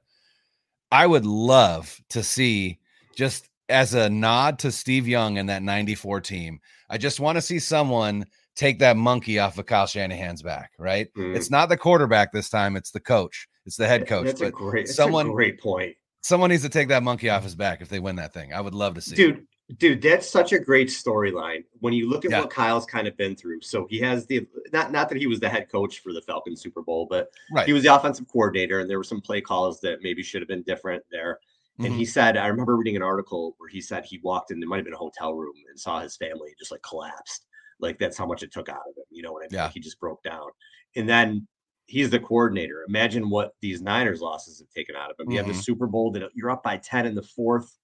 I 0.91 1.05
would 1.07 1.25
love 1.25 1.99
to 2.09 2.23
see 2.23 2.79
just 3.15 3.49
as 3.69 3.93
a 3.93 4.09
nod 4.09 4.59
to 4.59 4.71
Steve 4.71 5.07
Young 5.07 5.37
and 5.37 5.49
that 5.49 5.63
94 5.63 6.21
team. 6.21 6.59
I 6.89 6.97
just 6.97 7.19
want 7.19 7.37
to 7.37 7.41
see 7.41 7.59
someone 7.59 8.25
take 8.55 8.79
that 8.79 8.97
monkey 8.97 9.39
off 9.39 9.57
of 9.57 9.65
Kyle 9.65 9.87
Shanahan's 9.87 10.41
back, 10.41 10.71
right? 10.79 11.13
Mm. 11.15 11.35
It's 11.35 11.51
not 11.51 11.69
the 11.69 11.77
quarterback 11.77 12.31
this 12.31 12.49
time, 12.49 12.75
it's 12.75 12.91
the 12.91 12.99
coach. 12.99 13.47
It's 13.65 13.75
the 13.75 13.87
head 13.87 14.07
coach. 14.07 14.27
That's 14.27 14.41
a 14.41 14.49
great, 14.49 14.87
someone, 14.87 15.27
a 15.27 15.31
great 15.31 15.59
point 15.59 15.95
someone 16.27 16.49
needs 16.49 16.63
to 16.63 16.69
take 16.69 16.89
that 16.89 17.03
monkey 17.03 17.29
off 17.29 17.43
his 17.43 17.55
back 17.55 17.81
if 17.81 17.89
they 17.89 17.99
win 17.99 18.17
that 18.17 18.33
thing. 18.33 18.53
I 18.53 18.61
would 18.61 18.73
love 18.75 18.95
to 18.95 19.01
see. 19.01 19.15
Dude, 19.15 19.37
it. 19.37 19.43
Dude, 19.76 20.01
that's 20.01 20.30
such 20.30 20.53
a 20.53 20.59
great 20.59 20.88
storyline. 20.88 21.63
When 21.80 21.93
you 21.93 22.09
look 22.09 22.26
at 22.26 22.32
yeah. 22.32 22.39
what 22.39 22.49
Kyle's 22.49 22.86
kind 22.86 23.07
of 23.07 23.18
been 23.18 23.36
through. 23.36 23.61
So 23.61 23.86
he 23.89 23.99
has 23.99 24.26
the 24.26 24.47
not 24.72 24.91
not 24.91 25.09
that 25.09 25.18
he 25.18 25.28
was 25.28 25.39
the 25.39 25.49
head 25.49 25.70
coach 25.70 25.99
for 25.99 26.13
the 26.13 26.22
Falcons 26.22 26.61
Super 26.61 26.82
Bowl, 26.82 27.07
but 27.09 27.30
right. 27.51 27.65
he 27.65 27.74
was 27.74 27.84
the 27.84 27.93
offensive 27.93 28.28
coordinator, 28.28 28.80
and 28.80 28.89
there 28.89 28.97
were 28.97 29.03
some 29.03 29.22
play 29.22 29.41
calls 29.41 29.82
that 29.82 29.99
maybe 30.01 30.24
should 30.24 30.41
have 30.41 30.49
been 30.49 30.63
different 30.63 31.03
there. 31.11 31.39
And 31.80 31.89
mm-hmm. 31.89 31.97
he 31.97 32.05
said, 32.05 32.38
I 32.38 32.47
remember 32.47 32.76
reading 32.76 32.95
an 32.95 33.03
article 33.03 33.55
where 33.59 33.70
he 33.70 33.82
said 33.82 34.03
he 34.03 34.20
walked 34.24 34.49
in, 34.49 34.61
it 34.61 34.68
might 34.68 34.78
have 34.78 34.86
been 34.86 34.95
a 34.95 34.97
hotel 34.97 35.36
room 35.36 35.53
and 35.70 35.80
saw 35.80 35.99
his 35.99 36.18
family 36.18 36.55
just 36.57 36.72
like 36.72 36.82
collapsed. 36.82 37.45
Like 37.80 37.99
that's 37.99 38.18
how 38.18 38.26
much 38.26 38.41
it 38.41 38.51
took 38.51 38.68
out 38.68 38.78
of 38.78 38.97
him. 38.97 39.03
You 39.11 39.22
know 39.22 39.32
what 39.32 39.43
I 39.43 39.47
mean? 39.51 39.59
Yeah. 39.59 39.70
He 39.70 39.80
just 39.80 39.99
broke 39.99 40.24
down. 40.24 40.47
And 40.95 41.07
then 41.07 41.47
he's 41.86 42.09
the 42.09 42.20
coordinator. 42.20 42.84
Imagine 42.88 43.30
what 43.30 43.53
these 43.61 43.82
Niners 43.82 44.22
losses 44.22 44.59
have 44.59 44.70
taken 44.70 44.95
out 44.95 45.11
of 45.11 45.20
him. 45.20 45.26
Mm-hmm. 45.26 45.32
You 45.34 45.38
have 45.38 45.47
the 45.47 45.53
mm-hmm. 45.53 45.61
Super 45.61 45.86
Bowl 45.86 46.11
that 46.13 46.24
you're 46.34 46.49
up 46.49 46.63
by 46.63 46.78
10 46.78 47.05
in 47.05 47.13
the 47.13 47.22
fourth. 47.22 47.78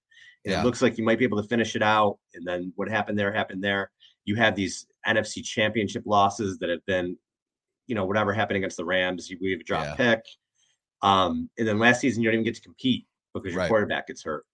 Yeah. 0.44 0.60
it 0.60 0.64
looks 0.64 0.82
like 0.82 0.98
you 0.98 1.04
might 1.04 1.18
be 1.18 1.24
able 1.24 1.40
to 1.40 1.48
finish 1.48 1.74
it 1.74 1.82
out. 1.82 2.18
And 2.34 2.46
then 2.46 2.72
what 2.76 2.88
happened 2.88 3.18
there 3.18 3.32
happened 3.32 3.62
there. 3.62 3.90
You 4.24 4.36
have 4.36 4.54
these 4.54 4.86
NFC 5.06 5.44
championship 5.44 6.04
losses 6.06 6.58
that 6.58 6.70
have 6.70 6.84
been, 6.86 7.16
you 7.86 7.94
know, 7.94 8.04
whatever 8.04 8.32
happened 8.32 8.58
against 8.58 8.76
the 8.76 8.84
Rams, 8.84 9.28
you 9.28 9.38
we 9.40 9.52
have 9.52 9.60
a 9.60 9.64
drop 9.64 9.84
yeah. 9.84 9.94
pick. 9.94 10.24
Um, 11.02 11.50
and 11.58 11.68
then 11.68 11.78
last 11.78 12.00
season 12.00 12.22
you 12.22 12.28
don't 12.28 12.34
even 12.34 12.44
get 12.44 12.54
to 12.56 12.62
compete 12.62 13.06
because 13.34 13.52
your 13.52 13.60
right. 13.60 13.68
quarterback 13.68 14.06
gets 14.06 14.22
hurt. 14.22 14.44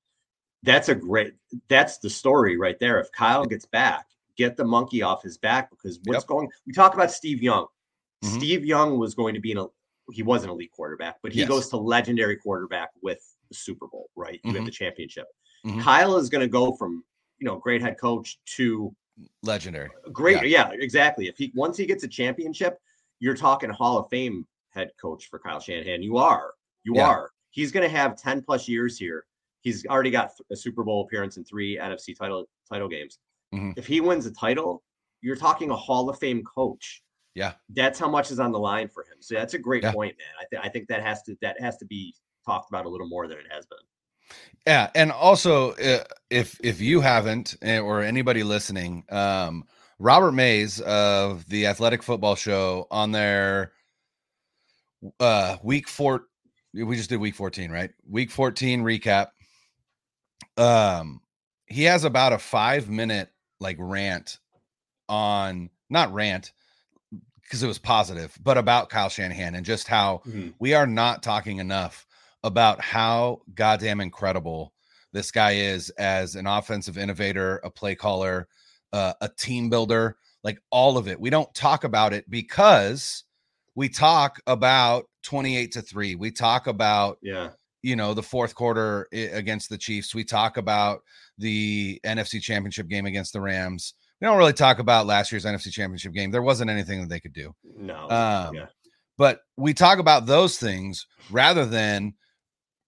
That's 0.63 0.89
a 0.89 0.95
great 0.95 1.35
that's 1.69 1.99
the 1.99 2.11
story 2.11 2.59
right 2.59 2.79
there. 2.81 2.99
If 3.01 3.11
Kyle 3.13 3.47
gets 3.47 3.67
back, 3.67 4.07
get 4.37 4.57
the 4.57 4.65
monkey 4.65 5.03
off 5.03 5.23
his 5.23 5.39
back 5.39 5.71
because 5.71 6.01
what's 6.05 6.23
yep. 6.23 6.27
going 6.27 6.49
we 6.67 6.73
talk 6.73 6.95
about 6.95 7.11
Steve 7.11 7.43
Young 7.43 7.67
Mm-hmm. 8.25 8.37
Steve 8.37 8.65
Young 8.67 8.99
was 8.99 9.15
going 9.15 9.35
to 9.35 9.41
be 9.41 9.53
an 9.53 9.67
he 10.13 10.23
was 10.25 10.43
an 10.43 10.51
elite 10.51 10.73
quarterback, 10.73 11.19
but 11.23 11.33
he 11.33 11.41
yes. 11.41 11.49
goes 11.49 11.69
to 11.69 11.77
legendary 11.77 12.37
quarterback 12.37 12.91
with 13.01 13.21
the 13.49 13.55
Super 13.55 13.87
Bowl, 13.87 14.11
right? 14.17 14.41
You 14.43 14.49
mm-hmm. 14.49 14.57
have 14.57 14.65
the 14.67 14.73
championship. 14.73 15.27
Mm-hmm. 15.67 15.81
Kyle 15.81 16.17
is 16.17 16.29
going 16.29 16.41
to 16.41 16.49
go 16.49 16.73
from 16.73 17.05
you 17.39 17.47
know 17.47 17.57
great 17.57 17.83
head 17.83 17.99
coach 17.99 18.39
to 18.57 18.95
legendary. 19.43 19.91
Great, 20.13 20.43
yeah. 20.47 20.71
yeah, 20.71 20.79
exactly. 20.79 21.27
If 21.27 21.37
he 21.37 21.53
once 21.55 21.77
he 21.77 21.87
gets 21.87 22.05
a 22.05 22.09
championship, 22.09 22.79
you're 23.19 23.37
talking 23.37 23.71
Hall 23.71 23.99
of 23.99 24.09
Fame 24.09 24.47
head 24.71 24.91
coach 25.01 25.29
for 25.29 25.39
Kyle 25.39 25.61
Shanahan. 25.61 26.03
You 26.03 26.19
are, 26.19 26.53
you 26.85 26.95
yeah. 26.97 27.09
are. 27.09 27.31
He's 27.51 27.73
going 27.73 27.89
to 27.89 27.95
have 27.95 28.17
ten 28.17 28.43
plus 28.43 28.69
years 28.69 28.99
here. 28.99 29.25
He's 29.63 29.85
already 29.87 30.11
got 30.11 30.33
a 30.51 30.57
Super 30.57 30.85
Bowl 30.85 31.03
appearance 31.03 31.37
in 31.37 31.45
three 31.45 31.77
NFC 31.77 32.17
title 32.17 32.47
title 32.71 32.89
games. 32.89 33.19
Mm-hmm. 33.55 33.73
If 33.77 33.87
he 33.87 34.01
wins 34.01 34.27
a 34.27 34.33
title, 34.33 34.83
you're 35.21 35.37
talking 35.37 35.71
a 35.71 35.77
Hall 35.77 36.09
of 36.09 36.19
Fame 36.19 36.43
coach. 36.45 37.03
Yeah, 37.35 37.53
that's 37.71 37.99
how 37.99 38.09
much 38.09 38.31
is 38.31 38.41
on 38.41 38.53
the 38.53 38.59
line 38.59 38.89
for 38.89 39.03
him. 39.03 39.19
So 39.21 39.35
that's 39.35 39.55
a 39.55 39.59
great 39.59 39.83
yeah. 39.83 39.93
point, 39.93 40.17
man. 40.19 40.27
I, 40.41 40.45
th- 40.51 40.63
I 40.65 40.69
think 40.69 40.89
that 40.89 41.03
has 41.03 41.23
to 41.25 41.37
that 41.43 41.61
has 41.61 41.77
to 41.79 41.85
be 41.85 42.15
talked 42.45 42.71
about 42.71 42.87
a 42.87 42.89
little 42.89 43.09
more 43.09 43.29
than 43.29 43.39
it 43.39 43.47
has 43.51 43.67
been. 43.67 43.79
Yeah, 44.67 44.91
and 44.95 45.11
also 45.11 45.73
uh, 45.73 46.05
if 46.29 46.61
if 46.63 46.81
you 46.81 47.01
haven't 47.01 47.57
eh, 47.63 47.79
or 47.79 48.03
anybody 48.03 48.43
listening, 48.43 49.05
um, 49.11 49.65
Robert 49.99 50.33
Mays 50.33 50.81
of 50.81 51.49
the 51.49 51.67
Athletic 51.67 52.03
Football 52.03 52.35
Show 52.35 52.87
on 52.91 53.13
their 53.13 53.73
uh, 55.19 55.57
week 55.63 55.89
four, 55.89 56.25
we 56.75 56.97
just 56.97 57.09
did 57.09 57.19
week 57.21 57.35
fourteen, 57.35 57.71
right? 57.71 57.91
Week 58.09 58.31
fourteen 58.31 58.83
recap. 58.83 59.29
Um, 60.57 61.21
he 61.67 61.85
has 61.85 62.05
about 62.05 62.33
a 62.33 62.39
five 62.39 62.91
minute 62.91 63.31
like 63.61 63.77
rant 63.79 64.39
on 65.09 65.71
not 65.89 66.13
rant 66.13 66.53
because 67.43 67.63
it 67.63 67.67
was 67.67 67.79
positive, 67.79 68.39
but 68.43 68.59
about 68.59 68.91
Kyle 68.91 69.09
Shanahan 69.09 69.55
and 69.55 69.67
just 69.67 69.89
how 69.89 70.23
mm-hmm. 70.27 70.51
we 70.59 70.75
are 70.75 70.87
not 70.87 71.23
talking 71.23 71.59
enough 71.59 72.07
about 72.43 72.81
how 72.81 73.41
goddamn 73.55 74.01
incredible 74.01 74.73
this 75.13 75.31
guy 75.31 75.53
is 75.53 75.91
as 75.91 76.37
an 76.37 76.47
offensive 76.47 76.97
innovator, 76.97 77.59
a 77.65 77.71
play 77.71 77.95
caller, 77.95 78.49
uh, 78.93 79.13
a 79.21 79.29
team 79.29 79.69
builder, 79.69 80.17
like 80.45 80.61
all 80.71 80.97
of 80.97 81.09
it. 81.09 81.21
We 81.21 81.31
don't 81.31 81.53
talk 81.55 81.85
about 81.85 82.13
it 82.13 82.29
because 82.31 83.25
we 83.75 83.89
talk 83.89 84.41
about 84.47 85.07
28 85.23 85.73
to 85.73 85.83
3. 85.83 86.15
We 86.15 86.31
talk 86.31 86.67
about 86.67 87.19
yeah. 87.23 87.51
You 87.83 87.97
know, 87.97 88.13
the 88.13 88.23
fourth 88.23 88.55
quarter 88.55 89.09
against 89.11 89.71
the 89.71 89.79
Chiefs. 89.79 90.15
We 90.15 90.23
talk 90.23 90.59
about 90.59 91.01
the 91.39 91.99
NFC 92.05 92.39
Championship 92.39 92.89
game 92.89 93.07
against 93.07 93.33
the 93.33 93.41
Rams 93.41 93.95
we 94.21 94.27
don't 94.27 94.37
really 94.37 94.53
talk 94.53 94.79
about 94.79 95.07
last 95.07 95.33
year's 95.33 95.45
NFC 95.45 95.71
Championship 95.71 96.13
game. 96.13 96.31
There 96.31 96.43
wasn't 96.43 96.71
anything 96.71 97.01
that 97.01 97.09
they 97.09 97.21
could 97.21 97.33
do. 97.33 97.55
No. 97.77 98.03
Um, 98.11 98.55
yeah. 98.55 98.67
But 99.17 99.41
we 99.57 99.73
talk 99.73 99.99
about 99.99 100.27
those 100.27 100.59
things 100.59 101.07
rather 101.31 101.65
than 101.65 102.15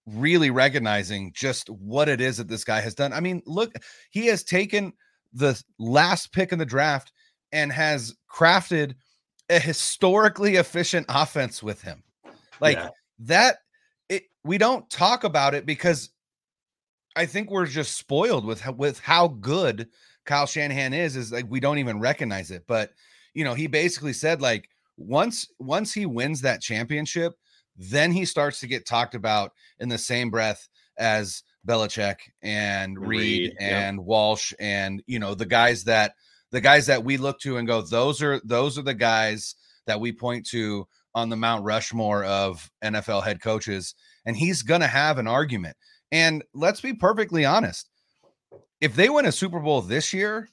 really 0.05 0.49
recognizing 0.49 1.31
just 1.33 1.69
what 1.69 2.09
it 2.09 2.19
is 2.19 2.37
that 2.37 2.47
this 2.47 2.63
guy 2.63 2.81
has 2.81 2.95
done. 2.95 3.13
I 3.13 3.19
mean, 3.19 3.41
look, 3.45 3.73
he 4.09 4.27
has 4.27 4.43
taken 4.43 4.93
the 5.33 5.61
last 5.79 6.31
pick 6.31 6.51
in 6.51 6.59
the 6.59 6.65
draft 6.65 7.11
and 7.51 7.71
has 7.71 8.15
crafted 8.31 8.95
a 9.49 9.59
historically 9.59 10.55
efficient 10.55 11.05
offense 11.09 11.61
with 11.63 11.81
him. 11.81 12.03
Like 12.59 12.77
yeah. 12.77 12.89
that 13.19 13.57
it 14.09 14.23
we 14.43 14.57
don't 14.57 14.89
talk 14.89 15.23
about 15.23 15.53
it 15.53 15.65
because 15.65 16.09
I 17.15 17.25
think 17.25 17.49
we're 17.49 17.65
just 17.65 17.97
spoiled 17.97 18.45
with 18.45 18.65
with 18.77 18.99
how 18.99 19.27
good 19.27 19.89
Kyle 20.25 20.45
Shanahan 20.45 20.93
is 20.93 21.15
is 21.15 21.31
like 21.31 21.45
we 21.49 21.59
don't 21.59 21.79
even 21.79 21.99
recognize 21.99 22.51
it. 22.51 22.63
But 22.67 22.91
you 23.33 23.43
know, 23.43 23.53
he 23.53 23.67
basically 23.67 24.13
said 24.13 24.41
like 24.41 24.69
once 24.97 25.47
once 25.59 25.93
he 25.93 26.05
wins 26.05 26.41
that 26.41 26.61
championship, 26.61 27.33
then 27.75 28.11
he 28.11 28.25
starts 28.25 28.59
to 28.59 28.67
get 28.67 28.85
talked 28.85 29.15
about 29.15 29.51
in 29.79 29.89
the 29.89 29.97
same 29.97 30.29
breath 30.29 30.67
as 30.97 31.43
Belichick 31.67 32.17
and 32.41 32.99
Reed, 32.99 33.09
Reid 33.09 33.55
and 33.59 33.97
yep. 33.97 34.05
Walsh 34.05 34.53
and 34.59 35.01
you 35.07 35.19
know 35.19 35.33
the 35.33 35.45
guys 35.45 35.83
that 35.85 36.13
the 36.51 36.61
guys 36.61 36.85
that 36.85 37.03
we 37.03 37.17
look 37.17 37.39
to 37.39 37.57
and 37.57 37.67
go 37.67 37.81
those 37.81 38.21
are 38.21 38.41
those 38.43 38.77
are 38.77 38.83
the 38.83 38.93
guys 38.93 39.55
that 39.87 39.99
we 39.99 40.11
point 40.11 40.45
to 40.47 40.87
on 41.15 41.29
the 41.29 41.35
Mount 41.35 41.63
Rushmore 41.63 42.23
of 42.25 42.69
NFL 42.83 43.23
head 43.23 43.41
coaches 43.41 43.95
and 44.25 44.35
he's 44.35 44.61
going 44.61 44.81
to 44.81 44.87
have 44.87 45.17
an 45.17 45.27
argument. 45.27 45.75
And 46.11 46.43
let's 46.53 46.81
be 46.81 46.93
perfectly 46.93 47.45
honest. 47.45 47.89
If 48.81 48.95
they 48.95 49.09
win 49.09 49.25
a 49.25 49.31
Super 49.31 49.59
Bowl 49.59 49.81
this 49.81 50.13
year, 50.13 50.49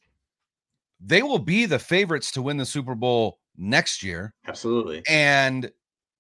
they 1.00 1.22
will 1.22 1.38
be 1.38 1.66
the 1.66 1.78
favorites 1.78 2.30
to 2.32 2.42
win 2.42 2.56
the 2.56 2.66
Super 2.66 2.94
Bowl 2.94 3.38
next 3.56 4.02
year. 4.02 4.34
Absolutely. 4.46 5.02
And 5.08 5.70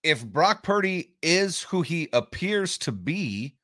if 0.02 0.24
Brock 0.24 0.62
Purdy 0.62 1.14
is 1.22 1.62
who 1.62 1.82
he 1.82 2.08
appears 2.12 2.78
to 2.78 2.92
be, 2.92 3.56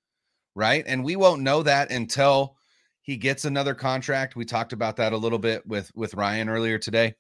right? 0.54 0.84
And 0.86 1.04
we 1.04 1.16
won't 1.16 1.42
know 1.42 1.62
that 1.62 1.90
until 1.90 2.56
he 3.02 3.16
gets 3.16 3.44
another 3.44 3.74
contract. 3.74 4.36
We 4.36 4.44
talked 4.44 4.72
about 4.72 4.96
that 4.96 5.12
a 5.12 5.16
little 5.16 5.38
bit 5.38 5.66
with 5.66 5.90
with 5.94 6.14
Ryan 6.14 6.48
earlier 6.48 6.78
today. 6.78 7.14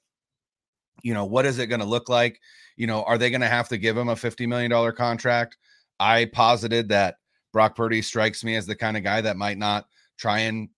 You 1.02 1.14
know, 1.14 1.24
what 1.24 1.46
is 1.46 1.58
it 1.58 1.68
going 1.68 1.80
to 1.80 1.86
look 1.86 2.08
like? 2.08 2.40
You 2.76 2.86
know, 2.86 3.04
are 3.04 3.18
they 3.18 3.30
going 3.30 3.40
to 3.42 3.48
have 3.48 3.68
to 3.68 3.78
give 3.78 3.96
him 3.96 4.08
a 4.08 4.14
$50 4.14 4.48
million 4.48 4.92
contract? 4.94 5.56
I 6.00 6.26
posited 6.26 6.88
that 6.88 7.16
Brock 7.52 7.76
Purdy 7.76 8.02
strikes 8.02 8.42
me 8.44 8.56
as 8.56 8.66
the 8.66 8.74
kind 8.74 8.96
of 8.96 9.04
guy 9.04 9.20
that 9.20 9.36
might 9.36 9.58
not 9.58 9.86
try 10.18 10.40
and 10.40 10.68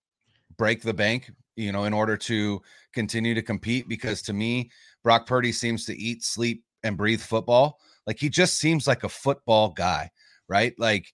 break 0.57 0.81
the 0.81 0.93
bank, 0.93 1.31
you 1.55 1.71
know, 1.71 1.85
in 1.85 1.93
order 1.93 2.15
to 2.17 2.61
continue 2.93 3.33
to 3.33 3.41
compete 3.41 3.87
because 3.89 4.21
to 4.23 4.33
me, 4.33 4.69
Brock 5.03 5.25
Purdy 5.25 5.51
seems 5.51 5.85
to 5.85 5.97
eat, 5.97 6.23
sleep, 6.23 6.63
and 6.83 6.97
breathe 6.97 7.21
football. 7.21 7.79
Like 8.07 8.19
he 8.19 8.29
just 8.29 8.57
seems 8.57 8.87
like 8.87 9.03
a 9.03 9.09
football 9.09 9.69
guy, 9.69 10.09
right? 10.47 10.73
Like, 10.77 11.13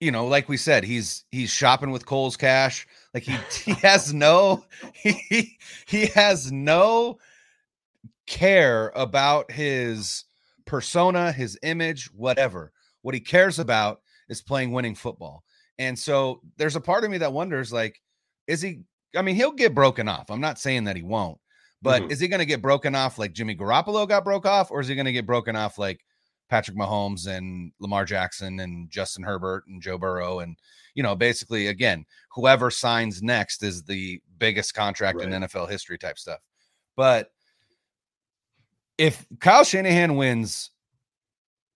you 0.00 0.10
know, 0.10 0.26
like 0.26 0.48
we 0.48 0.56
said, 0.56 0.84
he's 0.84 1.24
he's 1.30 1.50
shopping 1.50 1.90
with 1.90 2.06
Kohl's 2.06 2.36
cash. 2.36 2.86
Like 3.12 3.22
he 3.22 3.36
he 3.64 3.72
has 3.74 4.12
no 4.12 4.64
he 4.92 5.56
he 5.86 6.06
has 6.06 6.50
no 6.50 7.18
care 8.26 8.92
about 8.94 9.50
his 9.50 10.24
persona, 10.66 11.32
his 11.32 11.58
image, 11.62 12.06
whatever. 12.12 12.72
What 13.02 13.14
he 13.14 13.20
cares 13.20 13.58
about 13.58 14.00
is 14.28 14.42
playing 14.42 14.72
winning 14.72 14.94
football. 14.94 15.44
And 15.78 15.98
so 15.98 16.40
there's 16.56 16.76
a 16.76 16.80
part 16.80 17.04
of 17.04 17.10
me 17.10 17.18
that 17.18 17.32
wonders 17.32 17.72
like, 17.72 18.00
is 18.46 18.62
he? 18.62 18.80
I 19.16 19.22
mean, 19.22 19.36
he'll 19.36 19.52
get 19.52 19.74
broken 19.74 20.08
off. 20.08 20.30
I'm 20.30 20.40
not 20.40 20.58
saying 20.58 20.84
that 20.84 20.96
he 20.96 21.02
won't, 21.02 21.38
but 21.84 22.00
mm-hmm. 22.00 22.10
is 22.10 22.18
he 22.18 22.28
going 22.28 22.40
to 22.40 22.46
get 22.46 22.62
broken 22.62 22.94
off 22.94 23.18
like 23.18 23.34
Jimmy 23.34 23.54
Garoppolo 23.54 24.08
got 24.08 24.24
broke 24.24 24.46
off, 24.46 24.70
or 24.70 24.80
is 24.80 24.88
he 24.88 24.94
going 24.94 25.04
to 25.04 25.12
get 25.12 25.26
broken 25.26 25.54
off 25.54 25.76
like 25.78 26.02
Patrick 26.48 26.78
Mahomes 26.78 27.26
and 27.26 27.72
Lamar 27.78 28.06
Jackson 28.06 28.58
and 28.60 28.88
Justin 28.90 29.22
Herbert 29.22 29.64
and 29.68 29.82
Joe 29.82 29.98
Burrow 29.98 30.40
and 30.40 30.56
you 30.94 31.02
know 31.02 31.14
basically 31.14 31.66
again 31.66 32.06
whoever 32.30 32.70
signs 32.70 33.22
next 33.22 33.62
is 33.62 33.82
the 33.82 34.20
biggest 34.38 34.72
contract 34.72 35.18
right. 35.18 35.30
in 35.30 35.42
NFL 35.42 35.70
history 35.70 35.98
type 35.98 36.18
stuff. 36.18 36.40
But 36.96 37.30
if 38.96 39.26
Kyle 39.40 39.64
Shanahan 39.64 40.16
wins 40.16 40.70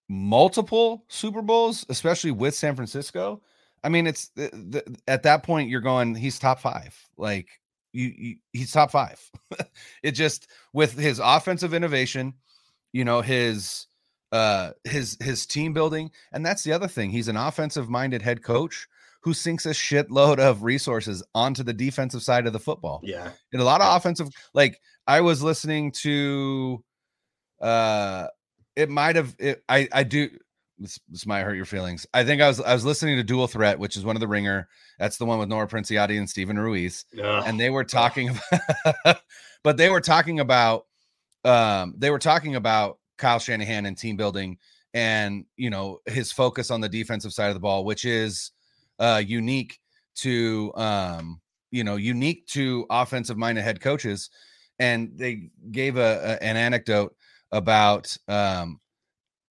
multiple 0.09 1.05
Super 1.09 1.43
Bowls, 1.43 1.85
especially 1.91 2.31
with 2.31 2.55
San 2.55 2.75
Francisco, 2.75 3.43
I 3.85 3.91
mean 3.91 4.07
it's 4.07 4.29
the, 4.29 4.49
the, 4.53 4.97
at 5.07 5.25
that 5.25 5.43
point 5.43 5.69
you're 5.69 5.83
going 5.83 6.15
he's 6.15 6.39
top 6.39 6.61
5. 6.61 7.09
Like 7.19 7.49
you, 7.99 8.15
you 8.17 8.37
he's 8.53 8.73
top 8.73 8.91
five. 8.91 9.21
it 10.03 10.13
just 10.13 10.47
with 10.73 10.99
his 10.99 11.21
offensive 11.23 11.75
innovation, 11.75 12.35
you 12.93 13.05
know, 13.05 13.21
his 13.21 13.87
uh 14.31 14.71
his 14.85 15.17
his 15.21 15.47
team 15.47 15.73
building, 15.73 16.11
and 16.33 16.47
that's 16.47 16.63
the 16.63 16.73
other 16.73 16.89
thing. 16.89 17.11
He's 17.11 17.29
an 17.29 17.37
offensive 17.37 17.89
minded 17.89 18.23
head 18.23 18.43
coach 18.43 18.87
who 19.23 19.35
sinks 19.35 19.67
a 19.67 19.71
shitload 19.71 20.39
of 20.39 20.63
resources 20.63 21.25
onto 21.35 21.65
the 21.65 21.73
defensive 21.73 22.23
side 22.23 22.47
of 22.47 22.53
the 22.53 22.61
football. 22.61 23.01
Yeah. 23.03 23.31
And 23.53 23.61
a 23.61 23.65
lot 23.65 23.81
of 23.81 23.97
offensive 23.97 24.29
like 24.55 24.81
I 25.07 25.21
was 25.21 25.43
listening 25.43 25.93
to 26.03 26.85
uh 27.61 28.29
it 28.77 28.89
might 28.89 29.17
have 29.17 29.35
it, 29.41 29.65
I 29.69 29.89
I 29.93 30.05
do 30.05 30.31
this, 30.79 30.99
this 31.09 31.27
might 31.27 31.43
hurt 31.43 31.57
your 31.57 31.65
feelings. 31.65 32.07
I 32.15 32.25
think 32.25 32.41
I 32.41 32.49
was 32.49 32.61
I 32.61 32.73
was 32.73 32.85
listening 32.85 33.17
to 33.17 33.25
Dual 33.25 33.47
Threat, 33.47 33.79
which 33.79 33.97
is 33.97 34.05
one 34.05 34.17
of 34.17 34.21
the 34.21 34.29
Ringer. 34.29 34.69
That's 34.99 35.17
the 35.17 35.25
one 35.25 35.39
with 35.39 35.49
Nora 35.49 35.67
Princiotti 35.67 36.19
and 36.19 36.29
Steven 36.29 36.59
Ruiz, 36.59 37.05
and 37.47 37.59
they 37.59 37.71
were 37.71 37.85
talking 37.85 38.31
about, 38.85 39.21
but 39.63 39.77
they 39.77 39.91
were 39.91 40.01
talking 40.01 40.41
about, 40.41 40.87
um, 41.45 41.95
they 41.99 42.11
were 42.11 42.19
talking 42.19 42.57
about 42.57 42.99
Kyle 43.17 43.39
Shanahan 43.39 43.87
and 43.87 43.97
team 43.97 44.17
building, 44.17 44.59
and 44.95 45.45
you 45.57 45.71
know 45.71 46.01
his 46.07 46.33
focus 46.33 46.71
on 46.71 46.81
the 46.81 46.89
defensive 46.89 47.33
side 47.33 47.49
of 47.49 47.55
the 47.55 47.61
ball, 47.61 47.85
which 47.85 48.05
is 48.05 48.53
uh, 48.99 49.23
unique 49.25 49.79
to, 50.17 50.73
um, 50.75 51.41
you 51.71 51.85
know, 51.85 51.97
unique 51.97 52.47
to 52.49 52.87
offensive 52.91 53.37
minded 53.37 53.63
head 53.63 53.81
coaches, 53.81 54.31
and 54.79 55.13
they 55.17 55.51
gave 55.71 55.97
a, 55.97 56.39
a 56.41 56.43
an 56.43 56.57
anecdote 56.57 57.15
about 57.51 58.15
um 58.29 58.79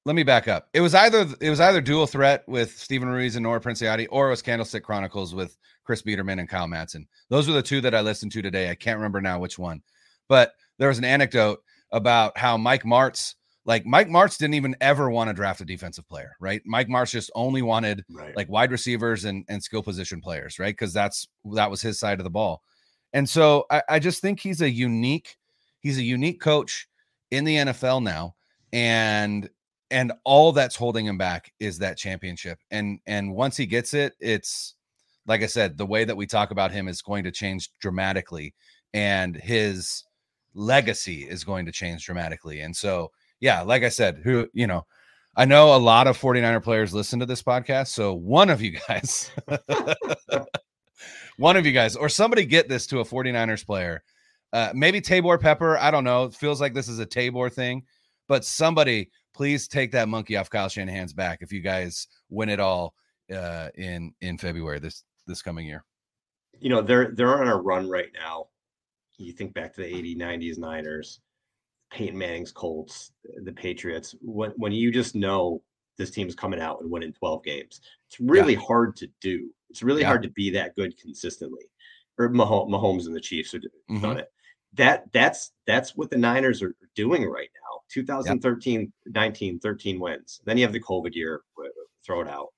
let 0.07 0.15
me 0.15 0.23
back 0.23 0.47
up. 0.47 0.69
It 0.73 0.79
was 0.79 0.95
either 0.95 1.27
it 1.41 1.49
was 1.49 1.59
either 1.59 1.81
dual 1.81 2.07
threat 2.07 2.47
with 2.47 2.79
Steven 2.79 3.09
Ruiz 3.09 3.35
and 3.35 3.43
Nora 3.43 3.59
Princiotti, 3.59 4.07
or 4.09 4.27
it 4.27 4.29
was 4.29 4.41
Candlestick 4.41 4.81
Chronicles 4.81 5.35
with 5.35 5.57
Chris 5.83 6.01
Biderman 6.01 6.39
and 6.39 6.47
Kyle 6.47 6.65
Madson. 6.65 7.05
Those 7.27 7.45
were 7.45 7.53
the 7.53 7.61
two 7.61 7.81
that 7.81 7.93
I 7.93 7.99
listened 7.99 8.31
to 8.31 8.41
today. 8.41 8.69
I 8.69 8.75
can't 8.75 8.97
remember 8.97 9.19
now 9.19 9.37
which 9.37 9.59
one, 9.59 9.81
but 10.29 10.53
there 10.77 10.87
was 10.87 10.97
an 10.97 11.03
anecdote 11.03 11.59
about 11.91 12.37
how 12.37 12.55
Mike 12.55 12.83
Martz, 12.83 13.35
like 13.65 13.85
Mike 13.85 14.07
Martz, 14.07 14.37
didn't 14.37 14.53
even 14.53 14.77
ever 14.79 15.09
want 15.09 15.29
to 15.29 15.33
draft 15.33 15.59
a 15.59 15.65
defensive 15.65 16.07
player, 16.07 16.37
right? 16.39 16.61
Mike 16.65 16.87
Martz 16.87 17.11
just 17.11 17.29
only 17.35 17.61
wanted 17.61 18.05
right. 18.09 18.33
like 18.33 18.47
wide 18.47 18.71
receivers 18.71 19.25
and 19.25 19.43
and 19.49 19.61
skill 19.61 19.83
position 19.83 20.21
players, 20.21 20.57
right? 20.57 20.73
Because 20.73 20.93
that's 20.93 21.27
that 21.51 21.69
was 21.69 21.81
his 21.81 21.99
side 21.99 22.21
of 22.21 22.23
the 22.23 22.29
ball. 22.29 22.61
And 23.11 23.27
so 23.27 23.65
I, 23.69 23.81
I 23.89 23.99
just 23.99 24.21
think 24.21 24.39
he's 24.39 24.61
a 24.61 24.71
unique, 24.71 25.35
he's 25.81 25.97
a 25.97 26.03
unique 26.03 26.39
coach 26.39 26.87
in 27.29 27.43
the 27.43 27.57
NFL 27.57 28.03
now. 28.03 28.35
And 28.71 29.49
and 29.91 30.11
all 30.23 30.51
that's 30.51 30.75
holding 30.75 31.05
him 31.05 31.17
back 31.17 31.51
is 31.59 31.77
that 31.79 31.97
championship 31.97 32.59
and 32.71 32.99
and 33.05 33.33
once 33.33 33.55
he 33.55 33.65
gets 33.65 33.93
it 33.93 34.13
it's 34.19 34.75
like 35.25 35.41
i 35.41 35.45
said 35.45 35.77
the 35.77 35.85
way 35.85 36.03
that 36.03 36.17
we 36.17 36.25
talk 36.25 36.51
about 36.51 36.71
him 36.71 36.87
is 36.87 37.01
going 37.01 37.23
to 37.23 37.31
change 37.31 37.69
dramatically 37.79 38.53
and 38.93 39.35
his 39.35 40.03
legacy 40.53 41.21
is 41.23 41.43
going 41.43 41.65
to 41.65 41.71
change 41.71 42.05
dramatically 42.05 42.61
and 42.61 42.75
so 42.75 43.11
yeah 43.39 43.61
like 43.61 43.83
i 43.83 43.89
said 43.89 44.19
who 44.23 44.47
you 44.53 44.67
know 44.67 44.85
i 45.35 45.45
know 45.45 45.75
a 45.75 45.77
lot 45.77 46.07
of 46.07 46.17
49er 46.17 46.63
players 46.63 46.93
listen 46.93 47.19
to 47.19 47.25
this 47.25 47.43
podcast 47.43 47.87
so 47.87 48.13
one 48.13 48.49
of 48.49 48.61
you 48.61 48.77
guys 48.87 49.31
one 51.37 51.55
of 51.55 51.65
you 51.65 51.71
guys 51.71 51.95
or 51.95 52.09
somebody 52.09 52.45
get 52.45 52.67
this 52.67 52.87
to 52.87 52.99
a 52.99 53.05
49ers 53.05 53.65
player 53.65 54.03
uh 54.53 54.71
maybe 54.73 54.99
taybor 54.99 55.39
pepper 55.39 55.77
i 55.77 55.91
don't 55.91 56.03
know 56.03 56.25
it 56.25 56.33
feels 56.33 56.59
like 56.59 56.73
this 56.73 56.89
is 56.89 56.99
a 56.99 57.05
taybor 57.05 57.51
thing 57.51 57.83
but 58.27 58.43
somebody 58.43 59.09
please 59.37 59.67
take 59.67 59.91
that 59.91 60.09
monkey 60.09 60.35
off 60.35 60.49
Kyle 60.49 60.67
Shanahan's 60.67 61.13
back 61.13 61.39
if 61.41 61.53
you 61.53 61.61
guys 61.61 62.07
win 62.29 62.49
it 62.49 62.59
all 62.59 62.95
uh, 63.31 63.69
in 63.75 64.11
in 64.19 64.37
February 64.39 64.79
this 64.79 65.03
this 65.27 65.43
coming 65.43 65.67
year. 65.67 65.85
You 66.59 66.69
know 66.69 66.81
they're 66.81 67.11
they're 67.13 67.39
on 67.39 67.47
a 67.47 67.55
run 67.55 67.87
right 67.87 68.09
now. 68.19 68.47
You 69.19 69.31
think 69.31 69.53
back 69.53 69.73
to 69.75 69.81
the 69.81 69.87
80s, 69.87 70.17
90s 70.17 70.57
Niners, 70.57 71.19
Peyton 71.91 72.17
Manning's 72.17 72.51
Colts, 72.51 73.11
the 73.43 73.53
Patriots. 73.53 74.15
When 74.21 74.51
when 74.57 74.71
you 74.71 74.91
just 74.91 75.13
know 75.13 75.61
this 75.99 76.09
team's 76.09 76.35
coming 76.35 76.59
out 76.59 76.81
and 76.81 76.89
winning 76.89 77.13
12 77.13 77.43
games, 77.43 77.81
it's 78.09 78.19
really 78.19 78.53
yeah. 78.53 78.59
hard 78.67 78.95
to 78.97 79.07
do. 79.21 79.51
It's 79.69 79.83
really 79.83 80.01
yeah. 80.01 80.07
hard 80.07 80.23
to 80.23 80.29
be 80.29 80.49
that 80.51 80.75
good 80.75 80.99
consistently. 80.99 81.69
Or 82.17 82.29
Mahomes 82.29 83.05
and 83.05 83.15
the 83.15 83.21
Chiefs 83.21 83.51
have 83.51 83.61
mm-hmm. 83.61 84.01
done 84.01 84.17
it. 84.17 84.31
That 84.73 85.11
that's 85.13 85.51
that's 85.67 85.95
what 85.95 86.09
the 86.09 86.17
Niners 86.17 86.63
are 86.63 86.75
doing 86.95 87.23
right 87.23 87.49
now 87.53 87.66
2013, 87.89 88.81
yep. 88.81 88.89
19, 89.13 89.59
13 89.59 89.99
wins. 89.99 90.41
Then 90.45 90.57
you 90.57 90.63
have 90.63 90.73
the 90.73 90.79
COVID 90.79 91.15
year, 91.15 91.41
throw 92.05 92.21
it 92.21 92.27
out. 92.27 92.49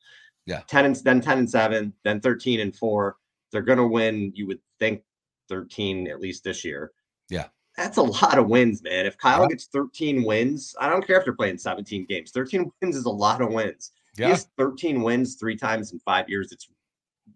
Yeah. 0.46 0.62
10 0.68 0.86
and 0.86 0.96
then 0.98 1.22
10 1.22 1.38
and 1.40 1.50
7, 1.50 1.94
then 2.04 2.20
13 2.20 2.60
and 2.60 2.76
4. 2.76 3.16
They're 3.52 3.62
going 3.62 3.78
to 3.78 3.88
win, 3.88 4.32
you 4.36 4.48
would 4.48 4.60
think 4.80 5.02
13 5.50 6.08
at 6.08 6.20
least 6.20 6.44
this 6.44 6.64
year. 6.64 6.92
Yeah. 7.30 7.48
That's 7.78 7.98
a 7.98 8.04
lot 8.04 8.38
of 8.38 8.48
wins, 8.48 8.84
man. 8.84 9.06
If 9.06 9.18
Kyle 9.18 9.48
gets 9.48 9.68
13 9.68 10.24
wins, 10.24 10.76
I 10.80 10.90
don't 10.90 11.06
care 11.06 11.18
if 11.18 11.24
they're 11.24 11.34
playing 11.34 11.58
17 11.58 12.06
games. 12.08 12.32
13 12.32 12.70
wins 12.82 12.96
is 12.96 13.06
a 13.06 13.10
lot 13.10 13.42
of 13.42 13.52
wins. 13.52 13.92
Yeah. 14.18 14.26
He 14.26 14.32
has 14.32 14.48
13 14.58 15.02
wins 15.02 15.36
three 15.36 15.56
times 15.56 15.94
in 15.94 16.00
five 16.00 16.28
years. 16.28 16.52
It's 16.52 16.68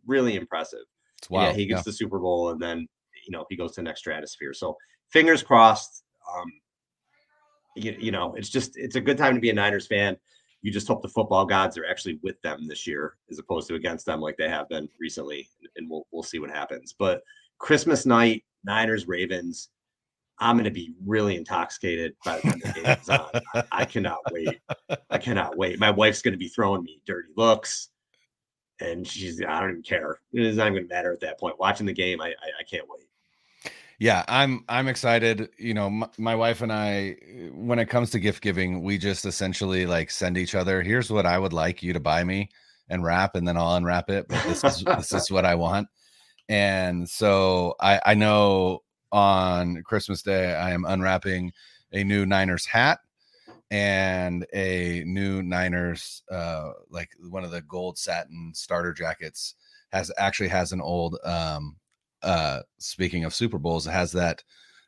really 0.05 0.35
impressive. 0.35 0.83
It's 1.19 1.29
wild. 1.29 1.53
Yeah, 1.53 1.57
he 1.57 1.65
gets 1.65 1.79
yeah. 1.79 1.83
the 1.85 1.93
Super 1.93 2.19
Bowl 2.19 2.49
and 2.49 2.61
then 2.61 2.87
you 3.25 3.31
know 3.31 3.45
he 3.49 3.55
goes 3.55 3.71
to 3.73 3.75
the 3.77 3.83
next 3.83 4.01
stratosphere. 4.01 4.53
So 4.53 4.75
fingers 5.09 5.41
crossed. 5.41 6.03
Um, 6.35 6.51
you, 7.75 7.95
you 7.99 8.11
know, 8.11 8.33
it's 8.35 8.49
just 8.49 8.77
it's 8.77 8.95
a 8.95 9.01
good 9.01 9.17
time 9.17 9.35
to 9.35 9.41
be 9.41 9.49
a 9.49 9.53
Niners 9.53 9.87
fan. 9.87 10.17
You 10.61 10.71
just 10.71 10.87
hope 10.87 11.01
the 11.01 11.09
football 11.09 11.45
gods 11.45 11.77
are 11.77 11.85
actually 11.85 12.19
with 12.23 12.41
them 12.41 12.67
this 12.67 12.87
year, 12.87 13.17
as 13.29 13.39
opposed 13.39 13.67
to 13.67 13.75
against 13.75 14.05
them 14.05 14.21
like 14.21 14.37
they 14.37 14.49
have 14.49 14.69
been 14.69 14.87
recently, 14.99 15.49
and 15.75 15.89
we'll 15.89 16.07
we'll 16.11 16.23
see 16.23 16.39
what 16.39 16.49
happens. 16.49 16.93
But 16.97 17.21
Christmas 17.57 18.05
night, 18.05 18.43
Niners 18.63 19.07
Ravens. 19.07 19.69
I'm 20.39 20.55
going 20.55 20.65
to 20.65 20.71
be 20.71 20.95
really 21.05 21.37
intoxicated 21.37 22.15
by 22.25 22.37
the 22.37 22.41
time 22.41 22.59
the 22.59 22.73
game 22.73 22.97
is 22.99 23.07
on. 23.07 23.65
I, 23.71 23.85
cannot 23.85 24.17
wait. 24.31 24.59
I 25.11 25.19
cannot 25.19 25.55
wait. 25.55 25.79
My 25.79 25.91
wife's 25.91 26.23
going 26.23 26.33
to 26.33 26.39
be 26.39 26.47
throwing 26.47 26.83
me 26.83 26.99
dirty 27.05 27.29
looks, 27.37 27.89
and 28.81 29.07
she's 29.07 29.41
I 29.47 29.59
don't 29.59 29.69
even 29.69 29.83
care. 29.83 30.19
It's 30.33 30.57
not 30.57 30.63
even 30.63 30.73
going 30.73 30.89
to 30.89 30.93
matter 30.93 31.13
at 31.13 31.19
that 31.19 31.39
point. 31.39 31.59
Watching 31.59 31.85
the 31.85 31.93
game, 31.93 32.19
I, 32.19 32.29
I, 32.29 32.49
I 32.59 32.63
can't 32.69 32.89
wait 32.89 33.07
yeah 33.99 34.23
i'm 34.27 34.63
i'm 34.69 34.87
excited 34.87 35.49
you 35.57 35.73
know 35.73 35.89
my, 35.89 36.07
my, 36.17 36.35
wife 36.35 36.61
and 36.61 36.71
i 36.71 37.15
when 37.53 37.79
it 37.79 37.87
comes 37.87 38.09
to 38.09 38.19
gift 38.19 38.41
giving 38.41 38.81
we 38.81 38.97
just 38.97 39.25
essentially 39.25 39.85
like 39.85 40.09
send 40.09 40.37
each 40.37 40.55
other 40.55 40.81
here's 40.81 41.11
what 41.11 41.25
i 41.25 41.37
would 41.37 41.53
like 41.53 41.83
you 41.83 41.93
to 41.93 41.99
buy 41.99 42.23
me 42.23 42.49
and 42.89 43.03
wrap 43.03 43.35
and 43.35 43.47
then 43.47 43.57
i'll 43.57 43.75
unwrap 43.75 44.09
it 44.09 44.27
but 44.27 44.43
this 44.43 44.63
is 44.63 44.83
this 44.83 45.13
is 45.13 45.31
what 45.31 45.45
i 45.45 45.55
want. 45.55 45.87
And 46.49 47.07
so 47.07 47.75
i 47.79 48.01
i 48.05 48.13
know 48.13 48.83
on 49.11 49.81
christmas 49.83 50.21
day 50.21 50.53
i 50.55 50.71
am 50.71 50.85
unwrapping 50.85 51.51
a 51.93 52.03
new 52.03 52.25
niners 52.25 52.65
hat 52.65 52.99
and 53.71 54.45
a 54.53 55.03
new 55.05 55.41
niners 55.41 56.23
uh 56.29 56.71
like 56.89 57.09
one 57.29 57.43
of 57.43 57.51
the 57.51 57.61
gold 57.61 57.97
satin 57.97 58.51
starter 58.53 58.91
jackets 58.91 59.55
has 59.91 60.11
actually 60.17 60.49
has 60.49 60.71
an 60.71 60.81
old 60.81 61.17
um 61.23 61.77
uh 62.23 62.61
speaking 62.79 63.25
of 63.25 63.33
Super 63.33 63.59
Bowls, 63.59 63.87
it 63.87 63.91
has 63.91 64.11
that 64.13 64.43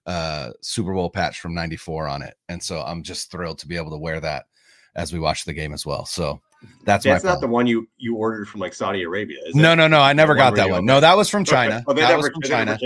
uh 0.06 0.52
Super 0.62 0.94
Bowl 0.94 1.10
patch 1.10 1.40
from 1.40 1.54
94 1.54 2.08
on 2.08 2.22
it. 2.22 2.36
And 2.50 2.62
so 2.62 2.82
I'm 2.82 3.04
just 3.04 3.32
thrilled 3.32 3.60
to 3.60 3.68
be 3.68 3.78
able 3.78 3.92
to 3.92 3.98
wear 3.98 4.20
that 4.20 4.46
as 4.96 5.12
we 5.12 5.20
watch 5.20 5.46
the 5.46 5.54
game 5.54 5.74
as 5.74 5.86
well. 5.86 6.06
So 6.06 6.42
that's 6.84 7.04
that's 7.04 7.24
not 7.24 7.42
the 7.42 7.48
one 7.48 7.68
you 7.68 7.88
you 7.98 8.16
ordered 8.16 8.48
from 8.48 8.62
like 8.62 8.74
Saudi 8.74 9.04
Arabia. 9.04 9.40
no, 9.54 9.74
it? 9.74 9.76
no, 9.76 9.88
no. 9.88 10.00
I 10.00 10.14
never 10.14 10.36
got 10.36 10.56
that 10.56 10.70
one. 10.70 10.86
No, 10.86 11.00
that 11.00 11.18
was 11.18 11.30
from 11.30 11.44
China. 11.46 11.84
oh, 11.88 11.94
that 11.94 12.02
never, 12.02 12.18
was 12.18 12.30
from 12.34 12.42
China, 12.42 12.78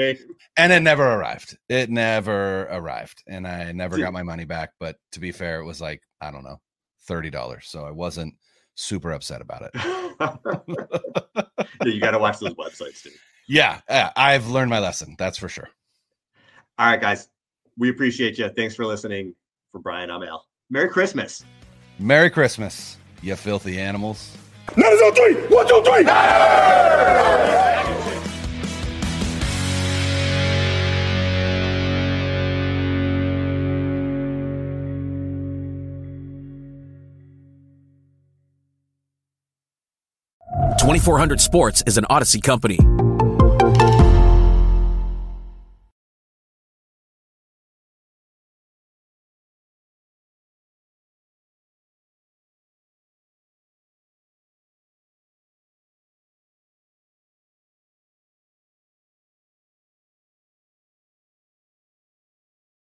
and 0.58 0.74
it 0.74 0.82
never 0.82 1.06
arrived. 1.06 1.58
It 1.70 1.90
never 1.90 2.64
arrived, 2.64 3.24
and 3.28 3.48
I 3.48 3.72
never 3.72 3.98
got 3.98 4.14
my 4.14 4.24
money 4.24 4.46
back. 4.46 4.72
But 4.80 4.98
to 5.14 5.20
be 5.20 5.32
fair, 5.32 5.60
it 5.60 5.66
was 5.66 5.80
like 5.80 6.02
I 6.20 6.32
don't 6.32 6.44
know, 6.44 6.60
thirty 7.04 7.30
dollars. 7.30 7.68
So 7.68 7.86
I 7.86 7.92
wasn't 7.92 8.34
super 8.76 9.12
upset 9.12 9.42
about 9.42 9.64
it. 9.64 9.72
yeah, 11.86 11.86
you 11.86 12.00
got 12.00 12.12
to 12.12 12.20
watch 12.20 12.40
those 12.40 12.56
websites 12.56 13.04
too. 13.04 13.12
Yeah, 13.50 13.82
uh, 13.90 14.12
I've 14.16 14.48
learned 14.48 14.70
my 14.70 14.78
lesson. 14.78 15.16
That's 15.18 15.40
for 15.40 15.50
sure. 15.50 15.68
All 16.78 16.86
right, 16.86 17.02
guys. 17.02 17.30
We 17.80 17.90
appreciate 17.90 18.38
you. 18.38 18.48
Thanks 18.50 18.76
for 18.76 18.86
listening. 18.86 19.34
For 19.72 19.80
Brian, 19.80 20.12
I'm 20.12 20.22
Al. 20.22 20.46
Merry 20.70 20.88
Christmas. 20.88 21.44
Merry 21.98 22.30
Christmas, 22.30 22.98
you 23.24 23.36
filthy 23.36 23.80
animals. 23.80 24.38
Let 24.78 24.94
us 24.94 25.18
three. 25.18 25.34
One, 25.48 25.68
two, 25.68 25.82
three. 25.84 26.06
Twenty 40.80 41.00
four 41.00 41.18
hundred 41.18 41.42
Sports 41.42 41.84
is 41.88 41.98
an 41.98 42.06
Audacy 42.12 42.42
company. 42.42 42.78